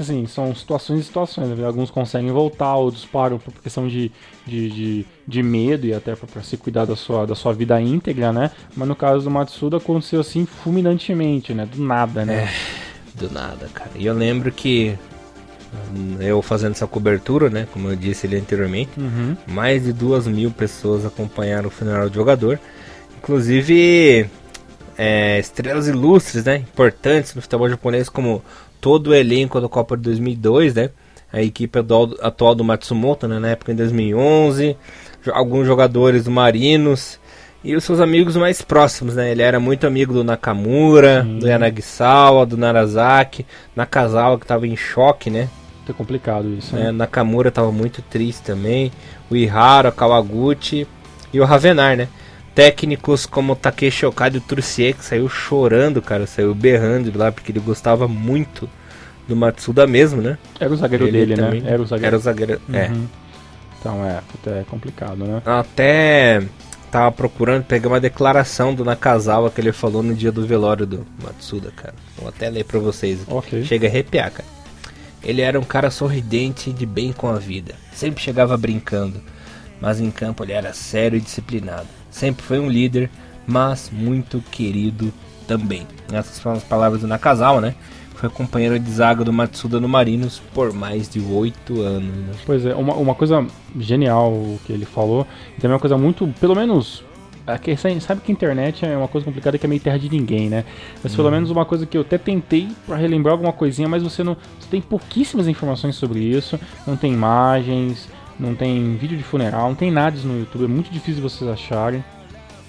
assim, 0.00 0.26
são 0.26 0.54
situações 0.54 1.00
e 1.00 1.04
situações. 1.04 1.56
Né? 1.56 1.66
Alguns 1.66 1.90
conseguem 1.90 2.30
voltar, 2.30 2.74
outros 2.76 3.04
param 3.04 3.38
por 3.38 3.52
questão 3.54 3.86
de, 3.86 4.10
de, 4.46 4.70
de, 4.70 5.06
de 5.26 5.42
medo 5.42 5.86
e 5.86 5.94
até 5.94 6.16
para 6.16 6.42
se 6.42 6.56
cuidar 6.56 6.84
da 6.84 6.96
sua, 6.96 7.26
da 7.26 7.34
sua 7.34 7.52
vida 7.52 7.80
íntegra, 7.80 8.32
né? 8.32 8.50
Mas 8.76 8.88
no 8.88 8.96
caso 8.96 9.24
do 9.24 9.30
Matsuda 9.30 9.76
aconteceu 9.76 10.20
assim 10.20 10.46
fulminantemente, 10.46 11.54
né? 11.54 11.66
Do 11.66 11.82
nada, 11.82 12.24
né? 12.24 12.44
É, 12.44 12.48
do 13.14 13.30
nada, 13.30 13.68
cara. 13.72 13.90
E 13.94 14.06
eu 14.06 14.14
lembro 14.14 14.50
que 14.50 14.98
hum, 15.94 16.16
eu 16.20 16.42
fazendo 16.42 16.72
essa 16.72 16.86
cobertura, 16.86 17.50
né? 17.50 17.68
Como 17.72 17.88
eu 17.88 17.96
disse 17.96 18.26
ali 18.26 18.36
anteriormente, 18.36 18.90
uhum. 18.98 19.36
mais 19.46 19.84
de 19.84 19.92
duas 19.92 20.26
mil 20.26 20.50
pessoas 20.50 21.04
acompanharam 21.04 21.68
o 21.68 21.70
funeral 21.70 22.08
do 22.08 22.14
jogador. 22.14 22.58
Inclusive, 23.18 24.28
é, 24.96 25.38
estrelas 25.38 25.88
ilustres, 25.88 26.44
né, 26.44 26.56
importantes 26.56 27.34
no 27.34 27.42
futebol 27.42 27.68
japonês, 27.68 28.08
como 28.08 28.42
todo 28.80 29.08
o 29.08 29.14
elenco 29.14 29.60
da 29.60 29.68
Copa 29.68 29.96
de 29.96 30.02
2002, 30.02 30.74
né, 30.74 30.90
a 31.32 31.40
equipe 31.40 31.78
atual 32.20 32.54
do 32.54 32.64
Matsumoto, 32.64 33.26
né, 33.26 33.38
na 33.38 33.50
época 33.50 33.72
em 33.72 33.76
2011, 33.76 34.76
alguns 35.32 35.66
jogadores 35.66 36.24
do 36.24 36.30
Marinos 36.30 37.18
e 37.64 37.76
os 37.76 37.84
seus 37.84 38.00
amigos 38.00 38.36
mais 38.36 38.60
próximos, 38.60 39.14
né, 39.14 39.30
ele 39.30 39.42
era 39.42 39.58
muito 39.58 39.86
amigo 39.86 40.12
do 40.12 40.24
Nakamura, 40.24 41.22
Sim. 41.22 41.38
do 41.38 41.46
Yanagisawa, 41.46 42.44
do 42.44 42.56
Narazaki, 42.56 43.46
Nakazawa 43.74 44.36
que 44.38 44.44
estava 44.44 44.66
em 44.66 44.76
choque, 44.76 45.30
né, 45.30 45.48
muito 45.78 45.94
complicado 45.94 46.48
isso, 46.54 46.76
né? 46.76 46.88
É, 46.88 46.92
Nakamura 46.92 47.48
estava 47.48 47.72
muito 47.72 48.02
triste 48.02 48.42
também, 48.42 48.92
o 49.30 49.34
Ihara, 49.34 49.88
o 49.88 49.92
Kawaguchi 49.92 50.86
e 51.32 51.40
o 51.40 51.44
Ravenar, 51.44 51.96
né, 51.96 52.08
técnicos 52.54 53.26
como 53.26 53.56
Takeshi 53.56 54.04
e 54.04 54.08
o 54.08 54.40
Trucier, 54.40 54.94
que 54.94 55.04
saiu 55.04 55.28
chorando, 55.28 56.02
cara, 56.02 56.26
saiu 56.26 56.54
berrando 56.54 57.10
de 57.10 57.16
lá, 57.16 57.32
porque 57.32 57.52
ele 57.52 57.60
gostava 57.60 58.06
muito 58.06 58.68
do 59.26 59.36
Matsuda 59.36 59.86
mesmo, 59.86 60.20
né? 60.20 60.38
Era 60.60 60.72
o 60.72 60.76
zagueiro 60.76 61.04
ele 61.04 61.12
dele, 61.12 61.36
né? 61.36 61.42
também, 61.42 61.60
né? 61.60 61.70
Era 61.70 61.82
o 61.82 61.86
zagueiro. 61.86 62.06
Era 62.06 62.16
o 62.16 62.20
zagueiro, 62.20 62.52
é. 62.52 62.56
uhum. 62.56 62.76
é. 62.76 62.90
Então 63.80 64.04
é, 64.04 64.20
é 64.60 64.64
complicado, 64.68 65.16
né? 65.16 65.42
Até 65.44 66.42
tava 66.90 67.10
procurando 67.10 67.64
pegar 67.64 67.88
uma 67.88 68.00
declaração 68.00 68.74
do 68.74 68.84
Nakazawa 68.84 69.50
que 69.50 69.60
ele 69.60 69.72
falou 69.72 70.02
no 70.02 70.14
dia 70.14 70.30
do 70.30 70.46
velório 70.46 70.86
do 70.86 71.06
Matsuda, 71.22 71.72
cara. 71.74 71.94
Vou 72.16 72.28
até 72.28 72.50
ler 72.50 72.64
pra 72.64 72.78
vocês. 72.78 73.20
Okay. 73.26 73.64
Chega 73.64 73.86
a 73.86 73.90
arrepiar, 73.90 74.30
cara. 74.30 74.48
Ele 75.22 75.40
era 75.40 75.58
um 75.58 75.64
cara 75.64 75.90
sorridente 75.90 76.70
e 76.70 76.72
de 76.72 76.84
bem 76.84 77.12
com 77.12 77.28
a 77.28 77.38
vida. 77.38 77.74
Sempre 77.92 78.22
chegava 78.22 78.56
brincando 78.56 79.20
mas 79.82 80.00
em 80.00 80.12
campo 80.12 80.44
ele 80.44 80.52
era 80.52 80.72
sério 80.72 81.18
e 81.18 81.20
disciplinado. 81.20 81.88
Sempre 82.12 82.44
foi 82.44 82.60
um 82.60 82.68
líder, 82.68 83.10
mas 83.44 83.90
muito 83.92 84.40
querido 84.52 85.12
também. 85.48 85.84
Essas 86.12 86.38
foram 86.38 86.58
as 86.58 86.62
palavras 86.62 87.00
do 87.00 87.08
Nakazawa, 87.08 87.60
né? 87.60 87.74
Foi 88.14 88.28
companheiro 88.28 88.78
de 88.78 88.88
zaga 88.88 89.24
do 89.24 89.32
Matsuda 89.32 89.80
no 89.80 89.88
Marinos 89.88 90.40
por 90.54 90.72
mais 90.72 91.08
de 91.08 91.18
oito 91.18 91.80
anos. 91.80 92.14
Né? 92.14 92.32
Pois 92.46 92.64
é, 92.64 92.72
uma, 92.74 92.94
uma 92.94 93.16
coisa 93.16 93.44
genial 93.80 94.32
que 94.64 94.72
ele 94.72 94.84
falou, 94.84 95.26
e 95.58 95.60
também 95.60 95.74
uma 95.74 95.80
coisa 95.80 95.98
muito, 95.98 96.28
pelo 96.38 96.54
menos 96.54 97.02
Aqui, 97.44 97.76
sabe 97.76 98.20
que 98.20 98.30
a 98.30 98.34
internet 98.34 98.86
é 98.86 98.96
uma 98.96 99.08
coisa 99.08 99.24
complicada 99.24 99.58
que 99.58 99.66
é 99.66 99.68
meio 99.68 99.80
terra 99.80 99.98
de 99.98 100.08
ninguém, 100.08 100.48
né? 100.48 100.64
Mas 101.02 101.14
pelo 101.14 101.26
uhum. 101.26 101.34
menos 101.34 101.50
uma 101.50 101.64
coisa 101.64 101.84
que 101.84 101.96
eu 101.96 102.02
até 102.02 102.16
tentei 102.16 102.68
para 102.86 102.96
relembrar 102.96 103.32
alguma 103.32 103.52
coisinha, 103.52 103.88
mas 103.88 104.00
você 104.00 104.22
não. 104.22 104.36
Você 104.60 104.68
tem 104.70 104.80
pouquíssimas 104.80 105.48
informações 105.48 105.96
sobre 105.96 106.20
isso, 106.20 106.58
não 106.86 106.96
tem 106.96 107.12
imagens, 107.12 108.08
não 108.42 108.54
tem 108.54 108.96
vídeo 108.96 109.16
de 109.16 109.22
funeral, 109.22 109.68
não 109.68 109.74
tem 109.74 109.90
nada 109.90 110.18
no 110.24 110.40
YouTube, 110.40 110.64
é 110.64 110.68
muito 110.68 110.90
difícil 110.90 111.22
vocês 111.22 111.48
acharem. 111.48 112.04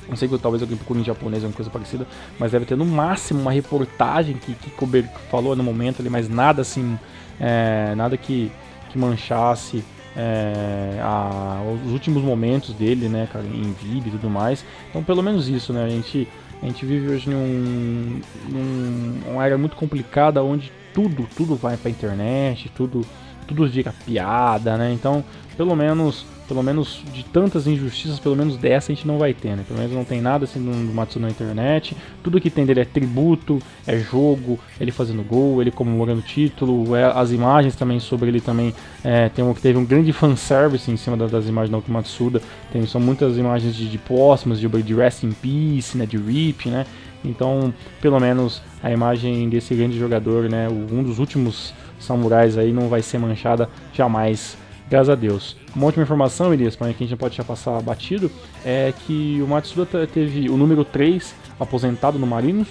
Não 0.07 0.15
sei 0.15 0.27
que 0.27 0.37
talvez 0.37 0.61
alguém 0.61 0.77
procure 0.77 0.99
em 0.99 1.03
japonês, 1.03 1.43
alguma 1.43 1.55
coisa 1.55 1.71
parecida, 1.71 2.05
mas 2.37 2.51
deve 2.51 2.65
ter 2.65 2.75
no 2.75 2.85
máximo 2.85 3.39
uma 3.39 3.51
reportagem 3.51 4.35
que, 4.35 4.53
que 4.53 4.69
Kober 4.71 5.09
falou 5.31 5.55
no 5.55 5.63
momento 5.63 6.01
ali, 6.01 6.09
mas 6.09 6.27
nada 6.27 6.61
assim, 6.61 6.99
é, 7.39 7.95
nada 7.95 8.17
que, 8.17 8.51
que 8.89 8.97
manchasse 8.97 9.83
é, 10.15 10.99
a, 11.01 11.61
os 11.85 11.91
últimos 11.91 12.21
momentos 12.21 12.73
dele, 12.73 13.07
né, 13.07 13.27
cara, 13.31 13.45
em 13.45 13.73
vídeo 13.73 14.09
e 14.09 14.11
tudo 14.11 14.29
mais. 14.29 14.65
Então, 14.89 15.03
pelo 15.03 15.23
menos 15.23 15.47
isso, 15.47 15.73
né, 15.73 15.85
a 15.85 15.89
gente, 15.89 16.27
a 16.61 16.65
gente 16.65 16.85
vive 16.85 17.09
hoje 17.09 17.29
num, 17.29 18.19
num, 18.49 19.19
uma 19.31 19.45
era 19.45 19.57
muito 19.57 19.75
complicada 19.75 20.43
onde 20.43 20.71
tudo, 20.93 21.27
tudo 21.35 21.55
vai 21.55 21.77
pra 21.77 21.89
internet, 21.89 22.69
tudo, 22.75 23.01
tudo 23.47 23.67
vira 23.67 23.93
piada, 24.05 24.77
né, 24.77 24.91
então, 24.93 25.23
pelo 25.57 25.75
menos 25.75 26.25
pelo 26.47 26.61
menos 26.61 27.01
de 27.13 27.23
tantas 27.23 27.67
injustiças, 27.67 28.19
pelo 28.19 28.35
menos 28.35 28.57
dessa 28.57 28.91
a 28.91 28.95
gente 28.95 29.07
não 29.07 29.17
vai 29.17 29.33
ter, 29.33 29.55
né? 29.55 29.63
Pelo 29.67 29.79
menos 29.79 29.95
não 29.95 30.03
tem 30.03 30.21
nada 30.21 30.45
assim 30.45 30.63
do 30.63 30.93
Matsu 30.93 31.19
na 31.19 31.29
internet. 31.29 31.95
Tudo 32.21 32.39
que 32.39 32.49
tem 32.49 32.65
dele 32.65 32.81
é 32.81 32.85
tributo, 32.85 33.59
é 33.87 33.97
jogo, 33.97 34.59
ele 34.79 34.91
fazendo 34.91 35.23
gol, 35.23 35.61
ele 35.61 35.71
comemorando 35.71 36.19
o 36.19 36.23
título, 36.23 36.95
é, 36.95 37.05
as 37.05 37.31
imagens 37.31 37.75
também 37.75 37.99
sobre 37.99 38.29
ele 38.29 38.41
também 38.41 38.73
é, 39.03 39.29
tem 39.29 39.43
um, 39.43 39.53
teve 39.53 39.77
um 39.77 39.85
grande 39.85 40.11
fanservice 40.13 40.91
em 40.91 40.97
cima 40.97 41.15
das, 41.15 41.31
das 41.31 41.47
imagens 41.47 41.71
da 41.71 41.93
Matsuda. 41.93 42.41
Tem, 42.71 42.85
são 42.85 42.99
muitas 42.99 43.37
imagens 43.37 43.75
de, 43.75 43.89
de 43.89 43.97
póstumas, 43.97 44.59
de, 44.59 44.67
de 44.67 44.93
Rest 44.93 45.23
in 45.23 45.31
Peace, 45.31 45.97
né? 45.97 46.05
De 46.05 46.17
RIP, 46.17 46.69
né? 46.69 46.85
Então, 47.23 47.73
pelo 48.01 48.19
menos 48.19 48.61
a 48.81 48.91
imagem 48.91 49.47
desse 49.47 49.73
grande 49.73 49.97
jogador, 49.97 50.49
né? 50.49 50.67
Um 50.69 51.01
dos 51.01 51.19
últimos 51.19 51.73
samurais 51.99 52.57
aí 52.57 52.73
não 52.73 52.89
vai 52.89 53.01
ser 53.01 53.17
manchada 53.17 53.69
jamais 53.93 54.57
Graças 54.93 55.09
a 55.09 55.15
Deus. 55.15 55.57
Uma 55.75 55.85
última 55.85 56.03
informação, 56.03 56.53
Elias, 56.53 56.75
para 56.75 56.93
que 56.93 57.03
a 57.03 57.07
gente 57.07 57.17
pode 57.17 57.35
já 57.35 57.43
passar 57.43 57.81
batido, 57.81 58.29
é 58.63 58.93
que 58.95 59.41
o 59.41 59.47
Matsuda 59.47 60.05
teve 60.05 60.51
o 60.51 60.55
número 60.55 60.85
3 60.85 61.33
aposentado 61.59 62.19
no 62.19 62.27
Marinos, 62.27 62.67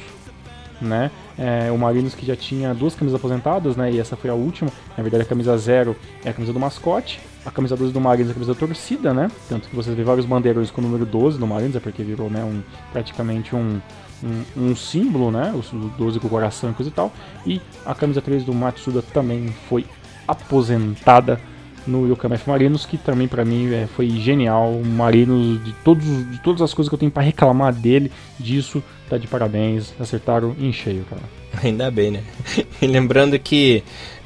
né? 0.80 1.10
É, 1.36 1.68
o 1.72 1.76
Marinos 1.76 2.14
que 2.14 2.24
já 2.24 2.36
tinha 2.36 2.72
duas 2.74 2.94
camisas 2.94 3.18
aposentadas, 3.18 3.74
né? 3.74 3.90
E 3.90 3.98
essa 3.98 4.14
foi 4.14 4.30
a 4.30 4.34
última. 4.34 4.70
Na 4.96 5.02
verdade, 5.02 5.24
a 5.24 5.26
camisa 5.26 5.58
0 5.58 5.96
é 6.24 6.30
a 6.30 6.32
camisa 6.32 6.52
do 6.52 6.60
mascote. 6.60 7.18
A 7.44 7.50
camisa 7.50 7.76
12 7.76 7.92
do 7.92 8.00
Marinos 8.00 8.28
é 8.28 8.30
a 8.30 8.34
camisa 8.34 8.54
da 8.54 8.60
torcida, 8.60 9.12
né? 9.12 9.28
Tanto 9.48 9.68
que 9.68 9.74
vocês 9.74 9.96
vê 9.96 10.04
vários 10.04 10.24
bandeiros 10.24 10.70
com 10.70 10.80
o 10.80 10.84
número 10.84 11.04
12 11.04 11.40
no 11.40 11.46
Marinos, 11.48 11.74
é 11.74 11.80
porque 11.80 12.04
virou, 12.04 12.30
né, 12.30 12.44
um, 12.44 12.62
praticamente 12.92 13.56
um, 13.56 13.80
um, 14.22 14.68
um, 14.68 14.76
símbolo, 14.76 15.32
né? 15.32 15.52
O 15.52 15.76
12 15.98 16.20
com 16.20 16.28
o 16.28 16.30
coração 16.30 16.70
e 16.70 16.72
coisa 16.72 16.88
e 16.88 16.94
tal. 16.94 17.12
E 17.44 17.60
a 17.84 17.96
camisa 17.96 18.22
3 18.22 18.44
do 18.44 18.54
Matsuda 18.54 19.02
também 19.02 19.48
foi 19.68 19.84
aposentada 20.28 21.40
no 21.86 22.06
Yokohama 22.06 22.36
F 22.36 22.48
Marinos, 22.48 22.86
que 22.86 22.96
também 22.96 23.28
para 23.28 23.44
mim 23.44 23.72
é, 23.72 23.86
foi 23.86 24.08
genial. 24.10 24.80
Marinos, 24.84 25.62
de, 25.64 25.72
todos, 25.84 26.04
de 26.04 26.40
todas 26.42 26.62
as 26.62 26.72
coisas 26.72 26.88
que 26.88 26.94
eu 26.94 26.98
tenho 26.98 27.10
para 27.10 27.22
reclamar 27.22 27.72
dele, 27.72 28.10
disso, 28.38 28.82
tá 29.08 29.18
de 29.18 29.26
parabéns. 29.26 29.92
Acertaram 29.98 30.54
em 30.58 30.72
cheio, 30.72 31.04
cara. 31.08 31.22
Ainda 31.62 31.90
bem, 31.90 32.10
né? 32.10 32.22
E 32.80 32.86
lembrando 32.86 33.38
que 33.38 33.82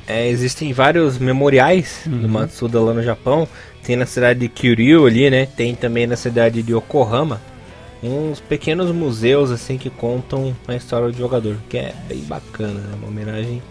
é, 0.06 0.28
existem 0.28 0.72
vários 0.72 1.18
memoriais 1.18 2.02
uhum. 2.06 2.20
do 2.20 2.28
Matsuda 2.28 2.80
lá 2.80 2.94
no 2.94 3.02
Japão. 3.02 3.48
Tem 3.82 3.96
na 3.96 4.06
cidade 4.06 4.40
de 4.40 4.48
Kyuryu 4.48 5.06
ali, 5.06 5.30
né? 5.30 5.46
Tem 5.46 5.74
também 5.74 6.06
na 6.06 6.16
cidade 6.16 6.62
de 6.62 6.72
Yokohama. 6.72 7.40
Uns 8.02 8.40
pequenos 8.40 8.92
museus 8.92 9.50
assim 9.50 9.78
que 9.78 9.90
contam 9.90 10.54
a 10.68 10.74
história 10.74 11.08
do 11.10 11.16
jogador, 11.16 11.56
que 11.68 11.78
é 11.78 11.94
bem 12.08 12.20
bacana, 12.20 12.80
né? 12.80 12.94
uma 12.96 13.08
homenagem 13.08 13.62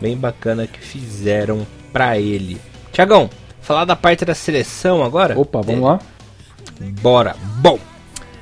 bem 0.00 0.16
bacana 0.16 0.66
que 0.66 0.80
fizeram 0.80 1.66
para 1.92 2.18
ele. 2.18 2.58
Tiagão, 2.92 3.30
falar 3.60 3.84
da 3.84 3.96
parte 3.96 4.24
da 4.24 4.34
seleção 4.34 5.02
agora? 5.02 5.38
Opa, 5.38 5.60
vamos 5.62 5.82
é. 5.82 5.84
lá. 5.84 6.00
Bora. 7.00 7.34
Bom, 7.58 7.78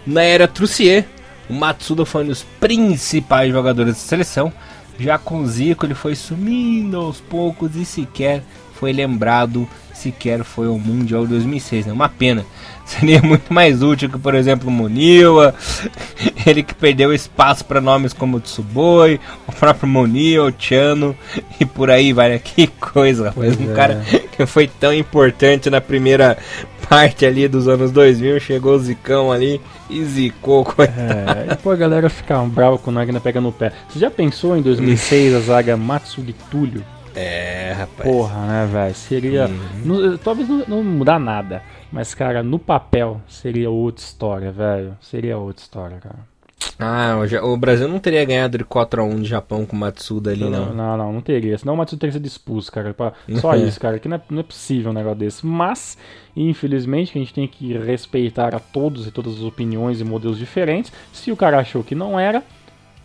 na 0.07 0.22
era 0.22 0.48
Trucier, 0.48 1.07
o 1.48 1.55
Matsuda 1.55 2.05
foi 2.05 2.24
um 2.24 2.28
dos 2.28 2.42
principais 2.59 3.53
jogadores 3.53 3.94
da 3.94 4.01
seleção. 4.01 4.53
Já 4.98 5.16
com 5.16 5.38
o 5.38 5.46
Zico, 5.46 5.86
ele 5.86 5.94
foi 5.94 6.14
sumindo 6.14 6.98
aos 6.98 7.20
poucos 7.20 7.74
e 7.76 7.84
sequer 7.84 8.42
foi 8.80 8.94
lembrado, 8.94 9.68
sequer 9.92 10.42
foi 10.42 10.66
ao 10.66 10.78
Mundial 10.78 11.26
2006. 11.26 11.86
Né? 11.86 11.92
Uma 11.92 12.09
pena. 12.09 12.46
Seria 12.86 13.20
muito 13.20 13.53
mais 13.53 13.82
útil 13.82 14.09
que, 14.09 14.18
por 14.18 14.34
exemplo, 14.34 14.68
o 14.68 14.72
Muniwa, 16.51 16.51
ele 16.51 16.62
que 16.62 16.74
perdeu 16.74 17.14
espaço 17.14 17.64
para 17.64 17.80
nomes 17.80 18.12
como 18.12 18.40
Tsuboi, 18.40 19.20
o 19.46 19.53
próprio 19.53 19.88
Muniwa, 19.88 20.48
o 20.48 20.55
Chano 20.57 21.16
e 21.59 21.64
por 21.64 21.90
aí 21.90 22.12
vai. 22.12 22.40
Que 22.51 22.66
coisa, 22.66 23.28
rapaz. 23.28 23.59
Um 23.59 23.70
é. 23.70 23.74
cara 23.74 24.03
que 24.32 24.44
foi 24.46 24.66
tão 24.66 24.92
importante 24.92 25.70
na 25.70 25.80
primeira 25.80 26.36
parte 26.88 27.24
ali 27.24 27.46
dos 27.46 27.68
anos 27.68 27.90
2000, 27.90 28.40
chegou 28.40 28.74
o 28.74 28.78
Zicão 28.78 29.30
ali 29.30 29.61
e 29.88 30.05
zicou, 30.05 30.64
coitado. 30.66 31.01
É, 31.48 31.53
e 31.53 31.57
pô, 31.57 31.70
a 31.70 31.76
galera 31.76 32.11
fica 32.11 32.38
brava 32.40 32.78
com 32.78 32.90
o 32.90 32.94
Nagina 32.94 33.20
pega 33.20 33.40
no 33.40 33.53
pé. 33.53 33.72
Você 33.88 33.98
já 33.98 34.11
pensou 34.11 34.57
em 34.57 34.62
2006 34.62 35.34
a 35.34 35.40
zaga 35.40 35.76
Matsugi 35.76 36.34
Tulio? 36.51 36.84
É, 37.14 37.72
rapaz. 37.76 38.09
Porra, 38.09 38.46
né, 38.46 38.68
velho? 38.70 38.94
Seria. 38.94 39.46
Uhum. 39.46 40.16
talvez 40.22 40.48
não, 40.48 40.64
não 40.66 40.84
mudar 40.84 41.18
nada. 41.18 41.62
Mas, 41.92 42.14
cara, 42.14 42.42
no 42.42 42.59
papel 42.59 43.20
seria 43.26 43.68
outra 43.68 44.05
história, 44.05 44.53
velho. 44.53 44.96
Seria 45.01 45.36
outra 45.36 45.62
história, 45.62 45.98
cara. 45.98 46.30
Ah, 46.78 47.18
o, 47.42 47.56
Brasil 47.56 47.86
não 47.86 47.98
teria 47.98 48.24
ganhado 48.24 48.56
de 48.56 48.64
4x1 48.64 49.20
de 49.20 49.28
Japão 49.28 49.66
com 49.66 49.76
o 49.76 49.78
Matsuda 49.78 50.30
ali, 50.30 50.44
não. 50.44 50.66
Não, 50.66 50.74
não, 50.74 50.96
não, 50.96 51.12
não 51.14 51.20
teria. 51.20 51.56
Senão 51.58 51.74
o 51.74 51.76
Matsuda 51.76 52.00
teria 52.00 52.12
sido 52.14 52.26
expulso, 52.26 52.72
cara. 52.72 52.94
Pra... 52.94 53.12
Só 53.36 53.54
isso, 53.54 53.78
cara. 53.78 53.98
Que 53.98 54.08
não 54.08 54.16
é, 54.16 54.20
não 54.30 54.40
é 54.40 54.42
possível 54.42 54.90
um 54.90 54.94
negócio 54.94 55.18
desse. 55.18 55.46
Mas, 55.46 55.98
infelizmente, 56.34 57.16
a 57.16 57.20
gente 57.20 57.34
tem 57.34 57.46
que 57.46 57.76
respeitar 57.76 58.54
a 58.54 58.58
todos 58.58 59.06
e 59.06 59.11
todas 59.11 59.34
as 59.34 59.42
opiniões 59.42 60.00
e 60.00 60.04
modelos 60.04 60.38
diferentes. 60.38 60.92
Se 61.12 61.30
o 61.30 61.36
cara 61.36 61.58
achou 61.58 61.84
que 61.84 61.94
não 61.94 62.18
era, 62.18 62.42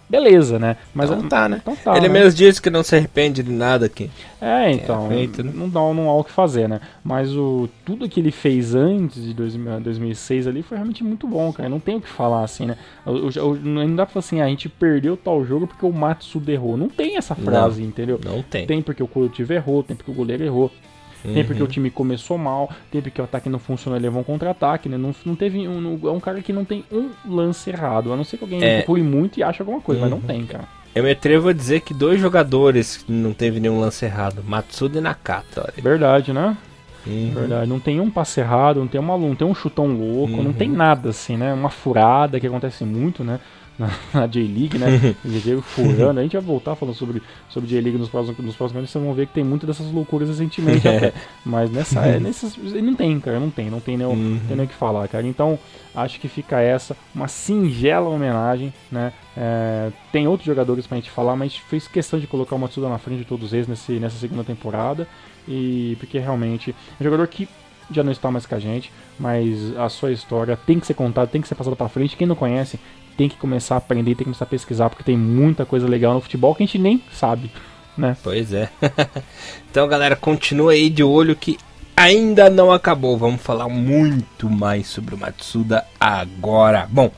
beleza, 0.10 0.60
né? 0.60 0.78
Mas 0.94 1.10
então 1.10 1.28
tá, 1.28 1.50
né? 1.50 1.60
Então 1.62 1.76
tá, 1.76 1.98
Ele 1.98 2.08
né? 2.08 2.14
mesmo 2.14 2.38
disse 2.38 2.62
que 2.62 2.70
não 2.70 2.84
se 2.84 2.96
arrepende 2.96 3.42
de 3.42 3.52
nada 3.52 3.86
aqui. 3.86 4.10
É, 4.42 4.72
então, 4.72 5.06
é 5.08 5.10
feito, 5.10 5.44
né? 5.44 5.52
não, 5.54 5.68
dá, 5.68 5.80
não 5.94 6.10
há 6.10 6.18
o 6.18 6.24
que 6.24 6.32
fazer, 6.32 6.70
né? 6.70 6.80
Mas 7.04 7.36
o, 7.36 7.68
tudo 7.84 8.08
que 8.08 8.20
ele 8.20 8.32
fez 8.32 8.76
antes 8.76 9.24
de 9.24 9.34
2000, 9.34 9.80
2006 9.82 10.48
ali 10.48 10.62
foi 10.62 10.78
realmente 10.78 11.04
muito 11.04 11.28
bom, 11.28 11.52
cara. 11.52 11.68
Não 11.68 11.80
tem 11.80 11.96
o 11.96 12.02
que 12.02 12.10
falar 12.10 12.44
assim, 12.44 12.66
né? 12.66 12.78
Eu, 13.06 13.30
eu, 13.36 13.56
não 13.56 13.96
dá 13.96 14.06
pra 14.06 14.14
falar 14.14 14.26
assim, 14.26 14.42
ah, 14.42 14.46
a 14.46 14.50
gente 14.50 14.70
perdeu 14.70 15.18
tal 15.18 15.44
jogo 15.46 15.68
porque 15.68 15.86
o 15.86 15.92
Matsuda 15.92 16.52
errou. 16.52 16.78
Não 16.78 16.90
tem 16.90 17.18
essa 17.18 17.34
frase, 17.34 17.82
não, 17.82 17.88
entendeu? 17.88 18.20
Não 18.24 18.42
tem. 18.44 18.68
Tem 18.68 18.82
porque 18.82 19.02
o 19.02 19.08
coletivo 19.08 19.54
errou, 19.54 19.84
tem 19.84 19.96
porque 19.96 20.12
o 20.12 20.14
goleiro 20.16 20.44
errou. 20.44 20.72
Uhum. 21.26 21.34
Tem 21.34 21.44
porque 21.44 21.64
o 21.64 21.68
time 21.68 21.90
começou 21.90 22.38
mal, 22.38 22.70
tem 22.92 23.02
porque 23.02 23.20
o 23.20 23.24
ataque 23.24 23.50
não 23.50 23.60
funcionou 23.60 24.00
e 24.00 24.02
levou 24.02 24.22
um 24.22 24.24
contra-ataque, 24.24 24.88
né? 24.88 24.98
Não, 24.98 25.14
não 25.26 25.36
teve 25.36 25.68
um, 25.68 26.00
é 26.04 26.12
um 26.12 26.20
cara 26.20 26.42
que 26.42 26.54
não 26.54 26.64
tem 26.64 26.84
um 26.92 27.10
lance 27.28 27.70
errado. 27.70 28.14
A 28.14 28.16
não 28.16 28.24
ser 28.24 28.38
que 28.38 28.44
alguém 28.44 28.64
é... 28.64 28.86
muito 28.88 29.40
e 29.40 29.44
ache 29.44 29.62
alguma 29.62 29.82
coisa, 29.82 30.02
uhum. 30.02 30.10
mas 30.10 30.12
não 30.12 30.20
uhum. 30.20 30.40
tem, 30.40 30.46
cara. 30.46 30.66
Eu 30.94 31.04
me 31.04 31.12
atrevo 31.12 31.50
a 31.50 31.54
dizer 31.54 31.82
que 31.82 31.94
dois 31.94 32.22
jogadores 32.22 33.04
não 33.08 33.34
teve 33.34 33.60
nenhum 33.60 33.80
lance 33.80 34.06
errado, 34.06 34.42
Matsuda 34.46 35.00
e 35.00 35.02
Nakata. 35.02 35.62
Olha. 35.62 35.84
Verdade, 35.84 36.32
né? 36.32 36.56
Uhum. 37.06 37.32
Verdade. 37.34 37.68
Não 37.68 37.80
tem 37.80 38.00
um 38.00 38.10
passe 38.10 38.40
errado, 38.40 38.80
não 38.80 38.88
tem, 38.88 39.00
uma, 39.00 39.18
não 39.18 39.36
tem 39.36 39.46
um 39.46 39.54
chutão 39.54 39.88
louco, 39.88 40.36
uhum. 40.36 40.44
não 40.44 40.54
tem 40.54 40.70
uhum. 40.70 40.78
nada 40.78 41.10
assim, 41.10 41.36
né? 41.38 41.54
Uma 41.54 41.70
furada 41.70 42.40
que 42.40 42.48
acontece 42.48 42.86
muito, 42.86 43.24
né? 43.24 43.40
Na, 43.78 43.90
na 44.14 44.28
J-League, 44.28 44.78
né? 44.78 45.16
J 45.26 45.62
furando. 45.62 46.20
A 46.20 46.24
gente 46.24 46.34
vai 46.34 46.42
voltar 46.42 46.76
falando 46.76 46.96
sobre, 46.96 47.22
sobre 47.50 47.70
J-League 47.70 47.98
nos 47.98 48.10
próximos, 48.10 48.38
nos 48.38 48.56
próximos 48.56 48.80
anos. 48.80 48.90
Vocês 48.90 49.04
vão 49.04 49.14
ver 49.14 49.28
que 49.28 49.34
tem 49.34 49.44
muitas 49.44 49.68
dessas 49.68 49.92
loucuras 49.92 50.30
recentemente. 50.30 50.88
é. 50.88 51.14
Mas 51.46 51.72
nessa, 51.72 52.02
é, 52.02 52.20
nessas, 52.20 52.58
não 52.58 52.96
tem, 52.96 53.20
cara. 53.20 53.40
Não 53.40 53.50
tem. 53.50 53.70
Não 53.70 53.80
tem 53.80 53.98
nem, 53.98 54.08
uhum. 54.08 54.40
tem 54.48 54.58
nem 54.58 54.66
o 54.66 54.70
que 54.70 54.76
falar, 54.76 55.08
cara. 55.08 55.26
Então, 55.26 55.60
acho 55.94 56.20
que 56.20 56.28
fica 56.28 56.60
essa. 56.60 56.96
Uma 57.14 57.28
singela 57.28 58.10
homenagem, 58.10 58.74
né? 58.92 59.14
É, 59.38 59.92
tem 60.12 60.28
outros 60.28 60.46
jogadores 60.46 60.88
pra 60.88 60.98
gente 60.98 61.12
falar, 61.12 61.36
mas 61.36 61.48
a 61.48 61.50
gente 61.50 61.62
fez 61.64 61.88
questão 61.88 62.20
de 62.20 62.28
colocar 62.28 62.56
o 62.56 62.60
Matsuda 62.60 62.88
na 62.88 62.98
frente 62.98 63.20
de 63.20 63.26
todos 63.26 63.54
eles 63.54 63.68
nesse, 63.68 63.94
nessa 63.94 64.18
segunda 64.18 64.44
temporada. 64.44 65.08
E 65.48 65.96
porque 66.00 66.18
realmente 66.18 66.72
é 66.72 66.74
um 67.02 67.04
jogador 67.04 67.28
que 67.28 67.48
já 67.92 68.04
não 68.04 68.12
está 68.12 68.32
mais 68.32 68.46
com 68.46 68.56
a 68.56 68.60
gente, 68.60 68.92
mas 69.20 69.76
a 69.78 69.90
sua 69.90 70.12
história 70.12 70.58
tem 70.58 70.80
que 70.80 70.88
ser 70.88 70.94
contada, 70.94 71.28
tem 71.28 71.42
que 71.42 71.48
ser 71.48 71.56
passada 71.56 71.76
para 71.76 71.90
frente. 71.90 72.16
Quem 72.16 72.28
não 72.28 72.36
conhece, 72.36 72.80
tem 73.18 73.30
que 73.30 73.38
começar 73.38 73.76
a 73.76 73.78
aprender, 73.78 74.12
tem 74.12 74.18
que 74.18 74.24
começar 74.26 74.46
a 74.46 74.48
pesquisar, 74.48 74.90
porque 74.90 75.04
tem 75.04 75.18
muita 75.18 75.66
coisa 75.66 75.88
legal 75.88 76.14
no 76.14 76.22
futebol 76.22 76.54
que 76.54 76.64
a 76.64 76.66
gente 76.66 76.78
nem 76.78 77.02
sabe, 77.12 77.52
né? 77.98 78.16
Pois 78.24 78.54
é. 78.54 78.70
então, 79.70 79.88
galera, 79.88 80.16
continua 80.16 80.74
aí 80.74 80.90
de 80.90 81.04
olho 81.04 81.36
que 81.36 81.58
ainda 81.96 82.50
não 82.50 82.72
acabou. 82.72 83.18
Vamos 83.18 83.42
falar 83.42 83.70
muito 83.70 84.50
mais 84.50 84.88
sobre 84.88 85.16
o 85.16 85.18
Matsuda 85.18 85.86
agora. 86.00 86.88
Bom, 86.90 87.12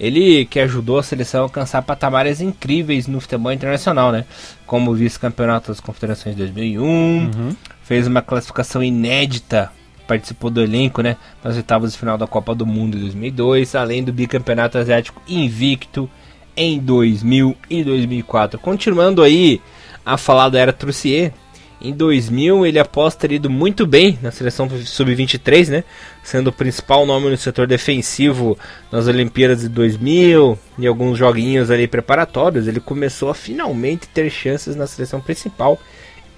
ele 0.00 0.46
que 0.46 0.58
ajudou 0.58 0.98
a 0.98 1.02
seleção 1.02 1.40
a 1.40 1.44
alcançar 1.44 1.82
patamares 1.82 2.40
incríveis 2.40 3.06
no 3.06 3.20
futebol 3.20 3.52
internacional, 3.52 4.10
né? 4.10 4.24
Como 4.66 4.94
vice-campeonato 4.94 5.68
das 5.68 5.80
Confederações 5.80 6.34
2001, 6.34 6.82
uhum. 6.84 7.56
fez 7.82 8.06
uma 8.06 8.22
classificação 8.22 8.82
inédita, 8.82 9.70
participou 10.06 10.50
do 10.50 10.62
elenco, 10.62 11.02
né? 11.02 11.16
Nas 11.42 11.56
oitavas 11.56 11.92
de 11.92 11.98
final 11.98 12.18
da 12.18 12.26
Copa 12.26 12.54
do 12.54 12.66
Mundo 12.66 12.96
em 12.96 13.00
2002, 13.00 13.74
além 13.74 14.02
do 14.02 14.12
bicampeonato 14.12 14.78
asiático 14.78 15.20
invicto 15.28 16.08
em 16.56 16.78
2000 16.78 17.56
e 17.70 17.84
2004. 17.84 18.58
Continuando 18.58 19.22
aí 19.22 19.60
a 20.04 20.16
falar 20.16 20.48
da 20.48 20.58
era 20.58 20.72
Trussier, 20.72 21.32
em 21.80 21.92
2000 21.92 22.64
ele 22.64 22.78
após 22.78 23.16
ter 23.16 23.32
ido 23.32 23.50
muito 23.50 23.86
bem 23.86 24.16
na 24.22 24.30
seleção 24.30 24.68
sub-23, 24.68 25.68
né? 25.68 25.84
Sendo 26.22 26.48
o 26.48 26.52
principal 26.52 27.04
nome 27.04 27.28
no 27.28 27.36
setor 27.36 27.66
defensivo 27.66 28.56
nas 28.90 29.08
Olimpíadas 29.08 29.62
de 29.62 29.68
2000 29.68 30.58
e 30.78 30.86
alguns 30.86 31.18
joguinhos 31.18 31.70
ali 31.70 31.88
preparatórios, 31.88 32.68
ele 32.68 32.78
começou 32.78 33.30
a 33.30 33.34
finalmente 33.34 34.06
ter 34.08 34.30
chances 34.30 34.76
na 34.76 34.86
seleção 34.86 35.20
principal. 35.20 35.78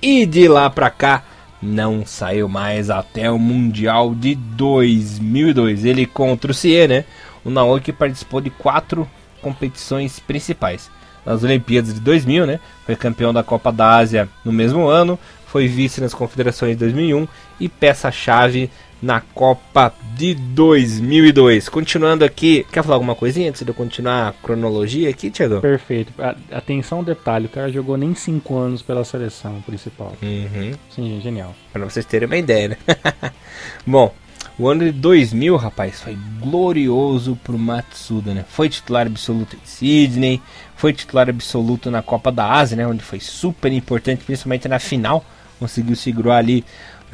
E 0.00 0.24
de 0.24 0.48
lá 0.48 0.68
para 0.70 0.90
cá 0.90 1.24
não 1.64 2.04
saiu 2.04 2.48
mais 2.48 2.90
até 2.90 3.30
o 3.30 3.38
Mundial 3.38 4.14
de 4.14 4.34
2002. 4.34 5.84
Ele 5.84 6.06
contra 6.06 6.50
o 6.50 6.54
Cie, 6.54 6.86
né? 6.86 7.04
O 7.44 7.50
Naoki 7.50 7.92
participou 7.92 8.40
de 8.40 8.50
quatro 8.50 9.08
competições 9.40 10.18
principais 10.18 10.90
nas 11.24 11.42
Olimpíadas 11.42 11.94
de 11.94 12.00
2000, 12.00 12.46
né? 12.46 12.60
Foi 12.84 12.94
campeão 12.94 13.32
da 13.32 13.42
Copa 13.42 13.72
da 13.72 13.96
Ásia 13.96 14.28
no 14.44 14.52
mesmo 14.52 14.86
ano, 14.86 15.18
foi 15.46 15.66
vice 15.66 16.00
nas 16.00 16.14
Confederações 16.14 16.72
de 16.72 16.78
2001 16.80 17.26
e 17.58 17.68
peça-chave 17.68 18.70
na 19.04 19.20
Copa 19.20 19.92
de 20.16 20.34
2002. 20.34 21.68
Continuando 21.68 22.24
aqui, 22.24 22.66
quer 22.72 22.82
falar 22.82 22.96
alguma 22.96 23.14
coisinha 23.14 23.50
antes 23.50 23.62
de 23.62 23.68
eu 23.68 23.74
continuar 23.74 24.28
a 24.28 24.32
cronologia 24.32 25.10
aqui, 25.10 25.30
Thiago? 25.30 25.60
Perfeito. 25.60 26.12
Atenção 26.50 26.98
ao 26.98 27.04
detalhe, 27.04 27.46
o 27.46 27.50
cara 27.50 27.70
jogou 27.70 27.98
nem 27.98 28.14
5 28.14 28.56
anos 28.56 28.80
pela 28.80 29.04
seleção 29.04 29.60
principal. 29.60 30.14
Uhum. 30.22 30.72
Sim, 30.88 31.20
genial. 31.22 31.54
Para 31.72 31.84
vocês 31.84 32.06
terem 32.06 32.26
uma 32.26 32.36
ideia, 32.36 32.68
né? 32.68 32.76
Bom, 33.86 34.14
o 34.58 34.68
ano 34.68 34.84
de 34.84 34.92
2000, 34.92 35.54
rapaz, 35.56 36.00
foi 36.00 36.16
glorioso 36.40 37.36
pro 37.44 37.58
Matsuda, 37.58 38.32
né? 38.32 38.44
Foi 38.48 38.70
titular 38.70 39.06
absoluto 39.06 39.56
em 39.56 39.66
Sydney, 39.66 40.40
foi 40.76 40.94
titular 40.94 41.28
absoluto 41.28 41.90
na 41.90 42.00
Copa 42.00 42.32
da 42.32 42.50
Ásia, 42.50 42.76
né? 42.76 42.86
Onde 42.86 43.02
foi 43.02 43.20
super 43.20 43.70
importante, 43.70 44.24
principalmente 44.24 44.66
na 44.66 44.78
final. 44.78 45.22
Conseguiu 45.58 45.94
segurar 45.94 46.38
ali 46.38 46.64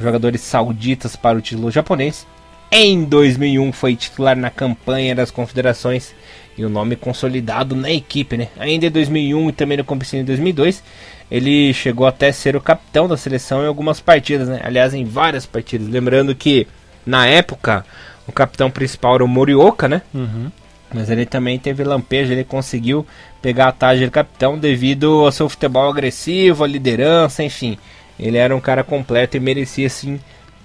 jogadores 0.01 0.41
sauditas 0.41 1.15
para 1.15 1.37
o 1.37 1.41
título 1.41 1.71
japonês. 1.71 2.25
Em 2.71 3.03
2001 3.03 3.71
foi 3.73 3.95
titular 3.95 4.35
na 4.35 4.49
campanha 4.49 5.13
das 5.13 5.29
confederações 5.29 6.15
e 6.57 6.63
o 6.63 6.69
nome 6.69 6.95
consolidado 6.95 7.75
na 7.75 7.91
equipe, 7.91 8.37
né? 8.37 8.47
Ainda 8.57 8.85
em 8.85 8.91
2001 8.91 9.49
e 9.49 9.53
também 9.53 9.77
no 9.77 9.83
competição 9.83 10.19
em 10.19 10.25
2002, 10.25 10.83
ele 11.29 11.73
chegou 11.73 12.07
até 12.07 12.31
ser 12.31 12.55
o 12.55 12.61
capitão 12.61 13.07
da 13.07 13.17
seleção 13.17 13.63
em 13.63 13.67
algumas 13.67 13.99
partidas, 13.99 14.47
né? 14.47 14.61
Aliás, 14.63 14.93
em 14.93 15.03
várias 15.03 15.45
partidas. 15.45 15.87
Lembrando 15.87 16.33
que 16.35 16.67
na 17.05 17.25
época, 17.25 17.85
o 18.27 18.31
capitão 18.31 18.69
principal 18.69 19.15
era 19.15 19.25
o 19.25 19.27
Morioka, 19.27 19.87
né? 19.87 20.01
Uhum. 20.13 20.51
Mas 20.93 21.09
ele 21.09 21.25
também 21.25 21.57
teve 21.57 21.83
lampejo, 21.83 22.33
ele 22.33 22.43
conseguiu 22.43 23.05
pegar 23.41 23.69
a 23.69 23.71
taja 23.71 24.05
de 24.05 24.11
capitão 24.11 24.57
devido 24.57 25.25
ao 25.25 25.31
seu 25.31 25.47
futebol 25.47 25.89
agressivo, 25.89 26.63
a 26.63 26.67
liderança, 26.67 27.43
enfim. 27.43 27.77
Ele 28.21 28.37
era 28.37 28.55
um 28.55 28.59
cara 28.59 28.83
completo 28.83 29.35
e 29.35 29.39
merecia 29.39 29.89
sim 29.89 30.19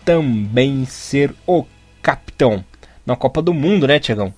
também 0.04 0.84
ser 0.84 1.34
o 1.46 1.64
capitão. 2.02 2.62
Na 3.04 3.16
Copa 3.16 3.40
do 3.40 3.54
Mundo, 3.54 3.86
né, 3.86 3.98
Tiagão? 3.98 4.32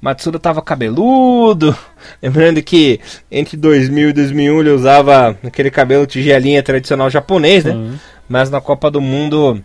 Matsuda 0.00 0.38
tava 0.38 0.62
cabeludo. 0.62 1.76
Lembrando 2.22 2.62
que 2.62 3.00
entre 3.30 3.56
2000 3.56 4.10
e 4.10 4.12
2001 4.12 4.60
ele 4.60 4.70
usava 4.70 5.36
aquele 5.44 5.70
cabelo 5.70 6.06
tigelinha 6.06 6.62
tradicional 6.62 7.10
japonês, 7.10 7.64
né? 7.64 7.72
Uhum. 7.72 7.98
Mas 8.28 8.48
na 8.48 8.60
Copa 8.60 8.90
do 8.90 9.00
Mundo 9.00 9.62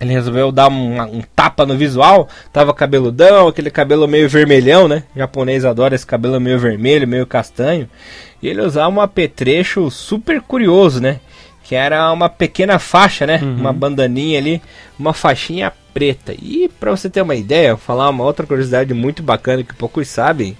ele 0.00 0.12
resolveu 0.12 0.50
dar 0.50 0.70
um, 0.70 1.00
um, 1.02 1.22
tapa 1.36 1.66
no 1.66 1.76
visual, 1.76 2.26
tava 2.52 2.72
cabeludão, 2.72 3.48
aquele 3.48 3.70
cabelo 3.70 4.08
meio 4.08 4.28
vermelhão, 4.28 4.88
né? 4.88 5.02
O 5.14 5.18
japonês 5.18 5.64
adora 5.64 5.94
esse 5.94 6.06
cabelo 6.06 6.40
meio 6.40 6.58
vermelho, 6.58 7.06
meio 7.06 7.26
castanho. 7.26 7.88
E 8.42 8.48
ele 8.48 8.62
usava 8.62 8.88
um 8.88 9.00
apetrecho 9.00 9.90
super 9.90 10.40
curioso, 10.40 11.02
né? 11.02 11.20
Que 11.70 11.76
era 11.76 12.10
uma 12.10 12.28
pequena 12.28 12.80
faixa, 12.80 13.24
né? 13.24 13.38
Uhum. 13.40 13.54
Uma 13.54 13.72
bandaninha 13.72 14.40
ali, 14.40 14.60
uma 14.98 15.14
faixinha 15.14 15.72
preta. 15.94 16.34
E 16.36 16.68
para 16.80 16.90
você 16.90 17.08
ter 17.08 17.22
uma 17.22 17.36
ideia, 17.36 17.76
vou 17.76 17.78
falar 17.78 18.10
uma 18.10 18.24
outra 18.24 18.44
curiosidade 18.44 18.92
muito 18.92 19.22
bacana 19.22 19.62
que 19.62 19.72
poucos 19.72 20.08
sabem. 20.08 20.58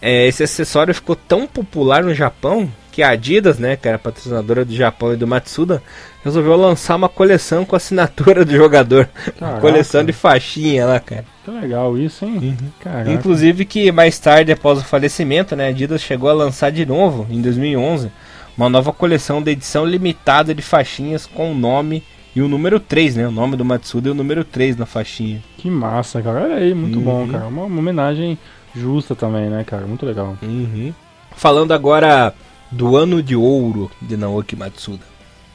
É, 0.00 0.26
esse 0.26 0.42
acessório 0.42 0.92
ficou 0.92 1.14
tão 1.14 1.46
popular 1.46 2.02
no 2.02 2.12
Japão 2.12 2.68
que 2.90 3.04
a 3.04 3.10
Adidas, 3.10 3.60
né, 3.60 3.76
que 3.76 3.86
era 3.86 4.00
patrocinadora 4.00 4.64
do 4.64 4.74
Japão 4.74 5.12
e 5.12 5.16
do 5.16 5.28
Matsuda, 5.28 5.80
resolveu 6.24 6.56
lançar 6.56 6.96
uma 6.96 7.08
coleção 7.08 7.64
com 7.64 7.76
a 7.76 7.78
assinatura 7.78 8.44
do 8.44 8.50
jogador. 8.50 9.08
Coleção 9.60 10.04
de 10.04 10.12
faixinha 10.12 10.86
lá, 10.86 10.98
cara. 10.98 11.24
Que 11.44 11.52
legal 11.52 11.96
isso, 11.96 12.24
hein? 12.24 12.56
Uhum. 12.84 13.12
Inclusive 13.12 13.64
que 13.64 13.92
mais 13.92 14.18
tarde, 14.18 14.50
após 14.50 14.80
o 14.80 14.84
falecimento, 14.84 15.54
né, 15.54 15.66
a 15.66 15.68
Adidas 15.68 16.02
chegou 16.02 16.28
a 16.28 16.34
lançar 16.34 16.72
de 16.72 16.84
novo, 16.84 17.28
em 17.30 17.40
2011, 17.40 18.10
uma 18.56 18.68
nova 18.68 18.92
coleção 18.92 19.42
de 19.42 19.50
edição 19.50 19.84
limitada 19.84 20.54
de 20.54 20.62
faixinhas 20.62 21.26
com 21.26 21.52
o 21.52 21.54
nome 21.54 22.02
e 22.34 22.40
o 22.40 22.48
número 22.48 22.80
3, 22.80 23.16
né? 23.16 23.28
O 23.28 23.30
nome 23.30 23.56
do 23.56 23.64
Matsuda 23.64 24.08
e 24.08 24.10
o 24.10 24.14
número 24.14 24.44
3 24.44 24.76
na 24.76 24.86
faixinha. 24.86 25.42
Que 25.58 25.70
massa, 25.70 26.22
cara. 26.22 26.44
Olha 26.44 26.56
aí, 26.56 26.74
muito 26.74 26.98
uhum. 26.98 27.04
bom, 27.04 27.28
cara. 27.28 27.46
Uma, 27.46 27.64
uma, 27.64 27.78
homenagem 27.78 28.38
justa 28.74 29.14
também, 29.14 29.50
né, 29.50 29.64
cara? 29.64 29.86
Muito 29.86 30.06
legal. 30.06 30.36
Uhum. 30.42 30.92
Falando 31.36 31.72
agora 31.72 32.34
do 32.70 32.96
ano 32.96 33.22
de 33.22 33.36
ouro 33.36 33.90
de 34.00 34.16
Naoki 34.16 34.56
Matsuda. 34.56 35.04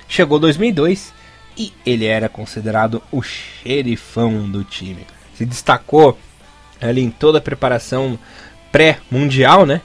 Chegou 0.08 0.40
2002 0.40 1.14
e 1.58 1.74
ele 1.86 2.06
era 2.06 2.30
considerado 2.30 3.02
o 3.12 3.22
xerifão 3.22 4.50
do 4.50 4.64
time. 4.64 5.06
Se 5.34 5.46
destacou 5.46 6.18
ali 6.80 7.02
em 7.02 7.10
toda 7.10 7.40
a 7.40 7.42
preparação 7.42 8.18
pré-mundial, 8.72 9.66
né? 9.66 9.82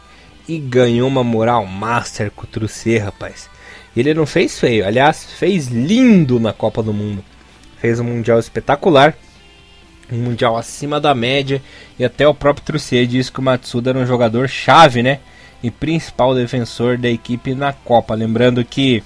E 0.49 0.59
ganhou 0.59 1.09
uma 1.09 1.23
moral 1.23 1.67
master 1.67 2.31
com 2.31 2.45
o 2.45 2.47
Trucê, 2.47 2.99
rapaz. 2.99 3.49
Ele 3.97 4.15
não 4.15 4.27
fez 4.27 4.59
feio, 4.59 4.87
aliás, 4.87 5.25
fez 5.25 5.69
lindo 5.69 6.41
na 6.41 6.53
Copa 6.53 6.83
do 6.83 6.93
Mundo. 6.93 7.25
Fez 7.79 8.01
um 8.01 8.05
mundial 8.05 8.39
espetacular, 8.39 9.15
um 10.11 10.19
mundial 10.19 10.57
acima 10.57 11.01
da 11.01 11.15
média 11.15 11.63
e 11.99 12.05
até 12.05 12.27
o 12.27 12.35
próprio 12.35 12.65
Trucê 12.65 13.07
disse 13.07 13.31
que 13.31 13.41
o 13.41 13.43
Matsuda 13.43 13.91
era 13.91 13.99
um 13.99 14.07
jogador 14.07 14.49
chave, 14.49 15.03
né? 15.03 15.21
e 15.63 15.71
principal 15.71 16.35
defensor 16.35 16.99
da 16.99 17.09
equipe 17.09 17.55
na 17.55 17.73
Copa. 17.73 18.15
Lembrando 18.15 18.65
que 18.65 19.03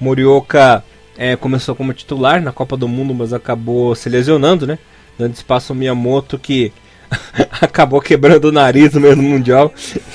Morioka 0.00 0.84
é, 1.16 1.36
começou 1.36 1.76
como 1.76 1.94
titular 1.94 2.42
na 2.42 2.52
Copa 2.52 2.76
do 2.76 2.88
Mundo, 2.88 3.14
mas 3.14 3.32
acabou 3.32 3.94
se 3.94 4.08
lesionando, 4.08 4.66
né? 4.66 4.78
Dando 5.18 5.34
espaço 5.34 5.72
ao 5.72 5.78
Miyamoto 5.78 6.38
que 6.38 6.72
acabou 7.60 8.00
quebrando 8.00 8.46
o 8.46 8.52
nariz 8.52 8.94
no 8.94 9.00
mesmo 9.00 9.22
Mundial, 9.22 9.72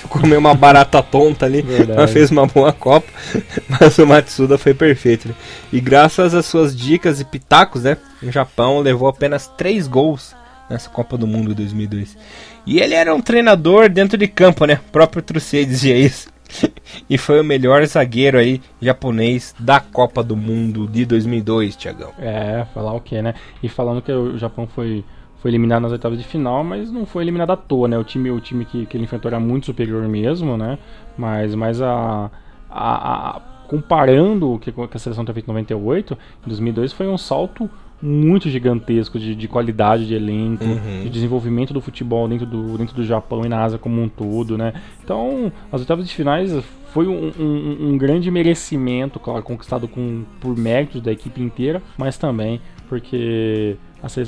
comeu 0.09 0.39
uma 0.39 0.53
barata 0.53 1.01
tonta 1.01 1.45
ali, 1.45 1.63
mas 1.95 2.11
fez 2.11 2.31
uma 2.31 2.45
boa 2.45 2.71
Copa, 2.73 3.07
mas 3.67 3.97
o 3.97 4.05
Matsuda 4.05 4.57
foi 4.57 4.73
perfeito. 4.73 5.29
Né? 5.29 5.35
E 5.71 5.79
graças 5.79 6.33
às 6.33 6.45
suas 6.45 6.75
dicas 6.75 7.19
e 7.19 7.25
pitacos, 7.25 7.83
né, 7.83 7.97
o 8.21 8.31
Japão 8.31 8.79
levou 8.79 9.07
apenas 9.07 9.47
3 9.57 9.87
gols 9.87 10.35
nessa 10.69 10.89
Copa 10.89 11.17
do 11.17 11.27
Mundo 11.27 11.55
2002. 11.55 12.17
E 12.65 12.79
ele 12.79 12.93
era 12.93 13.13
um 13.15 13.21
treinador 13.21 13.89
dentro 13.89 14.17
de 14.17 14.27
campo, 14.27 14.65
né? 14.65 14.81
O 14.89 14.91
próprio 14.91 15.21
Trucê 15.21 15.63
dizia 15.63 15.97
isso. 15.97 16.27
e 17.09 17.17
foi 17.17 17.39
o 17.39 17.43
melhor 17.43 17.85
zagueiro 17.85 18.37
aí 18.37 18.61
japonês 18.81 19.55
da 19.57 19.79
Copa 19.79 20.23
do 20.23 20.35
Mundo 20.35 20.87
de 20.87 21.05
2002, 21.05 21.75
Tiagão. 21.75 22.11
É, 22.19 22.65
falar 22.73 22.93
o 22.93 23.01
que, 23.01 23.21
né? 23.21 23.33
E 23.61 23.69
falando 23.69 24.01
que 24.01 24.11
o 24.11 24.37
Japão 24.37 24.67
foi 24.67 25.03
foi 25.47 25.51
eliminado 25.51 25.83
nas 25.83 25.93
oitavas 25.93 26.17
de 26.17 26.25
final, 26.25 26.61
mas 26.61 26.91
não 26.91 27.05
foi 27.05 27.23
eliminado 27.23 27.51
à 27.51 27.55
toa, 27.55 27.87
né? 27.87 27.97
O 27.97 28.03
time, 28.03 28.29
o 28.29 28.39
time 28.41 28.65
que, 28.65 28.85
que 28.85 28.97
ele 28.97 29.05
enfrentou 29.05 29.29
era 29.29 29.39
muito 29.39 29.67
superior 29.67 30.05
mesmo, 30.05 30.57
né? 30.57 30.77
Mas, 31.17 31.55
mas 31.55 31.81
a, 31.81 32.29
a, 32.69 33.37
a 33.37 33.41
comparando 33.65 34.53
o 34.53 34.59
que 34.59 34.73
a 34.93 34.99
seleção 34.99 35.23
teve 35.23 35.35
feito 35.35 35.45
em 35.45 35.53
98, 35.53 36.17
em 36.45 36.47
2002 36.47 36.91
foi 36.91 37.07
um 37.07 37.17
salto 37.17 37.69
muito 38.01 38.49
gigantesco 38.49 39.17
de, 39.17 39.33
de 39.33 39.47
qualidade 39.47 40.05
de 40.05 40.13
elenco, 40.13 40.65
uhum. 40.65 41.03
de 41.03 41.09
desenvolvimento 41.09 41.73
do 41.73 41.79
futebol 41.79 42.27
dentro 42.27 42.45
do, 42.45 42.77
dentro 42.77 42.95
do 42.95 43.05
Japão 43.05 43.45
e 43.45 43.49
na 43.49 43.63
Ásia 43.63 43.79
como 43.79 44.01
um 44.01 44.09
todo, 44.09 44.57
né? 44.57 44.73
Então, 45.01 45.51
as 45.71 45.79
oitavas 45.79 46.05
de 46.05 46.13
finais 46.13 46.53
foi 46.91 47.07
um, 47.07 47.31
um, 47.39 47.89
um 47.89 47.97
grande 47.97 48.29
merecimento, 48.29 49.17
claro, 49.17 49.41
conquistado 49.43 49.87
com, 49.87 50.23
por 50.41 50.57
méritos 50.57 51.01
da 51.01 51.11
equipe 51.11 51.41
inteira, 51.41 51.81
mas 51.97 52.17
também 52.17 52.59
porque 52.88 53.77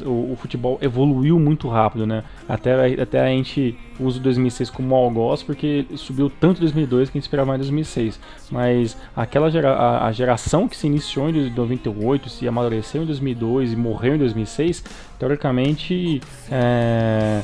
o, 0.05 0.33
o, 0.33 0.37
futebol 0.39 0.77
evoluiu 0.81 1.39
muito 1.39 1.67
rápido, 1.67 2.05
né? 2.05 2.23
Até, 2.47 3.01
até 3.01 3.21
a 3.21 3.27
gente 3.27 3.77
usa 3.99 4.19
2006 4.19 4.69
como 4.69 4.95
algoz, 4.95 5.43
porque 5.43 5.85
subiu 5.95 6.29
tanto 6.29 6.57
em 6.57 6.61
2002 6.61 7.09
que 7.09 7.17
a 7.17 7.19
gente 7.19 7.25
esperava 7.25 7.47
mais 7.47 7.59
em 7.59 7.63
2006. 7.63 8.19
Mas 8.51 8.97
aquela 9.15 9.49
gera, 9.49 9.73
a, 9.73 10.07
a, 10.07 10.11
geração 10.11 10.67
que 10.67 10.75
se 10.75 10.87
iniciou 10.87 11.29
em 11.29 11.49
98, 11.51 12.29
se 12.29 12.47
amadureceu 12.47 13.03
em 13.03 13.05
2002 13.05 13.73
e 13.73 13.75
morreu 13.75 14.15
em 14.15 14.17
2006, 14.17 14.83
teoricamente 15.17 16.21
é, 16.51 17.41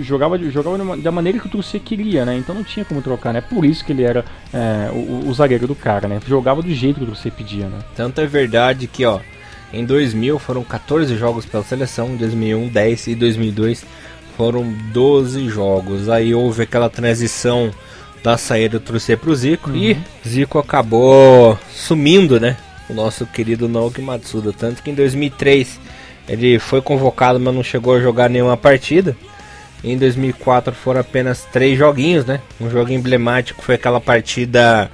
jogava, 0.00 0.38
jogava 0.38 0.96
da 0.96 1.12
maneira 1.12 1.38
que 1.38 1.46
o 1.46 1.50
Trussier 1.50 1.82
queria, 1.82 2.24
né? 2.24 2.36
Então 2.36 2.54
não 2.54 2.64
tinha 2.64 2.84
como 2.84 3.00
trocar, 3.00 3.32
né? 3.32 3.40
Por 3.40 3.64
isso 3.64 3.84
que 3.84 3.92
ele 3.92 4.02
era 4.02 4.24
é, 4.52 4.90
o, 4.92 5.28
o, 5.28 5.34
zagueiro 5.34 5.66
do 5.66 5.74
cara, 5.74 6.08
né? 6.08 6.20
Jogava 6.26 6.62
do 6.62 6.72
jeito 6.72 6.96
que 6.96 7.04
o 7.04 7.06
Trussier 7.06 7.32
pedia, 7.32 7.66
né? 7.66 7.78
Tanto 7.94 8.20
é 8.20 8.26
verdade 8.26 8.86
que, 8.86 9.04
ó, 9.04 9.20
em 9.72 9.84
2000 9.84 10.38
foram 10.38 10.64
14 10.64 11.16
jogos 11.16 11.46
pela 11.46 11.62
seleção, 11.62 12.10
em 12.10 12.16
2001 12.16 12.68
10 12.68 13.06
e 13.08 13.14
2002 13.14 13.84
foram 14.36 14.72
12 14.92 15.48
jogos. 15.48 16.08
Aí 16.08 16.34
houve 16.34 16.62
aquela 16.62 16.88
transição 16.88 17.70
da 18.22 18.36
saída 18.36 18.78
do 18.78 18.84
Trussier 18.84 19.18
pro 19.18 19.34
Zico 19.34 19.70
uhum. 19.70 19.76
e 19.76 19.96
Zico 20.26 20.58
acabou 20.58 21.58
sumindo, 21.72 22.40
né? 22.40 22.56
O 22.88 22.94
nosso 22.94 23.24
querido 23.26 23.68
Naoki 23.68 24.00
Matsuda, 24.00 24.52
tanto 24.52 24.82
que 24.82 24.90
em 24.90 24.94
2003 24.94 25.78
ele 26.28 26.58
foi 26.58 26.82
convocado, 26.82 27.38
mas 27.38 27.54
não 27.54 27.62
chegou 27.62 27.94
a 27.94 28.00
jogar 28.00 28.28
nenhuma 28.28 28.56
partida. 28.56 29.16
Em 29.82 29.96
2004 29.96 30.74
foram 30.74 31.00
apenas 31.00 31.46
três 31.50 31.78
joguinhos, 31.78 32.26
né? 32.26 32.40
Um 32.60 32.68
jogo 32.68 32.90
emblemático 32.92 33.62
foi 33.62 33.76
aquela 33.76 34.00
partida 34.00 34.90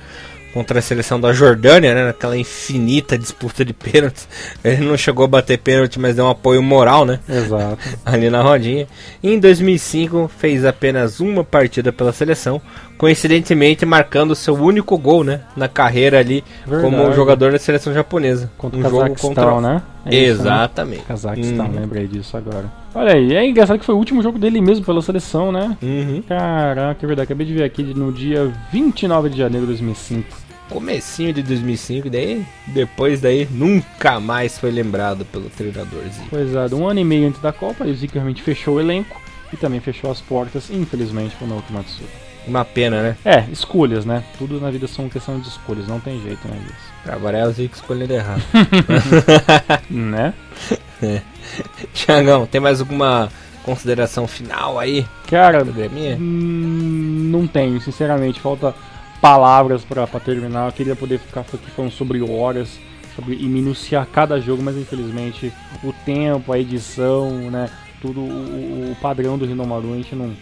contra 0.56 0.78
a 0.78 0.82
seleção 0.82 1.20
da 1.20 1.34
Jordânia, 1.34 1.94
né? 1.94 2.06
Naquela 2.06 2.34
infinita 2.34 3.18
disputa 3.18 3.62
de 3.62 3.74
pênaltis. 3.74 4.26
Ele 4.64 4.86
não 4.86 4.96
chegou 4.96 5.26
a 5.26 5.28
bater 5.28 5.58
pênalti, 5.58 6.00
mas 6.00 6.16
deu 6.16 6.24
um 6.24 6.30
apoio 6.30 6.62
moral, 6.62 7.04
né? 7.04 7.20
Exato. 7.28 7.76
Ali 8.06 8.30
na 8.30 8.40
rodinha. 8.40 8.86
E 9.22 9.30
em 9.30 9.38
2005 9.38 10.30
fez 10.38 10.64
apenas 10.64 11.20
uma 11.20 11.44
partida 11.44 11.92
pela 11.92 12.10
seleção, 12.10 12.58
coincidentemente 12.96 13.84
marcando 13.84 14.34
seu 14.34 14.54
único 14.54 14.96
gol, 14.96 15.22
né? 15.22 15.42
Na 15.54 15.68
carreira 15.68 16.20
ali 16.20 16.42
Verdade. 16.66 16.96
como 16.96 17.12
jogador 17.12 17.52
da 17.52 17.58
seleção 17.58 17.92
japonesa. 17.92 18.50
Contra 18.56 18.78
um 18.78 18.86
o 18.86 18.88
jogo 18.88 19.20
contra 19.20 19.60
né? 19.60 19.82
É 20.06 20.14
isso, 20.14 20.42
né? 20.42 20.48
Exatamente. 20.48 21.00
Né? 21.00 21.04
Cazaquistão, 21.06 21.66
hum. 21.66 21.80
lembrei 21.80 22.06
disso 22.06 22.34
agora. 22.34 22.64
Olha 22.94 23.12
aí, 23.12 23.34
é 23.34 23.46
engraçado 23.46 23.78
que 23.78 23.84
foi 23.84 23.94
o 23.94 23.98
último 23.98 24.22
jogo 24.22 24.38
dele 24.38 24.58
mesmo 24.62 24.86
pela 24.86 25.02
seleção, 25.02 25.52
né? 25.52 25.76
Uhum. 25.82 26.22
Caraca, 26.26 27.04
é 27.04 27.06
verdade. 27.06 27.24
Acabei 27.26 27.46
de 27.46 27.52
ver 27.52 27.64
aqui 27.64 27.82
no 27.82 28.10
dia 28.10 28.50
29 28.72 29.28
de 29.28 29.36
janeiro 29.36 29.66
de 29.66 29.72
2005 29.72 30.45
comecinho 30.68 31.32
de 31.32 31.42
2005, 31.42 32.10
daí 32.10 32.44
depois 32.66 33.20
daí 33.20 33.46
nunca 33.50 34.18
mais 34.20 34.58
foi 34.58 34.70
lembrado 34.70 35.24
pelo 35.24 35.48
treinadorzinho. 35.50 36.26
Pois 36.28 36.54
é, 36.54 36.74
um 36.74 36.88
ano 36.88 37.00
e 37.00 37.04
meio 37.04 37.28
antes 37.28 37.40
da 37.40 37.52
Copa, 37.52 37.84
o 37.84 37.94
Zico 37.94 38.14
realmente 38.14 38.42
fechou 38.42 38.74
o 38.76 38.80
elenco 38.80 39.20
e 39.52 39.56
também 39.56 39.80
fechou 39.80 40.10
as 40.10 40.20
portas, 40.20 40.70
infelizmente, 40.70 41.36
para 41.36 41.46
o 41.46 41.48
Naoki 41.48 41.72
Matsuda. 41.72 42.26
Uma 42.46 42.64
pena, 42.64 43.02
né? 43.02 43.16
É, 43.24 43.44
escolhas, 43.50 44.04
né? 44.04 44.22
Tudo 44.38 44.60
na 44.60 44.70
vida 44.70 44.86
são 44.86 45.08
questão 45.08 45.40
de 45.40 45.48
escolhas, 45.48 45.88
não 45.88 45.98
tem 45.98 46.20
jeito, 46.22 46.46
né, 46.46 46.56
Guiz? 46.64 47.12
Agora 47.12 47.38
é 47.38 47.46
o 47.46 47.50
Zico 47.50 47.74
escolhendo 47.74 48.12
errado. 48.12 48.42
né? 49.90 50.32
É. 51.02 51.22
Tiagão, 51.92 52.46
tem 52.46 52.60
mais 52.60 52.80
alguma 52.80 53.28
consideração 53.64 54.28
final 54.28 54.78
aí? 54.78 55.04
Cara, 55.28 55.64
hum, 55.64 57.28
não 57.32 57.46
tenho, 57.48 57.80
sinceramente. 57.80 58.40
Falta 58.40 58.72
palavras 59.16 59.84
para 59.84 60.06
terminar. 60.20 60.66
Eu 60.66 60.72
queria 60.72 60.96
poder 60.96 61.18
ficar 61.18 61.40
aqui 61.40 61.70
falando 61.70 61.92
sobre 61.92 62.20
horas 62.22 62.78
sobre, 63.16 63.34
e 63.34 63.48
minuciar 63.48 64.06
cada 64.06 64.38
jogo, 64.38 64.62
mas 64.62 64.76
infelizmente 64.76 65.52
o 65.82 65.92
tempo, 66.04 66.52
a 66.52 66.58
edição, 66.58 67.30
né, 67.50 67.70
tudo 68.00 68.20
o, 68.20 68.92
o 68.92 68.96
padrão 69.00 69.38
do 69.38 69.46
Rinomaru 69.46 69.94
a 69.94 69.96
gente 69.96 70.14
não, 70.14 70.36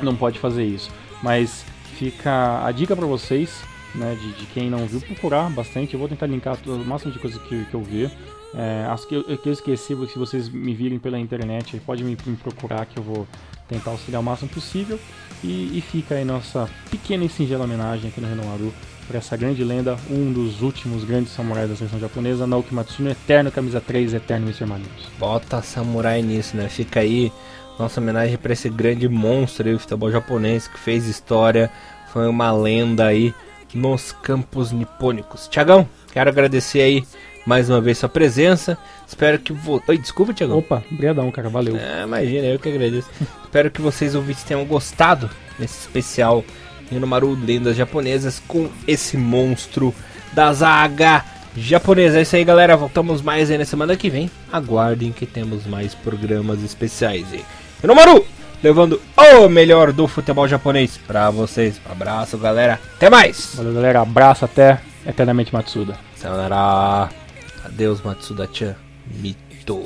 não 0.00 0.14
pode 0.14 0.38
fazer 0.38 0.64
isso. 0.64 0.90
Mas 1.22 1.64
fica 1.98 2.64
a 2.64 2.70
dica 2.70 2.94
para 2.94 3.06
vocês, 3.06 3.62
né, 3.94 4.16
de, 4.20 4.32
de, 4.32 4.46
quem 4.46 4.70
não 4.70 4.86
viu, 4.86 5.00
procurar 5.00 5.50
bastante. 5.50 5.94
Eu 5.94 6.00
vou 6.00 6.08
tentar 6.08 6.26
linkar 6.26 6.56
o 6.66 6.84
máximo 6.84 7.12
de 7.12 7.18
coisas 7.18 7.40
que, 7.42 7.64
que 7.64 7.74
eu 7.74 7.82
vi. 7.82 8.10
É, 8.54 8.86
que 9.08 9.14
eu, 9.14 9.24
que 9.38 9.48
eu 9.48 9.52
esqueci, 9.52 9.94
se 9.94 10.18
vocês 10.18 10.48
me 10.48 10.74
virem 10.74 10.98
pela 10.98 11.18
internet, 11.18 11.80
pode 11.84 12.02
me, 12.02 12.16
me 12.26 12.36
procurar 12.36 12.86
que 12.86 12.98
eu 12.98 13.02
vou 13.02 13.26
tentar 13.68 13.90
auxiliar 13.90 14.20
o 14.20 14.24
máximo 14.24 14.48
possível. 14.50 14.98
E, 15.44 15.76
e 15.76 15.80
fica 15.80 16.14
aí 16.14 16.24
nossa 16.24 16.68
pequena 16.90 17.24
e 17.24 17.28
singela 17.28 17.64
homenagem 17.64 18.08
aqui 18.08 18.20
no 18.20 18.28
Renomaru 18.28 18.72
para 19.06 19.18
essa 19.18 19.36
grande 19.36 19.62
lenda, 19.62 19.96
um 20.10 20.32
dos 20.32 20.62
últimos 20.62 21.04
grandes 21.04 21.32
samurais 21.32 21.68
da 21.68 21.76
seleção 21.76 22.00
japonesa, 22.00 22.46
Naoki 22.46 22.74
Matsuno, 22.74 23.10
eterno 23.10 23.52
camisa 23.52 23.80
3, 23.80 24.14
eterno 24.14 24.46
Mr. 24.46 24.66
Manitos. 24.66 25.06
Bota 25.18 25.62
samurai 25.62 26.22
nisso, 26.22 26.56
né? 26.56 26.68
Fica 26.68 27.00
aí 27.00 27.32
nossa 27.78 28.00
homenagem 28.00 28.36
para 28.36 28.52
esse 28.52 28.68
grande 28.68 29.08
monstro 29.08 29.70
do 29.70 29.78
futebol 29.78 30.10
japonês 30.10 30.66
que 30.66 30.78
fez 30.78 31.06
história, 31.06 31.70
foi 32.12 32.26
uma 32.26 32.50
lenda 32.50 33.06
aí 33.06 33.32
nos 33.74 34.10
campos 34.10 34.72
nipônicos. 34.72 35.46
Tiagão, 35.46 35.88
quero 36.12 36.30
agradecer 36.30 36.80
aí 36.80 37.04
mais 37.46 37.70
uma 37.70 37.80
vez 37.80 37.96
sua 37.96 38.08
presença. 38.08 38.76
Espero 39.06 39.38
que 39.38 39.52
vo... 39.52 39.80
Oi, 39.86 39.96
desculpa, 39.96 40.34
Tiago. 40.34 40.58
Opa, 40.58 40.82
obrigadão, 40.90 41.30
cara, 41.30 41.48
valeu. 41.48 41.76
É, 41.76 42.02
imagina, 42.02 42.46
eu 42.46 42.58
que 42.58 42.68
agradeço. 42.68 43.08
Espero 43.44 43.70
que 43.70 43.80
vocês 43.80 44.14
ouvintes 44.14 44.42
tenham 44.42 44.64
gostado 44.64 45.30
desse 45.58 45.78
especial 45.78 46.44
Renomaru 46.90 47.34
Lendas 47.34 47.76
Japonesas 47.76 48.42
com 48.46 48.68
esse 48.86 49.16
monstro 49.16 49.94
da 50.32 50.52
zaga 50.52 51.24
japonesa. 51.56 52.18
É 52.18 52.22
isso 52.22 52.36
aí, 52.36 52.44
galera. 52.44 52.76
Voltamos 52.76 53.22
mais 53.22 53.50
aí 53.50 53.56
na 53.56 53.64
semana 53.64 53.96
que 53.96 54.10
vem. 54.10 54.30
Aguardem 54.52 55.12
que 55.12 55.24
temos 55.24 55.66
mais 55.66 55.94
programas 55.94 56.62
especiais 56.62 57.32
aí. 57.32 57.44
Renomaru, 57.80 58.24
levando 58.62 59.00
o 59.16 59.48
melhor 59.48 59.92
do 59.92 60.06
futebol 60.08 60.48
japonês 60.48 60.98
pra 61.06 61.30
vocês. 61.30 61.80
Um 61.88 61.92
abraço, 61.92 62.36
galera. 62.36 62.80
Até 62.96 63.08
mais. 63.08 63.54
Valeu, 63.54 63.72
galera. 63.72 64.00
Abraço 64.02 64.44
até 64.44 64.80
eternamente 65.06 65.52
Matsuda. 65.52 65.96
Sayonara. 66.16 67.25
Adeus, 67.66 68.00
Matsuda-chan. 68.04 68.76
Mito. 69.20 69.82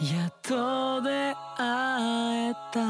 Yato 0.00 1.00
de 1.00 1.34
aetandane 1.58 2.86